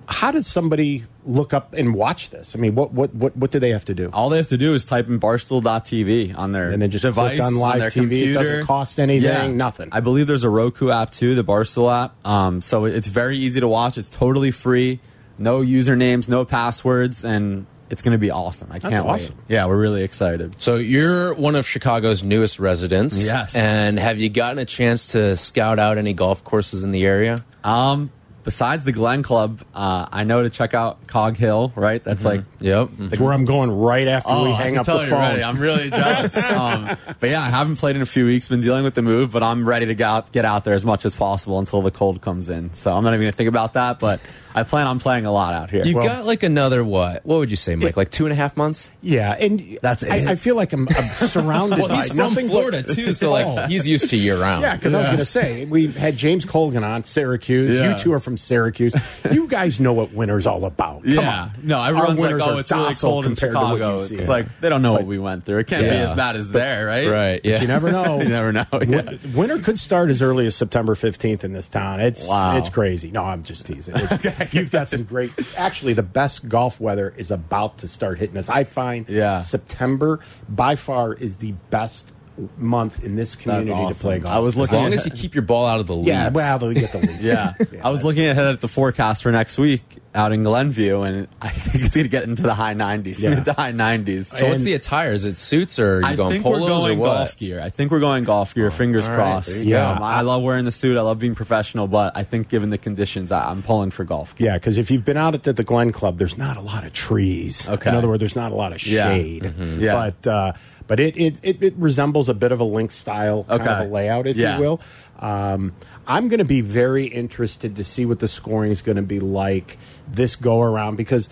how 0.07 0.31
did 0.31 0.45
somebody 0.45 1.03
look 1.25 1.53
up 1.53 1.73
and 1.73 1.93
watch 1.93 2.29
this? 2.29 2.55
I 2.55 2.59
mean, 2.59 2.75
what 2.75 2.93
what 2.93 3.13
what 3.13 3.35
what 3.35 3.51
do 3.51 3.59
they 3.59 3.71
have 3.71 3.83
to 3.85 3.93
do? 3.93 4.09
all 4.13 4.29
they 4.29 4.37
have 4.37 4.47
to 4.47 4.57
do 4.57 4.73
is 4.73 4.85
type 4.85 5.07
in 5.09 5.19
barstool.tv 5.19 6.37
on 6.37 6.53
their 6.53 6.69
And 6.71 6.81
then 6.81 6.89
just 6.91 7.03
device 7.03 7.37
click 7.37 7.43
on 7.45 7.55
live 7.55 7.79
their 7.79 7.89
TV. 7.89 8.27
It 8.29 8.33
doesn't 8.33 8.65
cost 8.65 8.97
anything, 8.99 9.57
nothing. 9.57 9.89
I 9.91 9.99
believe 9.99 10.27
there's 10.27 10.45
a 10.45 10.49
Roku 10.49 10.91
app 10.91 11.09
too, 11.09 11.35
the 11.35 11.43
Barstool 11.43 11.91
app. 11.93 12.15
Um, 12.25 12.61
so 12.61 12.85
it's 12.85 13.07
very 13.07 13.37
easy 13.37 13.59
to 13.59 13.67
watch. 13.67 13.97
It's 13.97 14.07
totally 14.07 14.51
free, 14.51 15.01
no 15.37 15.59
usernames, 15.59 16.29
no 16.29 16.45
passwords, 16.45 17.25
and 17.25 17.65
it's 17.89 18.01
going 18.01 18.13
to 18.13 18.17
be 18.17 18.31
awesome. 18.31 18.69
I 18.71 18.79
can't 18.79 18.95
awesome. 19.05 19.35
wait. 19.35 19.45
Yeah, 19.47 19.65
we're 19.65 19.77
really 19.77 20.03
excited. 20.03 20.61
So 20.61 20.75
you're 20.75 21.33
one 21.33 21.55
of 21.55 21.67
Chicago's 21.67 22.23
newest 22.23 22.59
residents. 22.59 23.25
Yes. 23.25 23.55
And 23.55 23.97
have 23.97 24.19
you 24.19 24.29
gotten 24.29 24.59
a 24.59 24.65
chance 24.65 25.13
to 25.13 25.35
scout 25.37 25.79
out 25.79 25.97
any 25.97 26.13
golf 26.13 26.43
courses 26.43 26.83
in 26.83 26.91
the 26.91 27.05
area? 27.05 27.37
Um, 27.63 28.11
besides 28.47 28.85
the 28.85 28.93
Glen 28.93 29.23
Club, 29.23 29.61
uh, 29.75 30.07
I 30.09 30.23
know 30.23 30.41
to 30.41 30.49
check 30.49 30.73
out 30.73 31.05
Cog 31.05 31.35
Hill. 31.35 31.73
Right, 31.75 32.01
that's 32.01 32.23
like 32.23 32.43
Yep. 32.61 32.91
That's 32.97 33.19
where 33.19 33.33
I'm 33.33 33.43
going 33.43 33.69
right 33.69 34.07
after 34.07 34.29
we 34.29 34.35
Oh, 34.39 34.51
I 34.53 34.55
hang 34.55 34.71
can 34.71 34.79
up 34.79 34.85
tell 34.85 34.99
the 34.99 35.07
phone. 35.07 35.19
ready. 35.19 35.43
I'm 35.43 35.59
really 35.59 35.89
jealous. 35.89 36.35
um, 36.49 36.95
but 37.19 37.29
yeah, 37.29 37.41
I 37.41 37.49
haven't 37.49 37.75
played 37.75 37.97
in 37.97 38.01
a 38.01 38.05
few 38.05 38.25
weeks. 38.25 38.47
Been 38.47 38.61
dealing 38.61 38.85
with 38.85 38.93
the 38.95 39.01
move, 39.01 39.31
but 39.33 39.43
I'm 39.43 39.67
ready 39.67 39.85
to 39.87 39.93
get 39.95 40.07
out, 40.07 40.31
get 40.31 40.45
out 40.45 40.63
there 40.63 40.73
as 40.75 40.85
much 40.85 41.03
as 41.03 41.13
possible 41.13 41.59
until 41.59 41.81
the 41.81 41.91
cold 41.91 42.21
comes 42.21 42.47
in. 42.47 42.73
So 42.73 42.93
I'm 42.95 43.03
not 43.03 43.09
even 43.13 43.25
gonna 43.25 43.31
think 43.33 43.49
about 43.49 43.73
that. 43.73 43.99
But 43.99 44.21
I 44.55 44.63
plan 44.63 44.87
on 44.87 44.99
playing 44.99 45.25
a 45.25 45.31
lot 45.31 45.53
out 45.53 45.69
here. 45.69 45.83
You've 45.85 46.01
got 46.01 46.25
like 46.25 46.41
another 46.43 46.83
what? 46.85 47.25
What 47.25 47.39
would 47.39 47.51
you 47.51 47.57
say, 47.57 47.75
Mike? 47.75 47.97
Like 47.97 48.09
two 48.11 48.25
and 48.25 48.31
a 48.31 48.35
half 48.35 48.55
months? 48.55 48.89
Yeah, 49.01 49.33
and 49.37 49.77
That's 49.81 50.03
I, 50.03 50.15
it. 50.15 50.27
I 50.29 50.35
feel 50.35 50.55
like 50.55 50.71
I'm, 50.73 50.87
I'm 50.87 51.09
surrounded 51.15 51.79
Well, 51.79 51.89
by 51.89 51.97
he's 51.97 52.07
from 52.07 52.17
nothing 52.17 52.47
but- 52.47 52.53
Florida 52.53 52.81
too, 52.83 53.11
so 53.13 53.31
like 53.33 53.69
he's 53.69 53.85
used 53.87 54.09
to 54.11 54.17
year 54.17 54.39
round. 54.39 54.61
Yeah, 54.63 54.75
because 54.77 54.93
I 54.95 54.99
was 54.99 55.07
going 55.09 55.19
to 55.19 55.25
say 55.25 55.65
we 55.65 55.87
had 55.91 56.15
James 56.17 56.45
Colgan 56.45 56.83
on 56.83 57.03
Syracuse. 57.03 57.75
Yeah. 57.75 57.91
You 57.93 57.99
two 57.99 58.13
are 58.13 58.19
from 58.19 58.36
Syracuse. 58.37 58.93
you 59.31 59.47
guys 59.47 59.79
know 59.79 59.93
what 59.93 60.13
winter's 60.13 60.47
all 60.47 60.63
about. 60.65 61.03
Come 61.03 61.11
yeah, 61.11 61.41
on. 61.43 61.51
no, 61.63 61.83
everyone's 61.83 62.19
like, 62.19 62.35
"Oh, 62.35 62.57
it's 62.57 62.71
really 62.71 62.93
cold 62.95 63.25
in 63.25 63.31
compared 63.35 63.53
to 63.53 63.59
what 63.59 63.73
Chicago." 63.77 63.97
It's 64.21 64.29
like 64.29 64.59
they 64.59 64.69
don't 64.69 64.81
know 64.81 64.93
what 64.93 65.05
we 65.05 65.19
went 65.19 65.45
through. 65.45 65.59
It 65.59 65.67
can't 65.67 65.83
be 65.83 65.89
as 65.89 66.13
bad 66.13 66.35
as 66.35 66.49
there, 66.49 66.85
right? 66.85 67.07
Right. 67.07 67.41
Yeah. 67.43 67.61
you 67.61 67.67
never 67.67 67.91
know. 67.91 68.21
You 68.27 68.29
never 68.29 68.51
know. 68.51 68.65
Yeah. 68.85 69.15
Winter 69.35 69.59
could 69.59 69.77
start 69.79 70.09
as 70.09 70.21
early 70.21 70.45
as 70.47 70.55
September 70.55 70.95
15th 70.95 71.43
in 71.43 71.53
this 71.53 71.69
town. 71.69 71.99
It's 71.99 72.27
Wow. 72.27 72.57
it's 72.57 72.69
crazy. 72.69 73.09
No, 73.11 73.23
I'm 73.23 73.43
just 73.43 73.65
teasing. 73.65 73.95
It- 73.97 74.53
You've 74.53 74.71
got 74.71 74.89
some 74.89 75.03
great. 75.03 75.31
Actually, 75.57 75.93
the 75.93 76.03
best 76.03 76.47
golf 76.49 76.79
weather 76.79 77.13
is 77.17 77.31
about 77.31 77.77
to 77.79 77.87
start 77.87 78.17
hitting 78.19 78.37
us. 78.37 78.49
I 78.49 78.63
find 78.63 79.07
Yeah. 79.09 79.39
September 79.39 80.19
by 80.49 80.75
far 80.75 81.13
is 81.13 81.37
the 81.37 81.53
best 81.69 82.11
month 82.57 83.03
in 83.03 83.15
this 83.15 83.35
community 83.35 83.71
to 83.87 83.93
play 83.99 84.19
golf. 84.19 84.33
I 84.35 84.39
was 84.39 84.53
As 84.53 84.59
looking 84.59 84.75
long 84.77 84.87
at- 84.87 84.93
as 84.99 85.05
you 85.05 85.11
keep 85.11 85.33
your 85.35 85.41
ball 85.41 85.65
out 85.65 85.79
of 85.79 85.87
the 85.87 85.95
leaves. 85.95 86.07
yeah, 86.07 86.29
well, 86.29 86.59
they'll 86.59 86.73
get 86.73 86.91
the 86.91 86.99
lead. 87.07 87.19
Yeah. 87.21 87.53
I 87.83 87.89
was 87.89 88.03
looking 88.03 88.25
ahead 88.27 88.45
at 88.45 88.61
the 88.61 88.67
forecast 88.67 89.23
for 89.23 89.31
next 89.31 89.57
week 89.57 89.81
out 90.17 90.33
in 90.33 90.43
Glenview, 90.43 91.01
and 91.03 91.27
I 91.41 91.49
think 91.49 91.85
it's 91.85 91.95
going 91.95 92.05
to 92.05 92.09
get 92.09 92.23
into 92.23 92.41
the 92.43 92.53
high 92.53 92.73
90s, 92.73 93.21
Yeah. 93.21 93.29
mid 93.29 93.45
to 93.45 93.53
high 93.53 93.71
90s. 93.71 94.35
So 94.37 94.47
what's 94.49 94.63
the 94.63 94.73
attire? 94.73 95.13
Is 95.13 95.25
it 95.25 95.37
suits 95.37 95.77
or 95.79 95.97
are 95.97 96.01
you 96.01 96.07
I 96.07 96.15
going 96.15 96.31
think 96.31 96.43
polos 96.43 96.61
we're 96.61 96.67
going 96.67 96.97
or 96.97 97.01
what? 97.01 97.15
golf 97.17 97.37
gear. 97.37 97.61
I 97.61 97.69
think 97.69 97.91
we're 97.91 97.99
going 97.99 98.23
golf 98.23 98.53
gear. 98.55 98.71
fingers 98.71 99.05
all 99.07 99.15
right, 99.15 99.23
crossed. 99.33 99.49
there 99.53 99.63
you 99.63 99.69
go. 99.71 99.85
Um, 99.85 100.03
I 100.03 100.21
love 100.21 100.41
wearing 100.43 100.65
the 100.65 100.71
suit. 100.71 100.97
I 100.97 101.01
love 101.01 101.19
being 101.19 101.35
professional, 101.35 101.87
but 101.87 102.17
I 102.17 102.23
think 102.23 102.49
given 102.49 102.71
the 102.71 102.77
conditions, 102.77 103.31
I, 103.31 103.49
I'm 103.49 103.61
pulling 103.63 103.91
for 103.91 104.03
golf 104.03 104.35
gear. 104.35 104.47
Yeah, 104.47 104.53
because 104.57 104.77
if 104.77 104.89
you've 104.91 105.05
been 105.05 105.17
out 105.17 105.35
at 105.35 105.43
the, 105.43 105.53
the 105.53 105.63
Glen 105.63 105.91
Club, 105.91 106.17
there's 106.17 106.37
not 106.37 106.57
a 106.57 106.61
lot 106.61 106.83
of 106.83 106.93
trees. 106.93 107.67
Okay. 107.67 107.89
In 107.89 107.95
other 107.95 108.07
words, 108.07 108.19
there's 108.19 108.35
not 108.35 108.51
a 108.51 108.55
lot 108.55 108.73
of 108.73 108.85
Yeah. 108.85 109.13
shade. 109.13 109.43
Mhm. 109.43 109.79
Yeah. 109.79 110.11
But 110.23 110.27
uh, 110.29 110.53
but 110.87 110.99
it, 110.99 111.17
it, 111.17 111.35
it, 111.43 111.61
it 111.61 111.73
resembles 111.77 112.29
a 112.29 112.33
bit 112.33 112.51
of 112.51 112.59
a 112.61 112.63
link 112.63 112.91
style 112.91 113.43
kind 113.43 113.61
Okay. 113.61 113.69
of 113.71 113.89
a 113.89 113.93
layout, 113.93 114.25
if 114.25 114.37
Yeah. 114.37 114.55
you 114.55 114.61
will. 114.61 114.81
Um, 115.19 115.73
I'm 116.09 116.29
going 116.29 116.39
to 116.39 116.45
be 116.45 116.61
very 116.61 117.05
interested 117.07 117.75
to 117.75 117.83
see 117.83 118.05
what 118.05 118.19
the 118.19 118.29
scoring 118.29 118.71
is 118.71 118.81
going 118.81 118.95
to 118.95 119.01
be 119.01 119.19
like 119.19 119.77
this 120.07 120.35
go 120.35 120.61
around 120.61 120.95
because 120.95 121.29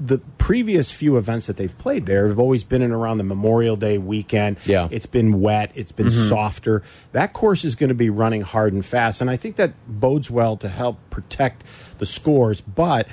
the 0.00 0.18
previous 0.38 0.90
few 0.90 1.16
events 1.16 1.46
that 1.46 1.56
they've 1.56 1.76
played 1.76 2.06
there 2.06 2.28
have 2.28 2.38
always 2.38 2.62
been 2.62 2.82
in 2.82 2.92
around 2.92 3.18
the 3.18 3.24
Memorial 3.24 3.76
Day 3.76 3.98
weekend. 3.98 4.58
Yeah. 4.64 4.88
It's 4.90 5.06
been 5.06 5.40
wet, 5.40 5.72
it's 5.74 5.92
been 5.92 6.06
mm-hmm. 6.06 6.28
softer. 6.28 6.82
That 7.12 7.32
course 7.32 7.64
is 7.64 7.74
going 7.74 7.88
to 7.88 7.94
be 7.94 8.10
running 8.10 8.42
hard 8.42 8.72
and 8.72 8.84
fast. 8.84 9.20
And 9.20 9.28
I 9.28 9.36
think 9.36 9.56
that 9.56 9.72
bodes 9.88 10.30
well 10.30 10.56
to 10.58 10.68
help 10.68 10.98
protect 11.10 11.64
the 11.98 12.06
scores. 12.06 12.60
But 12.60 13.08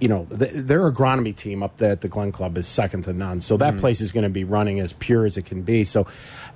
you 0.00 0.08
know, 0.08 0.26
th 0.36 0.50
their 0.52 0.90
agronomy 0.90 1.36
team 1.36 1.62
up 1.62 1.76
there 1.76 1.92
at 1.92 2.00
the 2.00 2.08
Glen 2.08 2.32
Club 2.32 2.58
is 2.58 2.66
second 2.66 3.04
to 3.04 3.12
none. 3.12 3.40
So 3.40 3.56
that 3.58 3.74
mm. 3.74 3.78
place 3.78 4.00
is 4.00 4.10
going 4.10 4.24
to 4.24 4.30
be 4.30 4.42
running 4.42 4.80
as 4.80 4.92
pure 4.94 5.24
as 5.24 5.36
it 5.36 5.46
can 5.46 5.62
be. 5.62 5.84
So 5.84 6.08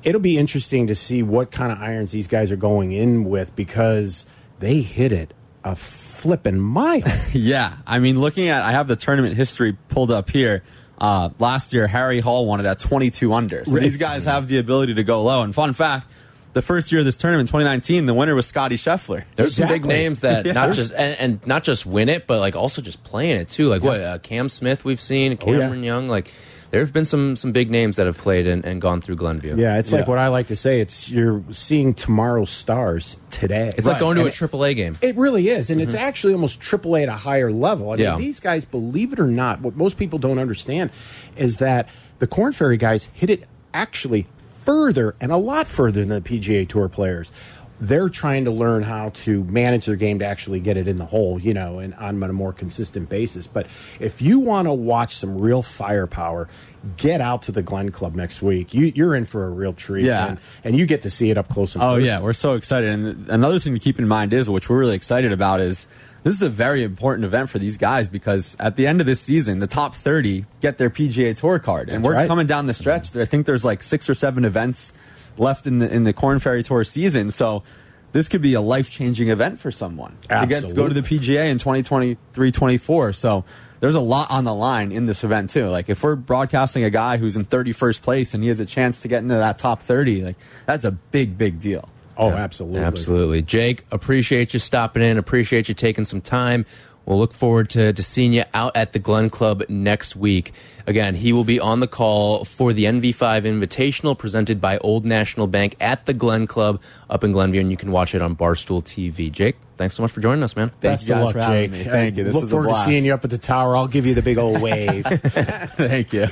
it'll 0.02 0.20
be 0.20 0.36
interesting 0.36 0.88
to 0.88 0.96
see 0.96 1.22
what 1.22 1.52
kind 1.52 1.70
of 1.70 1.80
irons 1.80 2.10
these 2.10 2.26
guys 2.26 2.50
are 2.50 2.56
going 2.56 2.90
in 2.90 3.24
with 3.24 3.54
because 3.54 4.26
they 4.58 4.80
hit 4.80 5.12
it 5.12 5.32
a 5.62 5.76
flipping 6.16 6.58
mile. 6.58 7.02
Yeah, 7.32 7.74
I 7.86 7.98
mean, 7.98 8.18
looking 8.18 8.48
at, 8.48 8.62
I 8.62 8.72
have 8.72 8.88
the 8.88 8.96
tournament 8.96 9.36
history 9.36 9.76
pulled 9.88 10.10
up 10.10 10.30
here. 10.30 10.62
Uh, 10.98 11.28
last 11.38 11.72
year, 11.74 11.86
Harry 11.86 12.20
Hall 12.20 12.46
won 12.46 12.60
it 12.60 12.66
at 12.66 12.78
22 12.78 13.32
under. 13.34 13.64
So 13.66 13.72
these 13.78 13.98
guys 13.98 14.24
have 14.24 14.48
the 14.48 14.58
ability 14.58 14.94
to 14.94 15.04
go 15.04 15.22
low. 15.22 15.42
And 15.42 15.54
fun 15.54 15.74
fact, 15.74 16.10
the 16.54 16.62
first 16.62 16.90
year 16.90 17.00
of 17.00 17.04
this 17.04 17.16
tournament, 17.16 17.48
2019, 17.50 18.06
the 18.06 18.14
winner 18.14 18.34
was 18.34 18.46
Scottie 18.46 18.76
Scheffler. 18.76 19.24
There's 19.34 19.56
some 19.56 19.68
big 19.68 19.84
names 19.84 20.20
that 20.20 20.46
Yeah. 20.46 20.52
not 20.54 20.74
just 20.74 20.92
and, 20.94 21.20
and 21.20 21.46
not 21.46 21.64
just 21.64 21.84
win 21.84 22.08
it, 22.08 22.26
but 22.26 22.40
like 22.40 22.56
also 22.56 22.80
just 22.80 23.04
playing 23.04 23.36
it 23.36 23.50
too. 23.50 23.68
Like 23.68 23.82
what 23.82 24.00
uh, 24.00 24.16
Cam 24.18 24.48
Smith 24.48 24.82
we've 24.86 25.00
seen, 25.00 25.36
Oh, 25.42 25.52
yeah. 25.52 25.58
Cameron 25.58 25.82
Young. 25.84 26.08
Like 26.08 26.32
there 26.77 26.85
have 26.85 26.93
been 26.93 27.07
some 27.07 27.37
some 27.37 27.53
big 27.53 27.70
names 27.70 27.97
that 27.97 28.05
have 28.05 28.18
played 28.18 28.47
and, 28.47 28.62
and 28.66 28.83
gone 28.83 29.01
through 29.01 29.16
Glenview. 29.16 29.57
yeah, 29.57 29.79
it's 29.79 29.93
like 29.93 30.03
Yeah. 30.05 30.11
what 30.11 30.18
I 30.18 30.29
like 30.29 30.49
to 30.49 30.57
say. 30.57 30.79
It's 30.83 31.09
you're 31.09 31.43
seeing 31.51 31.95
tomorrow's 31.95 32.51
stars 32.51 33.16
today. 33.31 33.72
it's 33.79 33.87
like 33.87 33.95
Right. 33.95 34.01
going 34.01 34.16
to 34.16 34.22
a 34.22 34.24
And 34.27 34.35
it- 34.35 34.37
AAA 34.37 34.74
game. 34.74 34.99
It 35.01 35.16
really 35.16 35.49
is, 35.49 35.70
and 35.70 35.81
it's 35.81 35.95
mm-hmm. 35.95 36.05
actually 36.05 36.35
almost 36.35 36.61
AAA 36.61 37.05
at 37.05 37.09
a 37.09 37.12
higher 37.12 37.51
level. 37.51 37.93
I 37.93 37.95
mean, 37.97 38.05
Yeah. 38.05 38.16
these 38.18 38.41
guys, 38.41 38.66
believe 38.66 39.14
it 39.14 39.18
or 39.18 39.27
not, 39.27 39.62
what 39.62 39.74
most 39.74 39.97
people 39.97 40.18
don't 40.18 40.39
understand 40.39 40.91
is 41.35 41.57
that 41.57 41.89
the 42.18 42.27
Korn 42.27 42.53
Ferry 42.53 42.77
guys 42.77 43.09
hit 43.14 43.31
it 43.31 43.45
actually 43.72 44.27
further 44.62 45.14
and 45.18 45.33
a 45.33 45.39
lot 45.39 45.66
further 45.66 46.05
than 46.05 46.11
the 46.11 46.20
PGA 46.20 46.66
Tour 46.68 46.91
players. 46.91 47.33
They're 47.79 48.09
trying 48.09 48.47
to 48.47 48.51
learn 48.51 48.83
how 48.83 49.11
to 49.11 49.45
manage 49.45 49.85
their 49.87 49.97
game 49.97 50.18
to 50.20 50.24
actually 50.24 50.61
get 50.61 50.77
it 50.79 50.89
in 50.89 50.97
the 50.97 51.05
hole, 51.05 51.39
you 51.39 51.53
know, 51.53 51.79
and 51.79 51.93
on 51.95 52.22
a 52.22 52.33
more 52.33 52.53
consistent 52.53 53.09
basis. 53.11 53.47
But 53.47 53.66
if 54.01 54.22
you 54.22 54.39
want 54.39 54.66
to 54.66 54.72
watch 54.72 55.14
some 55.14 55.39
real 55.39 55.62
firepower, 55.62 56.49
get 56.97 57.20
out 57.20 57.43
to 57.43 57.53
the 57.53 57.62
Glen 57.62 57.91
Club 57.91 58.14
next 58.14 58.41
week. 58.41 58.72
You, 58.72 58.93
you're 58.95 59.14
in 59.14 59.27
for 59.27 59.45
a 59.47 59.51
real 59.51 59.74
treat, 59.74 60.07
Yeah. 60.07 60.29
and, 60.29 60.39
and 60.64 60.79
you 60.79 60.87
get 60.87 61.03
to 61.03 61.11
see 61.11 61.31
it 61.31 61.37
up 61.37 61.49
close 61.51 61.74
and 61.74 61.85
Oh 61.85 61.97
yeah, 61.97 62.20
we're 62.20 62.33
so 62.33 62.55
excited. 62.55 62.89
And 62.91 63.29
another 63.29 63.59
thing 63.59 63.74
to 63.74 63.81
keep 63.81 63.99
in 63.99 64.09
mind 64.09 64.33
is, 64.33 64.49
which 64.49 64.70
we're 64.70 64.79
really 64.79 64.97
excited 64.97 65.31
about, 65.33 65.61
is 65.61 65.87
this 66.22 66.35
is 66.35 66.43
a 66.43 66.49
very 66.49 66.83
important 66.83 67.24
event 67.24 67.51
for 67.51 67.59
these 67.59 67.77
guys 67.77 68.09
because 68.09 68.57
at 68.59 68.77
the 68.77 68.87
end 68.87 69.01
of 69.01 69.07
this 69.07 69.20
season, 69.20 69.59
the 69.59 69.66
top 69.66 69.95
30 69.95 70.45
get 70.62 70.79
their 70.79 70.91
PGA 70.91 71.37
Tour 71.37 71.59
card, 71.59 71.89
and 71.91 71.99
That's 72.03 72.09
we're 72.09 72.14
right. 72.14 72.27
coming 72.27 72.47
down 72.47 72.66
the 72.66 72.74
stretch. 72.74 73.12
There, 73.12 73.22
I 73.22 73.27
think 73.27 73.45
there's 73.47 73.64
like 73.64 73.83
six 73.83 74.09
or 74.09 74.14
seven 74.14 74.45
events 74.47 74.93
left 75.39 75.66
in 75.66 75.78
the 75.78 75.93
in 75.93 76.05
the 76.05 76.12
Korn 76.12 76.39
Ferry 76.39 76.62
Tour 76.62 76.84
season, 76.84 77.30
so. 77.30 77.62
This 78.12 78.28
could 78.28 78.41
be 78.41 78.55
a 78.55 78.62
life 78.62 78.89
changing 78.91 79.28
event 79.28 79.61
for 79.61 79.70
someone 79.70 80.16
to 80.30 80.47
get 80.47 80.66
to 80.66 80.74
go 80.74 80.89
to 80.89 80.95
the 80.95 81.03
PGA 81.03 81.51
in 81.51 81.59
2023 81.59 82.51
24. 82.51 83.12
So 83.12 83.45
there's 83.80 83.95
a 83.95 84.01
lot 84.01 84.30
on 84.30 84.45
the 84.45 84.55
line 84.55 84.91
in 84.91 85.05
this 85.05 85.22
event, 85.22 85.51
too. 85.51 85.68
Like, 85.68 85.91
if 85.91 86.03
we're 86.03 86.16
broadcasting 86.16 86.82
a 86.82 86.89
guy 86.89 87.18
who's 87.18 87.37
in 87.37 87.45
31st 87.45 88.01
place 88.01 88.32
and 88.32 88.43
he 88.43 88.49
has 88.49 88.59
a 88.59 88.64
chance 88.64 89.03
to 89.03 89.09
get 89.09 89.22
into 89.22 89.34
that 89.34 89.59
top 89.59 89.82
30, 89.82 90.22
like, 90.22 90.37
that's 90.64 90.87
a 90.87 90.93
big, 90.93 91.37
big 91.37 91.61
deal. 91.61 91.91
Oh, 92.16 92.30
absolutely. 92.30 92.80
Absolutely. 92.80 93.43
Jake, 93.43 93.84
appreciate 93.91 94.55
you 94.55 94.61
stopping 94.61 95.03
in. 95.03 95.18
Appreciate 95.18 95.68
you 95.68 95.74
taking 95.74 96.07
some 96.07 96.22
time. 96.22 96.64
We'll 97.07 97.18
look 97.18 97.32
forward 97.32 97.70
to, 97.70 97.92
to 97.92 98.02
seeing 98.02 98.32
you 98.32 98.42
out 98.52 98.76
at 98.76 98.92
the 98.92 98.98
Glen 98.98 99.30
Club 99.30 99.62
next 99.68 100.16
week. 100.16 100.52
Again, 100.88 101.14
he 101.14 101.32
will 101.32 101.44
be 101.44 101.59
on 101.59 101.80
the 101.80 101.86
call 101.86 102.44
for 102.44 102.72
the 102.72 102.84
NV5 102.84 103.42
Invitational 103.42 104.18
presented 104.18 104.61
by 104.61 104.78
Old 104.78 105.04
National 105.04 105.46
Bank 105.46 105.76
at 105.80 106.07
the 106.07 106.12
Glen 106.12 106.46
Club 106.46 106.80
up 107.09 107.24
in 107.24 107.32
Glenview, 107.32 107.61
and 107.61 107.70
you 107.70 107.76
can 107.76 107.90
watch 107.92 108.14
it 108.14 108.22
on 108.22 108.36
Barstool 108.36 108.82
TV. 108.84 109.30
Jake, 109.30 109.57
thanks 109.76 109.94
so 109.94 110.02
much 110.02 110.12
for 110.12 110.20
joining 110.20 110.42
us, 110.44 110.54
man. 110.57 110.68
Thank 110.68 110.80
Best 110.80 111.09
you 111.09 111.14
guys 111.14 111.26
of 111.28 111.32
for 111.32 111.40
having 111.40 111.70
Jake. 111.70 111.86
me. 111.86 111.90
Thank 111.90 112.16
you. 112.16 112.22
I 112.22 112.26
This 112.26 112.34
look 112.34 112.44
is 112.44 112.50
a 112.50 112.52
forward 112.52 112.68
to 112.74 112.84
seeing 112.84 113.04
you 113.04 113.14
up 113.14 113.24
at 113.24 113.30
the 113.30 113.38
tower. 113.38 113.76
I'll 113.76 113.88
give 113.88 114.04
you 114.07 114.14
the 114.14 114.22
big 114.22 114.38
old 114.38 114.61
wave. 114.61 115.04
Thank 115.07 116.12
you. 116.12 116.26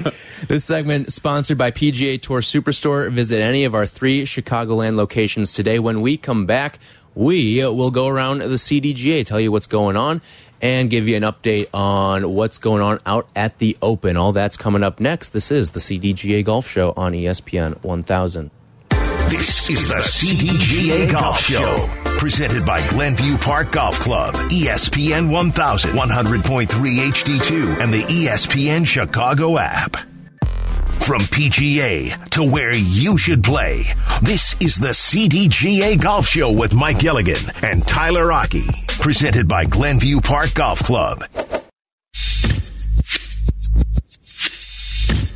This 0.47 0.64
segment 0.64 1.12
sponsored 1.12 1.59
by 1.59 1.70
PGA 1.70 2.20
Tour 2.20 2.41
Superstore. 2.41 3.11
Visit 3.11 3.41
any 3.41 3.64
of 3.64 3.75
our 3.75 3.87
three 3.87 4.22
Chicagoland 4.22 4.97
locations 4.97 5.53
today. 5.53 5.79
When 5.79 6.01
we 6.01 6.16
come 6.16 6.47
back, 6.47 6.79
we 7.14 7.64
will 7.64 7.91
go 7.91 8.09
around 8.09 8.39
the 8.39 8.47
CDGA, 8.57 9.25
tell 9.25 9.41
you 9.41 9.53
what's 9.53 9.68
going 9.68 9.97
on, 9.97 10.20
and 10.65 10.89
give 10.89 11.07
you 11.07 11.15
an 11.15 11.23
update 11.23 11.69
on 11.75 12.33
what's 12.33 12.57
going 12.57 12.83
on 12.83 12.99
out 13.05 13.29
at 13.37 13.59
the 13.59 13.77
Open. 13.83 14.17
All 14.17 14.33
that's 14.33 14.57
coming 14.57 14.83
up 14.83 14.99
next. 14.99 15.29
This 15.29 15.51
is 15.51 15.71
the 15.71 15.79
CDGA 15.79 16.43
Golf 16.43 16.67
Show 16.67 16.95
on 16.97 17.12
ESPN 17.12 17.85
1000. 17.85 18.51
This 19.29 19.69
is 19.69 19.89
the 19.89 19.97
CDGA 19.97 21.12
Golf 21.12 21.41
Show, 21.41 21.87
presented 22.19 22.65
by 22.65 22.87
Glenview 22.89 23.37
Park 23.37 23.73
Golf 23.73 24.01
Club, 24.01 24.35
ESPN 24.35 25.31
1000, 25.31 25.91
100.3 25.91 26.67
HD2, 26.67 27.81
and 27.81 27.93
the 27.93 28.03
ESPN 28.03 28.87
Chicago 28.87 29.59
app. 29.59 30.14
From 30.85 31.22
PGA 31.22 32.30
to 32.30 32.43
where 32.43 32.72
you 32.72 33.18
should 33.18 33.45
play, 33.45 33.85
this 34.22 34.55
is 34.61 34.76
the 34.76 34.89
CDGA 34.89 36.01
Golf 36.01 36.26
Show 36.26 36.51
with 36.51 36.74
Mike 36.74 36.99
Gilligan 36.99 37.43
and 37.62 37.87
Tyler 37.87 38.28
Rocky, 38.28 38.66
presented 39.01 39.47
by 39.47 39.64
Glenview 39.64 40.20
Park 40.20 40.55
Golf 40.55 40.80
Club. 40.80 41.24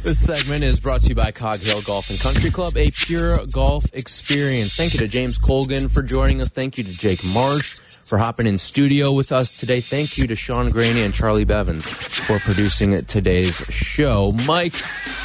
This 0.09 0.25
segment 0.25 0.65
is 0.65 0.81
brought 0.81 1.03
to 1.03 1.09
you 1.11 1.15
by 1.15 1.33
Cog 1.33 1.59
Hill 1.59 1.83
Golf 1.83 2.09
and 2.09 2.19
Country 2.19 2.51
Club, 2.51 2.77
a 2.79 2.91
pure 2.91 3.39
golf 3.53 3.85
experience. 3.93 4.75
Thank 4.75 4.95
you 4.95 5.01
to 5.01 5.09
James 5.09 5.37
Colgan 5.37 5.91
for 5.91 6.03
joining 6.03 6.41
us. 6.41 6.49
Thank 6.49 6.79
you 6.79 6.85
to 6.85 6.93
Jake 6.93 7.21
Marsh 7.35 7.79
for 8.09 8.17
hopping 8.17 8.47
in 8.47 8.57
studio 8.57 9.13
with 9.13 9.33
us 9.33 9.59
today. 9.59 9.81
Thank 9.83 10.17
you 10.17 10.27
to 10.29 10.35
Sean 10.35 10.71
Graney 10.71 11.03
and 11.03 11.13
Charlie 11.13 11.45
Bevins 11.45 11.89
for 11.89 12.39
producing 12.39 12.99
today's 13.03 13.57
show. 13.67 14.33
Mike, 14.47 14.73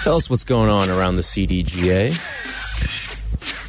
tell 0.03 0.17
us 0.17 0.29
what's 0.29 0.43
going 0.43 0.69
on 0.69 0.89
around 0.89 1.15
the 1.15 1.21
CDGA. 1.21 2.11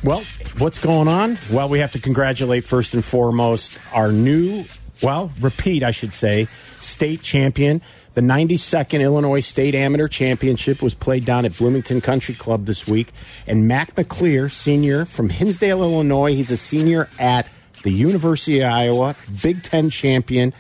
Well, 0.03 0.25
what's 0.59 0.79
going 0.79 1.07
on? 1.07 1.39
Well, 1.51 1.69
we 1.69 1.79
have 1.79 1.93
to 1.93 2.01
congratulate 2.01 2.65
first 2.65 2.93
and 2.93 3.05
foremost 3.05 3.79
our 3.93 4.11
new, 4.11 4.65
well, 5.01 5.31
repeat, 5.41 5.85
I 5.85 5.93
should 5.93 6.13
say, 6.13 6.49
state 6.81 7.23
champion. 7.23 7.83
The 8.15 8.21
92nd 8.21 9.01
Illinois 9.01 9.41
State 9.41 9.75
Amateur 9.75 10.09
Championship 10.09 10.83
was 10.83 10.95
played 10.95 11.25
down 11.25 11.45
at 11.45 11.57
Bloomington 11.57 12.01
Country 12.01 12.35
Club 12.35 12.67
this 12.67 12.87
week. 12.87 13.09
And 13.47 13.67
Mac 13.67 13.95
McClear, 13.95 14.51
senior 14.53 15.05
from 15.05 15.31
Hinsdale, 15.31 15.83
Illinois, 15.83 16.35
he's 16.35 16.51
a 16.51 16.57
senior 16.57 17.09
at 17.19 17.49
the 17.85 17.93
University 17.93 18.61
of 18.61 18.73
Iowa, 18.73 19.15
Big 19.43 19.63
Ten 19.63 19.91
champion. 19.91 20.53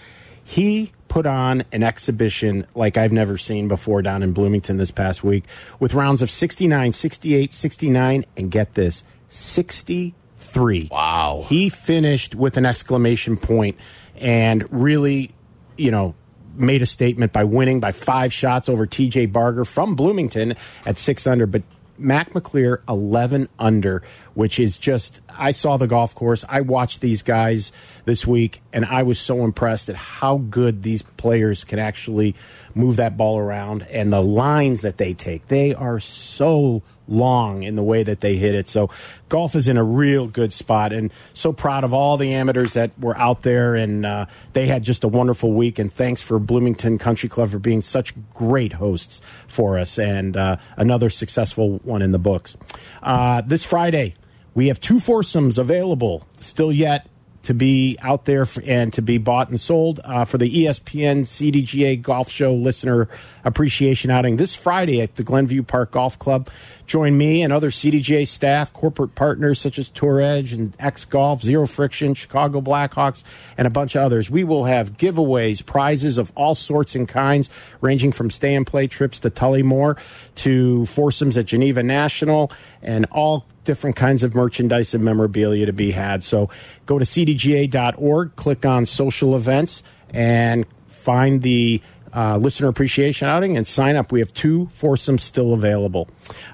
He 0.45 0.93
put 1.09 1.27
on 1.27 1.64
an 1.72 1.83
exhibition 1.83 2.66
like 2.75 2.97
I've 2.97 3.12
never 3.12 3.39
seen 3.39 3.66
before 3.66 4.03
down 4.03 4.22
in 4.22 4.33
Bloomington 4.33 4.77
this 4.77 4.91
past 4.91 5.25
week 5.25 5.45
with 5.81 5.95
rounds 5.95 6.22
of 6.22 6.31
69, 6.31 6.93
68, 6.93 7.53
69, 7.53 8.25
and 8.37 8.51
get 8.51 8.75
this 8.75 9.05
63. 9.29 10.89
Wow. 10.91 11.45
He 11.49 11.68
finished 11.68 12.35
with 12.35 12.57
an 12.57 12.66
exclamation 12.66 13.37
point 13.37 13.79
and 14.16 14.70
really, 14.70 15.31
you 15.77 15.91
know, 15.91 16.14
made 16.57 16.83
a 16.83 16.87
statement 16.87 17.33
by 17.33 17.45
winning 17.45 17.81
by 17.81 17.93
five 17.93 18.33
shots 18.33 18.68
over 18.68 18.87
TJ 18.87 19.33
Barger 19.33 19.64
from 19.64 19.97
Bloomington 19.97 20.55
at 20.85 20.99
six 20.99 21.27
under. 21.27 21.47
But 21.47 21.62
Mac 21.97 22.31
McClear, 22.31 22.79
11 22.89 23.49
under, 23.59 24.03
which 24.35 24.59
is 24.59 24.78
just, 24.78 25.20
I 25.28 25.53
saw 25.53 25.76
the 25.76 25.87
golf 25.87 26.14
course. 26.14 26.45
I 26.49 26.61
watched 26.61 27.01
these 27.01 27.22
guys 27.22 27.72
this 28.05 28.26
week, 28.26 28.61
and 28.72 28.85
I 28.85 29.03
was 29.03 29.18
so 29.18 29.45
impressed 29.45 29.89
at 29.89 29.97
how 29.97 30.39
good 30.39 30.82
these 30.82 31.03
players 31.03 31.64
can 31.64 31.78
actually 31.78 32.35
move 32.74 32.97
that 32.97 33.16
ball 33.16 33.39
around 33.39 33.82
and 33.85 34.12
the 34.12 34.22
lines 34.22 34.82
that 34.82 34.99
they 34.99 35.14
take. 35.14 35.49
They 35.49 35.74
are 35.74 36.01
so 36.01 36.82
long 37.07 37.62
in 37.62 37.76
the 37.76 37.82
way 37.82 38.03
that 38.03 38.20
they 38.20 38.37
hit 38.37 38.55
it. 38.55 38.66
So 38.66 38.91
golf 39.28 39.55
is 39.55 39.68
in 39.68 39.76
a 39.76 39.85
real 39.85 40.26
good 40.26 40.53
spot, 40.53 40.93
and 40.93 41.12
so 41.32 41.53
proud 41.53 41.85
of 41.85 41.95
all 41.95 42.16
the 42.16 42.32
amateurs 42.35 42.74
that 42.74 42.99
were 42.99 43.16
out 43.16 43.43
there, 43.43 43.74
and 43.74 44.05
uh, 44.05 44.26
they 44.53 44.66
had 44.66 44.82
just 44.82 45.05
a 45.05 45.09
wonderful 45.09 45.53
week. 45.53 45.78
And 45.78 45.93
thanks 45.93 46.20
for 46.20 46.39
Bloomington 46.39 46.99
Country 46.99 47.28
Club 47.28 47.51
for 47.51 47.59
being 47.59 47.80
such 47.80 48.14
great 48.32 48.74
hosts 48.74 49.20
for 49.47 49.78
us, 49.78 49.99
and 49.99 50.37
uh, 50.37 50.57
another 50.76 51.11
successful 51.11 51.78
one 51.85 52.03
in 52.03 52.11
the 52.11 52.18
books. 52.18 52.57
Uh, 53.03 53.43
this 53.43 53.64
Friday, 53.64 54.14
we 54.55 54.69
have 54.69 54.81
two 54.81 55.01
foursomes 55.01 55.59
available 55.59 56.27
still 56.37 56.73
yet 56.73 57.09
to 57.45 57.55
be 57.55 57.97
out 58.03 58.25
there 58.25 58.45
for, 58.45 58.63
and 58.63 58.93
to 58.95 59.03
be 59.03 59.19
bought 59.19 59.49
and 59.51 59.61
sold 59.61 60.01
uh, 60.05 60.25
for 60.25 60.39
the 60.39 60.65
ESPN 60.65 61.21
CDGA 61.21 62.01
Golf 62.01 62.31
Show 62.31 62.55
listener 62.55 63.09
appreciation 63.45 64.11
outing 64.11 64.37
this 64.37 64.55
Friday 64.55 65.01
at 65.03 65.17
the 65.17 65.23
Glenview 65.23 65.63
Park 65.63 65.93
Golf 65.93 66.19
Club. 66.19 66.49
Join 66.87 67.16
me 67.16 67.43
and 67.43 67.53
other 67.53 67.70
CDGA 67.70 68.26
staff, 68.28 68.72
corporate 68.72 69.14
partners 69.14 69.61
such 69.61 69.78
as 69.78 69.89
Tour 69.89 70.20
Edge 70.20 70.53
and 70.53 70.76
X 70.78 71.05
Golf, 71.05 71.43
Zero 71.43 71.66
Friction, 71.66 72.14
Chicago 72.14 72.61
Blackhawks, 72.61 73.24
and 73.57 73.66
a 73.66 73.70
bunch 73.70 73.97
of 73.97 74.03
others. 74.03 74.30
We 74.30 74.45
will 74.45 74.64
have 74.64 74.99
giveaways, 74.99 75.64
prizes 75.64 76.18
of 76.18 76.30
all 76.35 76.55
sorts 76.55 76.95
and 76.95 77.09
kinds, 77.09 77.49
ranging 77.80 78.12
from 78.12 78.30
stay 78.30 78.55
and 78.55 78.66
play 78.66 78.87
trips 78.87 79.18
to 79.20 79.30
Tullymore 79.30 79.99
to 80.37 80.85
foursomes 80.87 81.39
at 81.39 81.47
Geneva 81.47 81.82
National 81.82 82.53
and 82.82 83.07
all 83.11 83.47
different 83.64 83.97
kinds 83.97 84.22
of 84.22 84.35
merchandise 84.35 84.95
and 84.95 85.03
memorabilia 85.03 85.66
to 85.66 85.72
be 85.72 85.91
had. 85.91 86.22
So 86.22 86.51
go 86.85 86.99
to 86.99 87.05
cdga.org, 87.05 88.37
click 88.37 88.66
on 88.66 88.85
social 88.85 89.35
events, 89.37 89.82
and 90.11 90.66
find 90.87 91.43
the 91.43 91.80
uh, 92.15 92.37
listener 92.37 92.69
appreciation 92.69 93.29
outing 93.29 93.57
and 93.57 93.67
sign 93.67 93.97
up. 93.97 94.12
We 94.12 94.21
have 94.21 94.33
two 94.33 94.67
foursomes 94.67 95.23
still 95.23 95.53
available. 95.53 96.09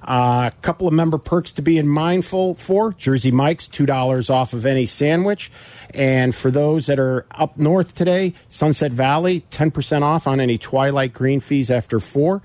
A 0.05 0.11
uh, 0.11 0.51
couple 0.63 0.89
of 0.89 0.95
member 0.95 1.19
perks 1.19 1.51
to 1.53 1.63
be 1.63 1.77
in 1.77 1.87
mindful 1.87 2.55
for 2.55 2.93
Jersey 2.95 3.31
Mike's, 3.31 3.69
$2 3.69 4.31
off 4.31 4.53
of 4.53 4.65
any 4.65 4.87
sandwich. 4.87 5.53
And 5.93 6.35
for 6.35 6.51
those 6.51 6.87
that 6.87 6.99
are 6.99 7.27
up 7.33 7.59
north 7.59 7.95
today, 7.95 8.35
Sunset 8.49 8.93
Valley, 8.93 9.45
10% 9.51 10.03
off 10.03 10.27
on 10.27 10.41
any 10.41 10.57
Twilight 10.57 11.13
Green 11.13 11.41
fees 11.41 11.71
after 11.71 12.01
four. 12.01 12.43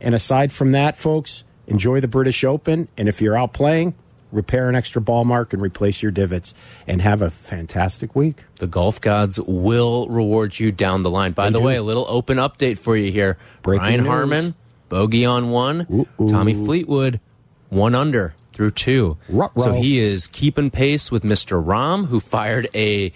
And 0.00 0.14
aside 0.14 0.52
from 0.52 0.72
that, 0.72 0.96
folks, 0.96 1.44
enjoy 1.66 2.00
the 2.00 2.08
British 2.08 2.44
Open. 2.44 2.88
And 2.96 3.08
if 3.08 3.22
you're 3.22 3.36
out 3.36 3.52
playing, 3.52 3.94
repair 4.32 4.68
an 4.68 4.74
extra 4.74 5.00
ball 5.00 5.24
mark 5.24 5.52
and 5.52 5.62
replace 5.62 6.02
your 6.02 6.12
divots 6.12 6.54
and 6.86 7.00
have 7.02 7.22
a 7.22 7.30
fantastic 7.30 8.14
week. 8.14 8.44
The 8.56 8.66
golf 8.66 9.00
gods 9.00 9.40
will 9.40 10.08
reward 10.08 10.58
you 10.58 10.70
down 10.72 11.02
the 11.02 11.10
line. 11.10 11.32
By 11.32 11.46
They 11.50 11.54
the 11.54 11.58
do. 11.58 11.64
way, 11.64 11.76
a 11.76 11.82
little 11.82 12.06
open 12.08 12.38
update 12.38 12.78
for 12.78 12.96
you 12.96 13.10
here. 13.10 13.38
Breaking 13.62 13.82
Ryan 13.84 14.00
news. 14.00 14.06
Harman, 14.08 14.54
bogey 14.88 15.24
on 15.24 15.50
one. 15.50 16.06
Tommy 16.18 16.54
Fleetwood, 16.54 17.20
one 17.68 17.94
under 17.94 18.34
through 18.52 18.72
two. 18.72 19.16
Ruh-roh. 19.28 19.62
So 19.62 19.72
he 19.72 19.98
is 19.98 20.26
keeping 20.26 20.70
pace 20.70 21.10
with 21.12 21.22
Mr. 21.22 21.62
Rahm, 21.64 22.06
who 22.08 22.18
fired 22.20 22.68
a 22.74 23.12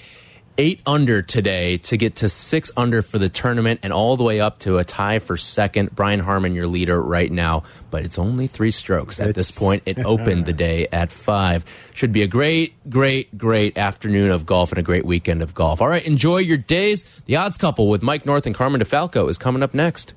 eight 0.58 0.80
under 0.86 1.22
today 1.22 1.78
to 1.78 1.96
get 1.96 2.16
to 2.16 2.28
six 2.28 2.70
under 2.76 3.02
for 3.02 3.18
the 3.18 3.28
tournament 3.28 3.80
and 3.82 3.92
all 3.92 4.16
the 4.16 4.24
way 4.24 4.40
up 4.40 4.58
to 4.60 4.78
a 4.78 4.84
tie 4.84 5.18
for 5.18 5.36
second. 5.36 5.94
Brian 5.94 6.20
Harman, 6.20 6.54
your 6.54 6.66
leader 6.66 7.00
right 7.00 7.30
now, 7.30 7.62
but 7.90 8.04
it's 8.04 8.18
only 8.18 8.46
three 8.46 8.70
strokes 8.70 9.20
at 9.20 9.34
this 9.34 9.50
point. 9.50 9.82
It 9.86 9.98
opened 10.04 10.46
the 10.46 10.52
day 10.52 10.86
at 10.92 11.12
five. 11.12 11.64
Should 11.94 12.12
be 12.12 12.22
a 12.22 12.26
great, 12.26 12.74
great, 12.88 13.36
great 13.36 13.76
afternoon 13.78 14.30
of 14.30 14.46
golf 14.46 14.72
and 14.72 14.78
a 14.78 14.82
great 14.82 15.04
weekend 15.04 15.42
of 15.42 15.54
golf. 15.54 15.80
All 15.80 15.88
right, 15.88 16.04
enjoy 16.04 16.38
your 16.38 16.58
days. 16.58 17.04
The 17.26 17.36
odds 17.36 17.56
couple 17.58 17.88
with 17.88 18.02
Mike 18.02 18.26
North 18.26 18.46
and 18.46 18.54
Carmen 18.54 18.80
DeFalco 18.80 19.28
is 19.28 19.38
coming 19.38 19.62
up 19.62 19.74
next. 19.74 20.14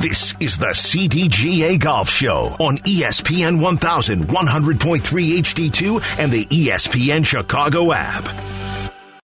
This 0.00 0.34
is 0.40 0.58
the 0.58 0.68
CDGA 0.68 1.80
Golf 1.80 2.10
Show 2.10 2.54
on 2.60 2.76
E 2.86 3.00
ESPN 3.00 3.58
1100.3 3.58 4.98
HD2, 5.38 6.18
and 6.18 6.30
the 6.30 6.46
E 6.50 6.68
ESPN 6.68 7.24
Chicago 7.24 7.92
app. 7.92 8.24